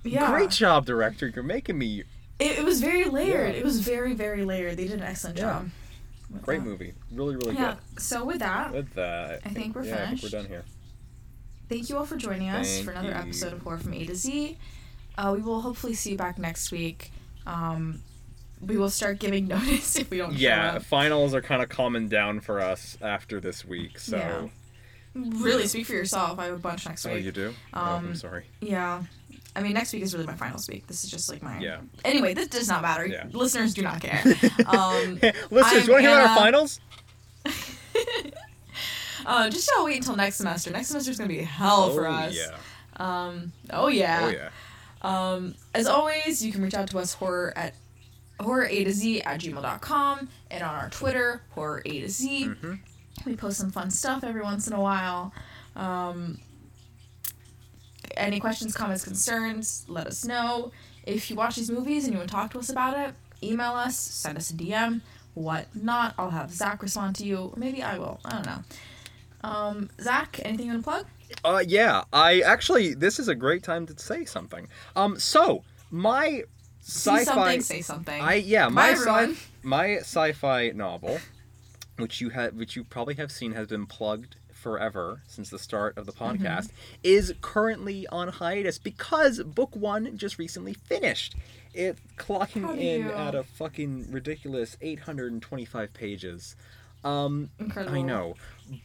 Yeah, 0.03 0.31
Great 0.31 0.49
job, 0.49 0.85
director. 0.85 1.27
You're 1.27 1.43
making 1.43 1.77
me 1.77 2.03
It, 2.39 2.59
it 2.59 2.65
was 2.65 2.81
very 2.81 3.05
layered. 3.05 3.53
Yeah. 3.53 3.59
It 3.61 3.63
was 3.63 3.79
very 3.79 4.13
very 4.13 4.43
layered. 4.43 4.75
They 4.77 4.85
did 4.87 4.99
an 4.99 5.03
excellent 5.03 5.37
Yeah. 5.37 5.43
job. 5.43 5.69
great 6.41 6.59
that. 6.59 6.65
movie. 6.65 6.93
Really, 7.11 7.35
really 7.37 7.53
good. 7.53 7.59
Yeah. 7.61 7.75
So 7.97 8.25
with 8.25 8.39
that. 8.39 8.73
With 8.73 8.93
that, 8.95 9.39
I 9.45 9.49
think 9.49 9.75
we're 9.75 9.85
yeah, 9.85 10.03
I 10.03 10.07
think 10.09 10.23
we're 10.23 10.29
done 10.29 10.47
here. 10.47 10.65
thank 11.69 11.89
you 11.89 11.97
all 11.97 12.05
for 12.05 12.17
joining 12.17 12.49
us 12.49 12.67
Thank 12.73 12.85
for 12.85 12.91
another 12.91 13.09
you. 13.09 13.13
episode 13.15 13.53
of 13.53 13.61
Horror 13.61 13.77
from 13.77 13.93
A 13.93 14.05
to 14.07 14.15
Z. 14.15 14.57
Uh, 15.17 15.33
we 15.37 15.41
will 15.41 15.61
hopefully 15.61 15.93
see 15.93 16.11
you 16.11 16.17
back 16.17 16.37
next 16.37 16.69
week. 16.71 17.12
Um, 17.45 18.01
we 18.61 18.77
will 18.77 18.89
start 18.89 19.19
giving 19.19 19.47
notice 19.49 19.97
if 19.97 20.09
we 20.09 20.17
don't. 20.17 20.33
show 20.33 20.39
Yeah, 20.39 20.79
finals 20.79 21.33
are 21.33 21.41
kind 21.41 21.61
of 21.61 21.69
calming 21.69 22.07
down 22.07 22.39
for 22.39 22.61
us 22.61 22.97
after 23.01 23.39
this 23.39 23.65
week. 23.65 23.99
So. 23.99 24.17
Yeah. 24.17 24.47
Really, 25.15 25.67
speak 25.67 25.85
for 25.85 25.93
yourself. 25.93 26.39
I 26.39 26.45
have 26.45 26.55
a 26.55 26.57
bunch 26.57 26.87
next 26.87 27.05
week. 27.05 27.13
Oh, 27.13 27.17
you 27.17 27.31
do? 27.31 27.53
oh, 27.75 27.79
Um, 27.79 28.07
I'm 28.07 28.15
sorry. 28.15 28.45
Yeah. 28.61 29.03
I 29.55 29.61
mean, 29.61 29.73
next 29.73 29.93
week 29.93 30.01
is 30.01 30.13
really 30.13 30.25
my 30.25 30.33
finals 30.33 30.67
week. 30.67 30.87
This 30.87 31.03
is 31.03 31.11
just 31.11 31.29
like 31.29 31.43
my. 31.43 31.59
Yeah. 31.59 31.81
Anyway, 32.03 32.33
this 32.33 32.47
does 32.47 32.67
not 32.67 32.81
matter. 32.81 33.05
Yeah. 33.05 33.27
Listeners 33.31 33.73
do 33.75 33.83
not 33.83 34.01
care. 34.01 34.21
Um, 34.65 35.19
Listeners, 35.51 35.87
want 35.87 36.01
to 36.03 36.09
hear 36.09 36.09
about 36.09 36.29
our 36.29 36.37
finals? 36.37 36.79
uh, 39.25 39.49
just 39.49 39.69
gotta 39.69 39.83
wait 39.83 39.97
until 39.97 40.15
next 40.15 40.37
semester. 40.37 40.71
Next 40.71 40.87
semester 40.87 41.11
is 41.11 41.17
gonna 41.17 41.27
be 41.27 41.39
hell 41.39 41.93
for 41.93 42.07
oh, 42.07 42.11
us. 42.11 42.35
Yeah. 42.35 42.57
Um. 42.97 43.51
Oh 43.69 43.87
yeah. 43.87 44.21
Oh 44.23 44.29
yeah. 44.29 44.49
Um. 45.03 45.55
As 45.73 45.87
always, 45.87 46.43
you 46.45 46.51
can 46.51 46.61
reach 46.61 46.73
out 46.73 46.89
to 46.91 46.99
us 46.99 47.13
horror 47.13 47.53
at 47.55 47.73
horror 48.39 48.65
a 48.65 48.83
to 48.83 48.91
z 48.91 49.21
at 49.21 49.39
gmail.com 49.41 50.29
and 50.51 50.63
on 50.63 50.75
our 50.75 50.89
Twitter 50.89 51.41
horror 51.51 51.81
a 51.85 52.01
to 52.01 52.09
z. 52.09 52.45
Mhm. 52.45 52.79
We 53.25 53.35
post 53.35 53.57
some 53.57 53.71
fun 53.71 53.91
stuff 53.91 54.23
every 54.23 54.41
once 54.41 54.67
in 54.67 54.73
a 54.73 54.81
while. 54.81 55.33
Um. 55.75 56.39
Any 58.15 58.39
questions, 58.39 58.75
comments, 58.75 59.03
concerns, 59.03 59.85
let 59.87 60.05
us 60.07 60.23
know. 60.23 60.71
If 61.05 61.29
you 61.31 61.35
watch 61.35 61.55
these 61.55 61.71
movies 61.71 62.03
and 62.03 62.13
you 62.13 62.19
want 62.19 62.29
to 62.29 62.35
talk 62.35 62.51
to 62.51 62.59
us 62.59 62.69
about 62.69 62.95
it, 62.97 63.15
email 63.41 63.71
us, 63.71 63.97
send 63.97 64.37
us 64.37 64.51
a 64.51 64.53
DM, 64.53 65.01
whatnot. 65.33 66.13
I'll 66.19 66.29
have 66.29 66.51
Zach 66.51 66.83
respond 66.83 67.15
to 67.17 67.25
you, 67.25 67.37
or 67.37 67.53
maybe 67.57 67.81
I 67.81 67.97
will. 67.97 68.19
I 68.23 68.29
don't 68.31 68.45
know. 68.45 68.63
Um, 69.43 69.89
Zach, 70.01 70.39
anything 70.43 70.67
you 70.67 70.71
want 70.73 70.83
to 70.85 70.89
plug? 70.89 71.05
Uh, 71.43 71.63
yeah, 71.67 72.03
I 72.13 72.41
actually 72.41 72.93
this 72.93 73.19
is 73.19 73.27
a 73.27 73.35
great 73.35 73.63
time 73.63 73.85
to 73.87 73.97
say 73.99 74.25
something. 74.25 74.67
Um, 74.95 75.19
so 75.19 75.63
my 75.91 76.43
sci-fi, 76.81 77.23
something, 77.23 77.61
say 77.61 77.81
something. 77.81 78.21
I 78.21 78.35
yeah, 78.35 78.67
my 78.69 78.91
sci 78.93 79.33
my 79.63 79.95
sci-fi 79.97 80.69
novel, 80.69 81.19
which 81.97 82.21
you 82.21 82.29
had, 82.29 82.57
which 82.57 82.75
you 82.75 82.83
probably 82.83 83.15
have 83.15 83.31
seen, 83.31 83.53
has 83.53 83.67
been 83.67 83.85
plugged 83.85 84.35
forever 84.53 85.21
since 85.27 85.49
the 85.49 85.59
start 85.59 85.97
of 85.97 86.05
the 86.05 86.13
Mm-hmm. 86.13 86.45
podcast, 86.45 86.69
is 87.03 87.33
currently 87.41 88.07
on 88.07 88.29
hiatus 88.29 88.77
because 88.77 89.41
book 89.43 89.75
one 89.75 90.15
just 90.17 90.37
recently 90.39 90.73
finished. 90.73 91.35
It 91.73 91.97
clocking 92.17 92.61
How 92.61 92.73
in 92.75 93.07
at 93.07 93.33
a 93.35 93.43
fucking 93.43 94.11
ridiculous 94.11 94.77
825 94.79 95.93
pages. 95.93 96.55
Um, 97.03 97.49
Incredible. 97.59 97.97
I 97.97 98.01
know. 98.03 98.35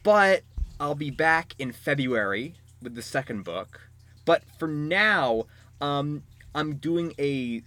But 0.03 0.41
I'll 0.79 0.95
be 0.95 1.09
back 1.11 1.55
in 1.59 1.71
February 1.71 2.55
with 2.81 2.95
the 2.95 3.01
second 3.01 3.43
book. 3.43 3.81
But 4.25 4.43
for 4.57 4.67
now, 4.67 5.45
um, 5.81 6.23
I'm 6.55 6.75
doing 6.75 7.13
a 7.19 7.61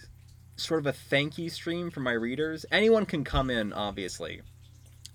sort 0.57 0.81
of 0.81 0.87
a 0.87 0.93
thank 0.93 1.39
you 1.39 1.51
stream 1.51 1.91
for 1.91 2.01
my 2.01 2.13
readers. 2.13 2.65
Anyone 2.71 3.05
can 3.07 3.25
come 3.25 3.51
in, 3.51 3.73
obviously. 3.73 4.43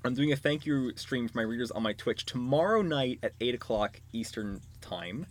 I'm 0.04 0.14
doing 0.14 0.32
a 0.32 0.36
thank 0.36 0.66
you 0.66 0.94
stream 0.96 1.28
for 1.28 1.38
my 1.38 1.44
readers 1.44 1.72
on 1.72 1.84
my 1.84 1.94
Twitch 1.94 2.26
tomorrow 2.26 2.82
night 2.82 3.20
at 3.24 3.34
8 3.42 3.56
o'clock 3.56 4.00
Eastern 4.14 4.62
Time, 4.82 5.26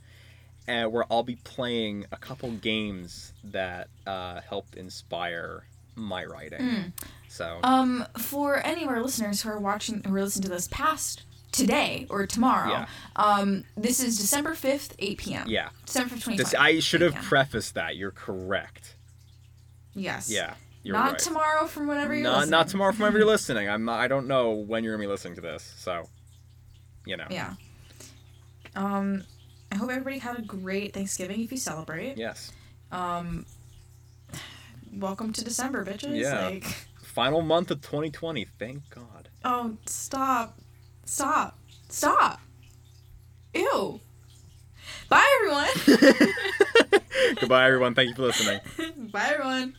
uh, 0.68 0.84
where 0.84 1.04
I'll 1.10 1.22
be 1.22 1.36
playing 1.36 2.06
a 2.12 2.16
couple 2.16 2.50
games 2.50 3.32
that 3.44 3.88
uh, 4.06 4.40
helped 4.40 4.74
inspire 4.76 5.64
my 5.94 6.24
writing. 6.24 6.92
So, 7.28 7.60
Um, 7.62 8.04
for 8.18 8.56
any 8.66 8.82
of 8.82 8.88
our 8.90 9.02
listeners 9.02 9.42
who 9.42 9.50
are 9.50 9.58
watching, 9.58 10.02
who 10.04 10.14
are 10.14 10.22
listening 10.22 10.44
to 10.44 10.50
this 10.50 10.68
past 10.70 11.22
today 11.56 12.06
or 12.10 12.26
tomorrow, 12.26 12.70
Yeah. 12.70 12.86
um, 13.16 13.64
this 13.76 14.00
is 14.00 14.18
December 14.18 14.54
fifth, 14.54 14.94
eight 14.98 15.18
p.m. 15.18 15.46
yeah. 15.48 15.70
December 15.84 16.10
fifth, 16.10 16.24
twenty 16.24 16.36
This, 16.38 16.50
twenty. 16.50 16.76
I 16.76 16.80
should 16.80 17.00
have 17.00 17.14
prefaced 17.16 17.74
that. 17.74 17.96
You're 17.96 18.10
correct. 18.10 18.96
Yes. 19.94 20.30
Yeah, 20.30 20.54
you're 20.82 20.94
not 20.96 21.12
right. 21.12 21.18
tomorrow 21.18 21.66
from 21.66 21.86
whenever 21.86 22.14
you're 22.14 22.22
not 22.24 22.36
listening. 22.38 22.50
not 22.50 22.68
tomorrow 22.68 22.92
from 22.92 23.00
whenever 23.00 23.18
you're 23.18 23.26
listening. 23.36 23.68
I'm 23.68 23.84
not, 23.84 23.98
I 24.00 24.08
don't 24.08 24.26
know 24.28 24.50
when 24.52 24.84
you're 24.84 24.94
gonna 24.94 25.02
be 25.06 25.10
listening 25.10 25.34
to 25.36 25.40
this, 25.40 25.74
so 25.78 26.04
you 27.06 27.16
know. 27.16 27.26
Yeah. 27.30 27.54
Um, 28.74 29.24
I 29.72 29.76
hope 29.76 29.90
everybody 29.90 30.18
had 30.18 30.38
a 30.38 30.42
great 30.42 30.92
Thanksgiving 30.94 31.40
if 31.40 31.50
you 31.50 31.56
celebrate. 31.58 32.18
Yes. 32.18 32.52
Um, 32.92 33.46
welcome 34.92 35.32
to 35.32 35.44
December, 35.44 35.84
bitches. 35.84 36.16
Yeah. 36.16 36.46
Like, 36.48 36.64
Final 37.02 37.40
month 37.40 37.70
of 37.70 37.80
2020. 37.80 38.44
Thank 38.58 38.90
God. 38.90 39.30
oh, 39.44 39.76
stop, 39.86 40.58
stop, 41.06 41.58
stop. 41.88 42.40
Ew. 43.54 44.00
Bye, 45.08 45.24
everyone. 45.40 46.30
Goodbye, 47.40 47.66
everyone. 47.66 47.94
Thank 47.94 48.10
you 48.10 48.14
for 48.14 48.22
listening. 48.22 48.60
Bye, 49.12 49.30
everyone. 49.34 49.74